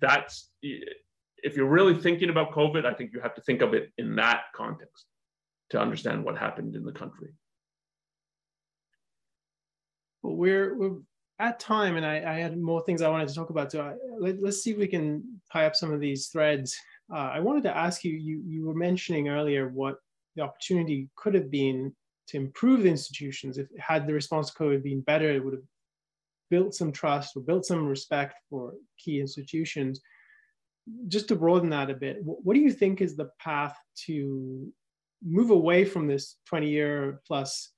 that's 0.00 0.50
if 1.42 1.56
you're 1.56 1.66
really 1.66 1.94
thinking 1.94 2.30
about 2.30 2.52
COVID, 2.52 2.84
I 2.84 2.94
think 2.94 3.12
you 3.12 3.20
have 3.20 3.34
to 3.34 3.42
think 3.42 3.62
of 3.62 3.74
it 3.74 3.92
in 3.98 4.16
that 4.16 4.44
context 4.54 5.04
to 5.70 5.80
understand 5.80 6.24
what 6.24 6.36
happened 6.36 6.74
in 6.74 6.84
the 6.84 6.92
country. 6.92 7.28
Well, 10.22 10.34
we're, 10.34 10.76
we're 10.76 10.96
at 11.38 11.60
time, 11.60 11.96
and 11.96 12.04
I, 12.04 12.16
I, 12.16 12.38
had 12.40 12.58
more 12.58 12.82
things 12.82 13.02
I 13.02 13.08
wanted 13.08 13.28
to 13.28 13.34
talk 13.34 13.50
about. 13.50 13.70
So 13.70 13.82
I, 13.82 13.94
let, 14.18 14.42
us 14.42 14.62
see 14.62 14.72
if 14.72 14.78
we 14.78 14.88
can 14.88 15.22
tie 15.52 15.66
up 15.66 15.76
some 15.76 15.92
of 15.92 16.00
these 16.00 16.28
threads. 16.28 16.76
Uh, 17.12 17.30
I 17.34 17.40
wanted 17.40 17.62
to 17.64 17.76
ask 17.76 18.02
you, 18.02 18.12
you, 18.12 18.42
you 18.44 18.66
were 18.66 18.74
mentioning 18.74 19.28
earlier 19.28 19.68
what 19.68 19.98
the 20.34 20.42
opportunity 20.42 21.08
could 21.14 21.34
have 21.34 21.50
been 21.50 21.94
to 22.28 22.36
improve 22.36 22.82
the 22.82 22.90
institutions. 22.90 23.58
If 23.58 23.68
had 23.78 24.06
the 24.06 24.14
response 24.14 24.50
to 24.50 24.58
COVID 24.58 24.82
been 24.82 25.02
better, 25.02 25.30
it 25.30 25.44
would 25.44 25.54
have 25.54 25.62
built 26.50 26.74
some 26.74 26.92
trust 26.92 27.36
or 27.36 27.42
built 27.42 27.64
some 27.64 27.86
respect 27.86 28.34
for 28.48 28.74
key 28.98 29.20
institutions 29.20 30.00
just 31.08 31.28
to 31.28 31.36
broaden 31.36 31.70
that 31.70 31.90
a 31.90 31.94
bit, 31.94 32.18
what 32.22 32.54
do 32.54 32.60
you 32.60 32.72
think 32.72 33.00
is 33.00 33.16
the 33.16 33.30
path 33.38 33.76
to 34.06 34.68
move 35.24 35.50
away 35.50 35.84
from 35.84 36.06
this 36.06 36.36
20 36.46 36.68
year 36.68 37.20
plus 37.26 37.70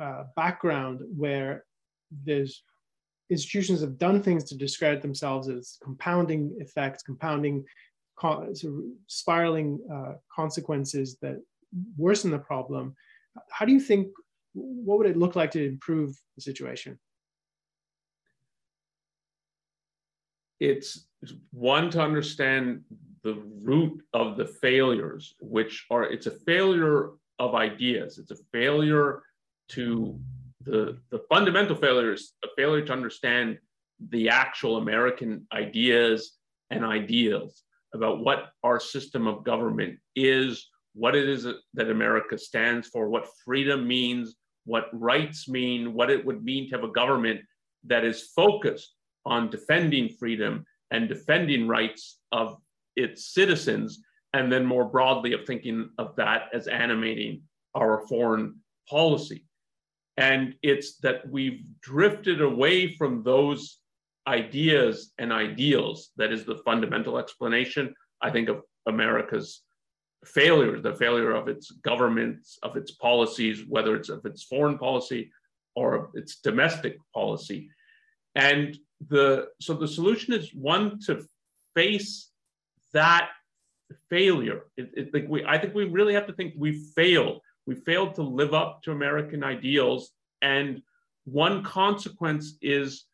uh, 0.00 0.24
background 0.36 1.00
where 1.16 1.64
there's 2.24 2.62
institutions 3.30 3.80
have 3.80 3.98
done 3.98 4.22
things 4.22 4.44
to 4.44 4.56
discredit 4.56 5.02
themselves 5.02 5.48
as 5.48 5.78
compounding 5.82 6.54
effects, 6.58 7.02
compounding, 7.02 7.64
spiraling 9.06 9.80
uh, 9.92 10.12
consequences 10.34 11.16
that 11.22 11.40
worsen 11.96 12.30
the 12.30 12.38
problem. 12.38 12.94
How 13.50 13.64
do 13.64 13.72
you 13.72 13.80
think, 13.80 14.08
what 14.52 14.98
would 14.98 15.08
it 15.08 15.16
look 15.16 15.36
like 15.36 15.50
to 15.52 15.66
improve 15.66 16.16
the 16.36 16.42
situation? 16.42 16.98
It's 20.60 21.06
one 21.50 21.90
to 21.90 22.00
understand 22.00 22.82
the 23.22 23.42
root 23.62 24.02
of 24.12 24.36
the 24.36 24.46
failures, 24.46 25.34
which 25.40 25.86
are 25.90 26.04
it's 26.04 26.26
a 26.26 26.30
failure 26.30 27.10
of 27.38 27.54
ideas. 27.54 28.18
It's 28.18 28.30
a 28.30 28.44
failure 28.52 29.22
to 29.70 30.18
the 30.62 30.98
the 31.10 31.20
fundamental 31.28 31.76
failure 31.76 32.12
is 32.12 32.32
a 32.44 32.48
failure 32.56 32.84
to 32.84 32.92
understand 32.92 33.58
the 34.10 34.28
actual 34.28 34.76
American 34.76 35.46
ideas 35.52 36.36
and 36.70 36.84
ideals 36.84 37.62
about 37.94 38.20
what 38.20 38.50
our 38.62 38.80
system 38.80 39.26
of 39.26 39.44
government 39.44 39.98
is, 40.16 40.68
what 40.94 41.14
it 41.14 41.28
is 41.28 41.46
that 41.74 41.90
America 41.90 42.36
stands 42.36 42.88
for, 42.88 43.08
what 43.08 43.28
freedom 43.44 43.86
means, 43.86 44.34
what 44.64 44.88
rights 44.92 45.48
mean, 45.48 45.94
what 45.94 46.10
it 46.10 46.24
would 46.24 46.44
mean 46.44 46.68
to 46.68 46.76
have 46.76 46.84
a 46.84 46.92
government 46.92 47.40
that 47.84 48.04
is 48.04 48.30
focused 48.34 48.93
on 49.26 49.50
defending 49.50 50.08
freedom 50.08 50.64
and 50.90 51.08
defending 51.08 51.66
rights 51.66 52.18
of 52.32 52.56
its 52.96 53.32
citizens, 53.32 54.02
and 54.32 54.50
then 54.52 54.64
more 54.64 54.84
broadly 54.84 55.32
of 55.32 55.46
thinking 55.46 55.90
of 55.98 56.14
that 56.16 56.48
as 56.52 56.68
animating 56.68 57.42
our 57.74 58.06
foreign 58.08 58.56
policy. 58.88 59.44
And 60.16 60.54
it's 60.62 60.98
that 60.98 61.28
we've 61.28 61.66
drifted 61.80 62.40
away 62.40 62.94
from 62.96 63.22
those 63.22 63.78
ideas 64.26 65.12
and 65.18 65.32
ideals 65.32 66.10
that 66.16 66.32
is 66.32 66.44
the 66.44 66.58
fundamental 66.64 67.18
explanation, 67.18 67.94
I 68.20 68.30
think, 68.30 68.48
of 68.48 68.62
America's 68.86 69.62
failure, 70.24 70.80
the 70.80 70.94
failure 70.94 71.32
of 71.32 71.48
its 71.48 71.70
governments, 71.70 72.58
of 72.62 72.76
its 72.76 72.92
policies, 72.92 73.64
whether 73.68 73.94
it's 73.94 74.08
of 74.08 74.24
its 74.24 74.44
foreign 74.44 74.78
policy 74.78 75.30
or 75.76 76.10
its 76.14 76.36
domestic 76.40 76.96
policy. 77.12 77.68
And 78.34 78.76
the 79.08 79.48
so 79.60 79.74
the 79.74 79.88
solution 79.88 80.32
is 80.32 80.54
one 80.54 80.98
to 81.06 81.24
face 81.74 82.30
that 82.92 83.30
failure. 84.08 84.62
It, 84.76 84.90
it, 84.96 85.14
like 85.14 85.26
we, 85.28 85.44
I 85.44 85.58
think 85.58 85.74
we 85.74 85.84
really 85.84 86.14
have 86.14 86.26
to 86.26 86.32
think 86.32 86.54
we 86.56 86.84
failed. 86.94 87.40
We 87.66 87.74
failed 87.74 88.14
to 88.16 88.22
live 88.22 88.54
up 88.54 88.82
to 88.82 88.92
American 88.92 89.42
ideals, 89.42 90.10
and 90.42 90.82
one 91.24 91.62
consequence 91.62 92.56
is 92.60 93.04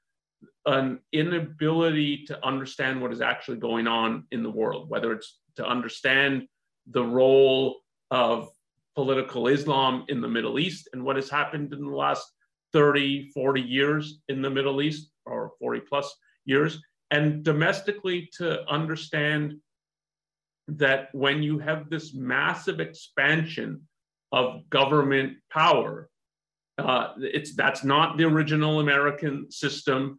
an 0.66 1.00
inability 1.12 2.24
to 2.26 2.46
understand 2.46 3.00
what 3.00 3.12
is 3.12 3.20
actually 3.20 3.58
going 3.58 3.86
on 3.86 4.24
in 4.30 4.42
the 4.42 4.50
world, 4.50 4.90
whether 4.90 5.12
it's 5.12 5.38
to 5.56 5.66
understand 5.66 6.46
the 6.86 7.04
role 7.04 7.76
of 8.10 8.48
political 8.94 9.46
Islam 9.46 10.04
in 10.08 10.20
the 10.20 10.28
Middle 10.28 10.58
East 10.58 10.88
and 10.92 11.04
what 11.04 11.16
has 11.16 11.30
happened 11.30 11.72
in 11.72 11.80
the 11.80 11.96
last 11.96 12.30
30, 12.72 13.30
40 13.30 13.60
years 13.60 14.20
in 14.28 14.42
the 14.42 14.50
Middle 14.50 14.82
East, 14.82 15.09
or 15.26 15.52
40 15.58 15.80
plus 15.80 16.14
years, 16.44 16.80
and 17.10 17.42
domestically 17.42 18.28
to 18.38 18.68
understand 18.68 19.54
that 20.68 21.08
when 21.12 21.42
you 21.42 21.58
have 21.58 21.90
this 21.90 22.14
massive 22.14 22.80
expansion 22.80 23.82
of 24.32 24.68
government 24.70 25.36
power, 25.52 26.08
uh, 26.78 27.12
it's 27.18 27.54
that's 27.54 27.84
not 27.84 28.16
the 28.16 28.24
original 28.24 28.80
American 28.80 29.50
system, 29.50 30.16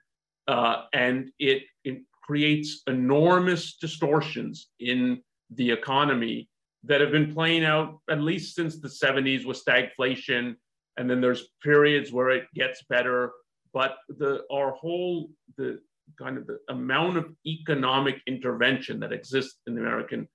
uh, 0.47 0.83
and 0.93 1.31
it, 1.39 1.63
it 1.83 2.01
creates 2.21 2.83
enormous 2.87 3.77
distortions 3.77 4.67
in 4.79 5.21
the 5.51 5.71
economy 5.71 6.49
that 6.83 7.01
have 7.01 7.11
been 7.11 7.33
playing 7.33 7.63
out 7.63 7.99
at 8.09 8.21
least 8.21 8.55
since 8.55 8.79
the 8.79 8.87
70s 8.87 9.45
with 9.45 9.63
stagflation, 9.63 10.55
and 10.97 11.09
then 11.09 11.21
there's 11.21 11.47
periods 11.63 12.11
where 12.11 12.29
it 12.29 12.45
gets 12.53 12.83
better 12.89 13.31
but 13.73 13.97
the 14.09 14.41
our 14.51 14.71
whole 14.71 15.29
the 15.57 15.79
kind 16.19 16.37
of 16.37 16.47
the 16.47 16.59
amount 16.69 17.17
of 17.17 17.25
economic 17.45 18.17
intervention 18.27 18.99
that 18.99 19.13
exists 19.13 19.59
in 19.67 19.75
the 19.75 19.81
American 19.81 20.27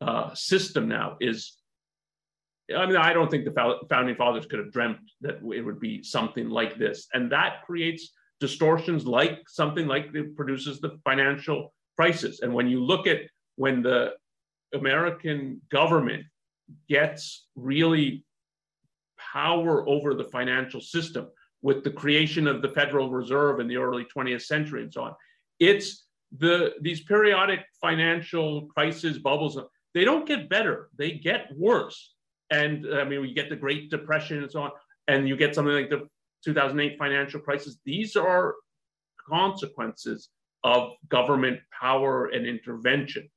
uh, 0.00 0.34
system 0.34 0.88
now 0.88 1.16
is. 1.20 1.56
I 2.76 2.86
mean, 2.86 2.96
I 2.96 3.12
don't 3.12 3.28
think 3.28 3.44
the 3.44 3.80
founding 3.88 4.14
fathers 4.14 4.46
could 4.46 4.60
have 4.60 4.70
dreamt 4.70 4.98
that 5.22 5.40
it 5.42 5.64
would 5.64 5.80
be 5.80 6.04
something 6.04 6.48
like 6.48 6.78
this, 6.78 7.08
and 7.12 7.32
that 7.32 7.64
creates 7.66 8.12
distortions 8.38 9.06
like 9.06 9.40
something 9.48 9.88
like 9.88 10.06
it 10.14 10.36
produces 10.36 10.80
the 10.80 10.98
financial 11.04 11.72
crisis. 11.96 12.40
And 12.42 12.54
when 12.54 12.68
you 12.68 12.82
look 12.82 13.06
at 13.08 13.22
when 13.56 13.82
the 13.82 14.12
American 14.72 15.60
government 15.70 16.24
gets 16.88 17.46
really 17.56 18.24
power 19.32 19.86
over 19.88 20.14
the 20.14 20.24
financial 20.24 20.80
system, 20.80 21.28
with 21.62 21.84
the 21.84 21.90
creation 21.90 22.46
of 22.46 22.62
the 22.62 22.68
Federal 22.68 23.10
Reserve 23.10 23.60
in 23.60 23.68
the 23.68 23.76
early 23.76 24.06
20th 24.14 24.42
century 24.42 24.82
and 24.82 24.92
so 24.92 25.02
on. 25.02 25.14
It's 25.58 26.06
the 26.38 26.74
these 26.80 27.00
periodic 27.02 27.60
financial 27.80 28.66
crises, 28.66 29.18
bubbles, 29.18 29.58
they 29.94 30.04
don't 30.04 30.26
get 30.26 30.48
better, 30.48 30.90
they 30.96 31.12
get 31.12 31.48
worse. 31.56 32.14
and 32.50 32.86
I 32.94 33.04
mean, 33.04 33.20
we 33.20 33.32
get 33.32 33.48
the 33.48 33.56
Great 33.56 33.90
Depression 33.90 34.42
and 34.42 34.50
so 34.50 34.62
on, 34.62 34.70
and 35.08 35.28
you 35.28 35.36
get 35.36 35.54
something 35.54 35.74
like 35.74 35.90
the 35.90 36.08
2008 36.44 36.98
financial 36.98 37.40
crisis. 37.40 37.78
These 37.84 38.16
are 38.16 38.54
consequences 39.28 40.30
of 40.64 40.92
government 41.08 41.60
power 41.78 42.26
and 42.26 42.46
intervention. 42.46 43.28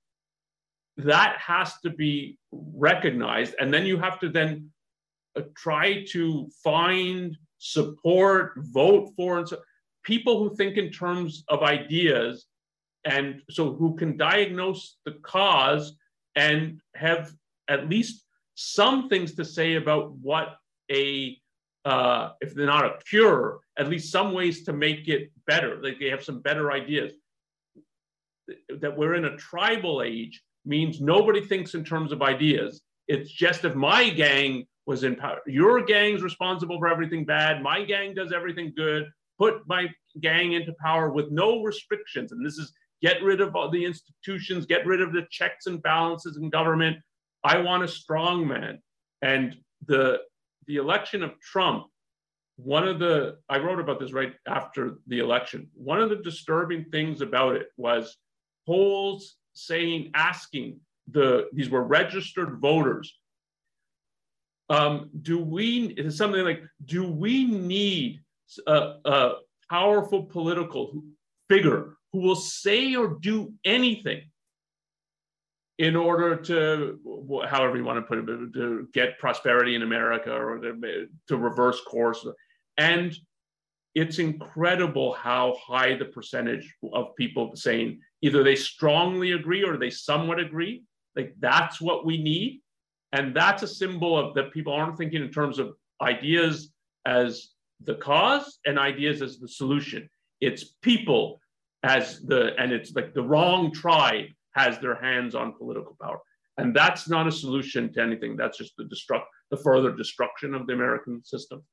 That 0.98 1.38
has 1.40 1.80
to 1.82 1.90
be 1.90 2.38
recognized, 2.52 3.56
and 3.60 3.74
then 3.74 3.86
you 3.86 3.98
have 3.98 4.20
to 4.20 4.30
then 4.30 4.70
uh, 5.36 5.42
try 5.56 6.06
to 6.12 6.48
find 6.64 7.38
support, 7.64 8.52
vote 8.58 9.14
for, 9.16 9.40
and 9.40 9.48
so 9.48 9.58
people 10.04 10.38
who 10.38 10.54
think 10.54 10.76
in 10.76 10.92
terms 10.92 11.46
of 11.48 11.64
ideas, 11.64 12.46
and 13.06 13.42
so 13.50 13.74
who 13.74 13.96
can 13.96 14.18
diagnose 14.18 14.98
the 15.06 15.14
cause 15.24 15.96
and 16.36 16.82
have 16.96 17.32
at 17.70 17.90
least 17.90 18.26
some 18.56 19.08
things 19.08 19.36
to 19.36 19.46
say 19.46 19.76
about 19.76 20.12
what 20.18 20.58
a 20.92 21.38
uh, 21.86 22.32
if 22.42 22.54
they're 22.54 22.66
not 22.66 22.86
a 22.86 22.98
cure, 23.10 23.60
at 23.78 23.90
least 23.90 24.12
some 24.12 24.34
ways 24.34 24.64
to 24.64 24.74
make 24.74 25.08
it 25.08 25.32
better. 25.48 25.82
Like 25.82 26.00
they 26.00 26.10
have 26.10 26.24
some 26.24 26.42
better 26.42 26.72
ideas. 26.72 27.14
That 28.82 28.98
we're 28.98 29.16
in 29.16 29.26
a 29.26 29.38
tribal 29.38 30.02
age 30.02 30.44
means 30.66 31.00
nobody 31.00 31.42
thinks 31.42 31.76
in 31.76 31.84
terms 31.86 32.12
of 32.12 32.22
ideas. 32.22 32.82
It's 33.08 33.32
just 33.32 33.64
if 33.64 33.76
my 33.76 34.10
gang 34.10 34.66
was 34.86 35.04
in 35.04 35.16
power, 35.16 35.40
your 35.48 35.84
gang's 35.84 36.24
responsible 36.24 36.78
for 36.78 36.88
everything 36.88 37.26
bad, 37.26 37.62
my 37.64 37.84
gang 37.84 38.14
does 38.14 38.32
everything 38.32 38.74
good, 38.76 39.06
put 39.38 39.68
my 39.68 39.88
gang 40.20 40.54
into 40.54 40.74
power 40.82 41.10
with 41.10 41.32
no 41.32 41.62
restrictions. 41.64 42.32
And 42.32 42.46
this 42.46 42.58
is 42.58 42.74
get 43.02 43.22
rid 43.24 43.42
of 43.42 43.56
all 43.56 43.70
the 43.70 43.84
institutions, 43.84 44.66
get 44.66 44.86
rid 44.86 45.02
of 45.02 45.14
the 45.14 45.26
checks 45.32 45.68
and 45.68 45.82
balances 45.82 46.38
in 46.38 46.50
government. 46.50 46.98
I 47.44 47.58
want 47.60 47.84
a 47.84 47.88
strong 47.88 48.48
man. 48.48 48.80
And 49.22 49.56
the 49.88 50.20
the 50.68 50.78
election 50.78 51.24
of 51.24 51.40
Trump, 51.40 51.88
one 52.56 52.88
of 52.88 53.00
the, 53.00 53.38
I 53.50 53.58
wrote 53.58 53.80
about 53.80 54.00
this 54.00 54.14
right 54.14 54.34
after 54.48 55.00
the 55.08 55.20
election. 55.20 55.70
One 55.74 56.02
of 56.02 56.10
the 56.10 56.18
disturbing 56.18 56.86
things 56.92 57.22
about 57.22 57.56
it 57.56 57.68
was 57.78 58.18
polls 58.66 59.36
saying, 59.54 60.12
asking 60.14 60.80
the, 61.12 61.48
these 61.54 61.70
were 61.70 61.84
registered 61.84 62.60
voters. 62.60 63.14
Um, 64.74 65.10
do 65.22 65.38
we, 65.38 65.94
it's 65.98 66.18
something 66.18 66.44
like, 66.44 66.62
do 66.86 67.08
we 67.08 67.46
need 67.46 68.22
a, 68.66 68.78
a 69.06 69.34
powerful 69.70 70.24
political 70.24 70.84
figure 71.48 71.84
who 72.12 72.20
will 72.22 72.42
say 72.60 72.96
or 72.96 73.18
do 73.22 73.54
anything 73.66 74.22
in 75.78 75.96
order 75.96 76.36
to, 76.50 77.00
however 77.48 77.78
you 77.78 77.84
want 77.84 78.00
to 78.00 78.08
put 78.10 78.18
it, 78.18 78.54
to 78.54 78.88
get 78.94 79.20
prosperity 79.20 79.76
in 79.76 79.84
America 79.84 80.32
or 80.32 80.58
to, 80.58 81.08
to 81.28 81.38
reverse 81.38 81.80
course. 81.82 82.26
And 82.78 83.16
it's 83.94 84.18
incredible 84.18 85.14
how 85.14 85.56
high 85.64 85.96
the 85.96 86.06
percentage 86.06 86.66
of 86.94 87.16
people 87.16 87.52
saying 87.56 88.00
either 88.24 88.44
they 88.44 88.56
strongly 88.56 89.34
agree 89.34 89.64
or 89.64 89.78
they 89.78 89.92
somewhat 89.92 90.40
agree. 90.40 90.84
Like 91.16 91.36
that's 91.40 91.80
what 91.80 92.08
we 92.08 92.18
need. 92.18 92.63
And 93.14 93.34
that's 93.34 93.62
a 93.62 93.68
symbol 93.68 94.18
of 94.18 94.34
that 94.34 94.52
people 94.52 94.74
aren't 94.74 94.98
thinking 94.98 95.22
in 95.22 95.30
terms 95.30 95.60
of 95.60 95.76
ideas 96.02 96.74
as 97.06 97.50
the 97.84 97.96
cause 97.96 98.60
and 98.66 98.80
ideas 98.80 99.22
as 99.22 99.38
the 99.38 99.48
solution. 99.48 100.10
It's 100.42 100.76
people 100.82 101.40
as 101.84 102.22
the, 102.22 102.56
and 102.60 102.72
it's 102.72 102.94
like 102.96 103.14
the 103.14 103.22
wrong 103.22 103.72
tribe 103.72 104.26
has 104.56 104.80
their 104.80 104.96
hands 104.96 105.36
on 105.36 105.54
political 105.54 105.96
power. 106.02 106.20
And 106.58 106.76
that's 106.76 107.08
not 107.08 107.28
a 107.28 107.32
solution 107.32 107.94
to 107.94 108.02
anything. 108.02 108.36
That's 108.36 108.58
just 108.58 108.74
the 108.78 108.84
destruct, 108.86 109.26
the 109.52 109.58
further 109.58 109.92
destruction 109.92 110.56
of 110.56 110.66
the 110.66 110.74
American 110.74 111.24
system. 111.24 111.64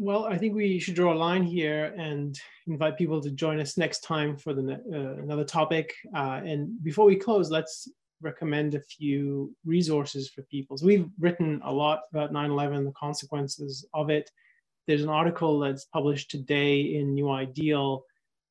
Well, 0.00 0.26
I 0.26 0.38
think 0.38 0.54
we 0.54 0.78
should 0.78 0.94
draw 0.94 1.12
a 1.12 1.18
line 1.18 1.42
here 1.42 1.92
and 1.98 2.38
invite 2.68 2.96
people 2.96 3.20
to 3.20 3.32
join 3.32 3.58
us 3.58 3.76
next 3.76 4.04
time 4.04 4.36
for 4.36 4.54
the 4.54 4.74
uh, 4.74 5.22
another 5.22 5.44
topic. 5.44 5.92
Uh, 6.14 6.40
and 6.44 6.82
before 6.84 7.04
we 7.04 7.16
close, 7.16 7.50
let's 7.50 7.88
recommend 8.20 8.74
a 8.74 8.80
few 8.80 9.54
resources 9.64 10.28
for 10.28 10.42
people. 10.42 10.76
So 10.76 10.86
we've 10.86 11.08
written 11.18 11.60
a 11.64 11.72
lot 11.72 12.02
about 12.12 12.32
9/11, 12.32 12.84
the 12.84 12.92
consequences 12.92 13.86
of 13.94 14.10
it. 14.10 14.30
There's 14.86 15.02
an 15.02 15.08
article 15.08 15.58
that's 15.58 15.84
published 15.84 16.30
today 16.30 16.80
in 16.80 17.14
New 17.14 17.30
Ideal 17.30 18.04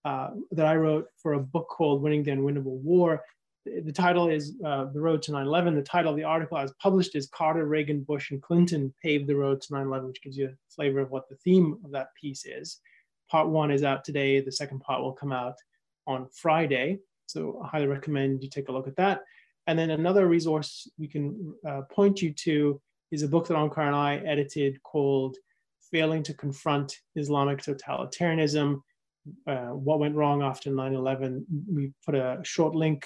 uh, 0.05 0.29
that 0.51 0.65
I 0.65 0.75
wrote 0.75 1.07
for 1.17 1.33
a 1.33 1.39
book 1.39 1.67
called 1.67 2.01
Winning 2.01 2.23
the 2.23 2.31
Unwinnable 2.31 2.79
War. 2.81 3.23
The, 3.65 3.91
title 3.91 4.29
is 4.29 4.55
uh, 4.63 4.85
The 4.85 5.01
Road 5.01 5.21
to 5.23 5.33
9 5.33 5.45
11. 5.45 5.75
The 5.75 5.81
title 5.81 6.11
of 6.11 6.17
the 6.17 6.23
article 6.23 6.57
as 6.57 6.71
published 6.81 7.15
is 7.15 7.27
Carter, 7.27 7.65
Reagan, 7.65 8.03
Bush, 8.03 8.31
and 8.31 8.41
Clinton 8.41 8.93
Paved 9.03 9.27
the 9.27 9.35
Road 9.35 9.59
to 9.61 9.73
9 9.73 9.85
11, 9.85 10.07
which 10.07 10.21
gives 10.21 10.37
you 10.37 10.47
a 10.47 10.73
flavor 10.73 10.99
of 10.99 11.11
what 11.11 11.27
the 11.27 11.35
theme 11.37 11.77
of 11.83 11.91
that 11.91 12.09
piece 12.19 12.45
is. 12.45 12.79
Part 13.29 13.49
one 13.49 13.71
is 13.71 13.83
out 13.83 14.05
today. 14.05 14.39
The 14.39 14.51
second 14.51 14.79
part 14.79 15.01
will 15.01 15.11
come 15.11 15.33
out 15.33 15.55
on 16.05 16.29
Friday. 16.31 16.99
So 17.25 17.61
I 17.61 17.67
highly 17.67 17.87
recommend 17.87 18.41
you 18.41 18.49
take 18.49 18.69
a 18.69 18.71
look 18.71 18.87
at 18.87 18.95
that. 18.95 19.23
And 19.67 19.77
then 19.77 19.91
another 19.91 20.27
resource 20.27 20.89
we 20.97 21.07
can 21.07 21.53
uh, 21.67 21.81
point 21.91 22.21
you 22.21 22.33
to 22.33 22.81
is 23.11 23.23
a 23.23 23.27
book 23.27 23.47
that 23.47 23.55
Onkar 23.55 23.85
and 23.85 23.95
I 23.95 24.17
edited 24.17 24.81
called 24.83 25.37
Failing 25.91 26.23
to 26.23 26.33
Confront 26.33 26.93
Islamic 27.15 27.61
Totalitarianism 27.61 28.81
uh, 29.45 29.67
what 29.67 29.99
went 29.99 30.15
wrong 30.15 30.41
after 30.41 30.69
9-11 30.69 31.43
we 31.71 31.91
put 32.05 32.15
a 32.15 32.39
short 32.43 32.75
link 32.75 33.05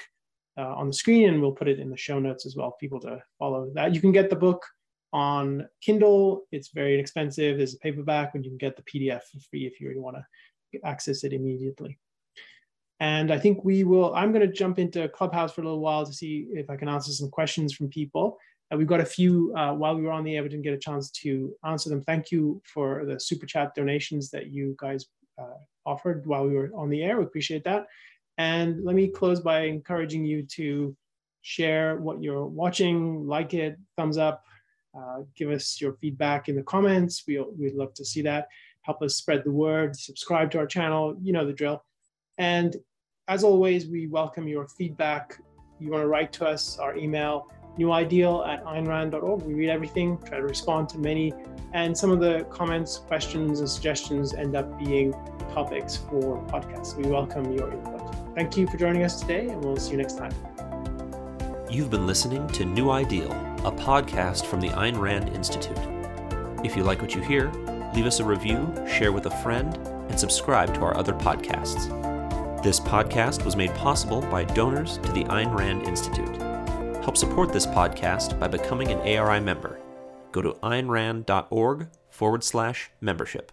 uh, 0.58 0.76
on 0.76 0.88
the 0.88 0.94
screen 0.94 1.30
and 1.30 1.42
we'll 1.42 1.52
put 1.52 1.68
it 1.68 1.80
in 1.80 1.90
the 1.90 1.98
show 1.98 2.20
notes 2.20 2.46
as 2.46 2.56
well 2.56 2.76
people 2.80 3.00
to 3.00 3.22
follow 3.40 3.72
that. 3.74 3.96
You 3.96 4.02
can 4.02 4.12
get 4.12 4.30
the 4.30 4.36
book 4.36 4.66
on 5.14 5.68
kindle. 5.82 6.44
It's 6.52 6.70
very 6.70 6.94
inexpensive. 6.94 7.58
There's 7.58 7.76
a 7.76 7.80
paperback 7.80 8.36
and 8.36 8.44
you 8.44 8.52
can 8.52 8.58
get 8.58 8.76
the 8.76 8.84
pdf 8.84 9.22
for 9.24 9.40
free 9.50 9.66
if 9.66 9.80
you 9.80 9.88
really 9.88 10.02
want 10.02 10.18
to 10.18 10.80
access 10.86 11.24
it 11.24 11.34
immediately 11.34 11.98
and 13.02 13.34
i 13.34 13.38
think 13.38 13.64
we 13.66 13.84
will 13.84 14.16
i'm 14.16 14.32
going 14.32 14.48
to 14.48 14.54
jump 14.54 14.80
into 14.80 15.10
clubhouse 15.10 15.52
for 15.54 15.62
a 15.62 15.66
little 15.66 15.82
while 15.82 16.06
to 16.06 16.14
see 16.14 16.48
if 16.54 16.70
i 16.70 16.78
can 16.78 16.88
answer 16.88 17.12
some 17.12 17.30
questions 17.30 17.74
from 17.74 17.90
people 17.90 18.38
uh, 18.74 18.78
we've 18.78 18.88
got 18.88 19.02
a 19.02 19.06
few 19.06 19.54
uh, 19.58 19.74
while 19.74 19.96
we 19.96 20.04
were 20.04 20.12
on 20.12 20.24
the 20.24 20.36
air 20.36 20.44
we 20.44 20.48
didn't 20.48 20.64
get 20.64 20.74
a 20.74 20.78
chance 20.78 21.12
to 21.12 21.54
answer 21.66 21.90
them 21.90 22.02
thank 22.02 22.32
you 22.32 22.62
for 22.74 23.04
the 23.06 23.20
super 23.20 23.46
chat 23.46 23.76
donations 23.76 24.30
that 24.30 24.48
you 24.48 24.74
guys 24.80 25.08
uh, 25.38 25.58
offered 25.86 26.26
while 26.26 26.48
we 26.48 26.56
were 26.56 26.72
on 26.76 26.90
the 26.90 27.04
air. 27.04 27.18
We 27.18 27.26
appreciate 27.26 27.64
that. 27.66 27.88
And 28.38 28.84
let 28.84 28.96
me 28.96 29.08
close 29.08 29.40
by 29.40 29.62
encouraging 29.62 30.26
you 30.26 30.44
to 30.56 30.96
share 31.42 31.98
what 31.98 32.22
you're 32.22 32.46
watching, 32.46 33.28
like 33.28 33.54
it, 33.54 33.78
thumbs 33.98 34.18
up, 34.18 34.44
uh, 34.98 35.22
give 35.36 35.50
us 35.50 35.80
your 35.82 35.94
feedback 35.94 36.50
in 36.50 36.56
the 36.56 36.64
comments. 36.64 37.24
We, 37.28 37.40
we'd 37.40 37.74
love 37.74 37.94
to 37.96 38.06
see 38.06 38.22
that. 38.24 38.48
Help 38.84 39.02
us 39.02 39.16
spread 39.16 39.44
the 39.44 39.52
word, 39.52 39.96
subscribe 39.96 40.50
to 40.52 40.58
our 40.58 40.66
channel, 40.66 41.16
you 41.22 41.34
know 41.34 41.46
the 41.46 41.54
drill. 41.54 41.84
And 42.38 42.76
as 43.28 43.44
always, 43.44 43.88
we 43.88 44.08
welcome 44.08 44.48
your 44.48 44.68
feedback. 44.68 45.40
You 45.80 45.90
want 45.92 46.04
to 46.04 46.08
write 46.08 46.34
to 46.34 46.46
us, 46.46 46.78
our 46.80 46.98
email, 46.98 47.48
newideal 47.78 48.46
at 48.48 48.64
aynrand.org. 48.66 49.44
We 49.44 49.54
read 49.54 49.70
everything, 49.70 50.18
try 50.26 50.38
to 50.38 50.44
respond 50.44 50.90
to 50.90 50.98
many, 50.98 51.34
and 51.74 51.98
some 51.98 52.12
of 52.12 52.20
the 52.20 52.46
comments, 52.50 52.98
questions, 52.98 53.62
and 53.62 53.70
suggestions 53.70 54.34
end 54.34 54.56
up 54.56 54.78
being 54.78 55.14
topics 55.54 55.96
for 55.96 56.46
podcasts. 56.48 56.98
We 56.98 57.10
welcome 57.10 57.54
your 57.54 57.72
input. 57.72 58.36
Thank 58.36 58.58
you 58.58 58.68
for 58.68 58.76
joining 58.78 59.04
us 59.04 59.22
today, 59.22 59.48
and 59.48 59.64
we'll 59.64 59.78
see 59.78 59.92
you 59.92 59.98
next 59.98 60.18
time. 60.18 60.34
You've 61.70 61.90
been 61.90 62.06
listening 62.06 62.48
to 62.50 62.66
New 62.66 62.90
Ideal, 62.90 63.32
a 63.64 63.72
podcast 63.72 64.46
from 64.46 64.60
the 64.60 64.70
Ayn 64.70 65.00
Rand 65.00 65.30
Institute. 65.30 65.80
If 66.66 66.76
you 66.76 66.84
like 66.84 67.02
what 67.02 67.16
you 67.16 67.22
hear, 67.22 67.50
leave 67.96 68.06
us 68.06 68.20
a 68.20 68.26
review, 68.26 68.74
share 68.88 69.14
with 69.14 69.26
a 69.28 69.42
friend, 69.42 69.78
and 70.10 70.20
subscribe 70.20 70.74
to 70.76 70.82
our 70.82 70.98
other 70.98 71.14
podcasts. 71.14 72.11
This 72.62 72.80
podcast 72.80 73.44
was 73.44 73.56
made 73.56 73.74
possible 73.74 74.22
by 74.22 74.44
donors 74.44 75.00
to 75.00 75.12
the 75.14 75.24
Ayn 75.24 75.58
Rand 75.58 75.82
Institute. 75.88 76.40
Help 77.04 77.18
support 77.18 77.52
this 77.52 77.66
podcast 77.66 78.40
by 78.40 78.48
becoming 78.48 78.92
an 78.92 79.00
ARI 79.00 79.40
member. 79.40 79.80
Go 80.32 80.44
to 80.44 80.54
aynrand.org 80.62 81.88
forward 82.12 82.44
slash 82.44 82.92
membership. 83.02 83.52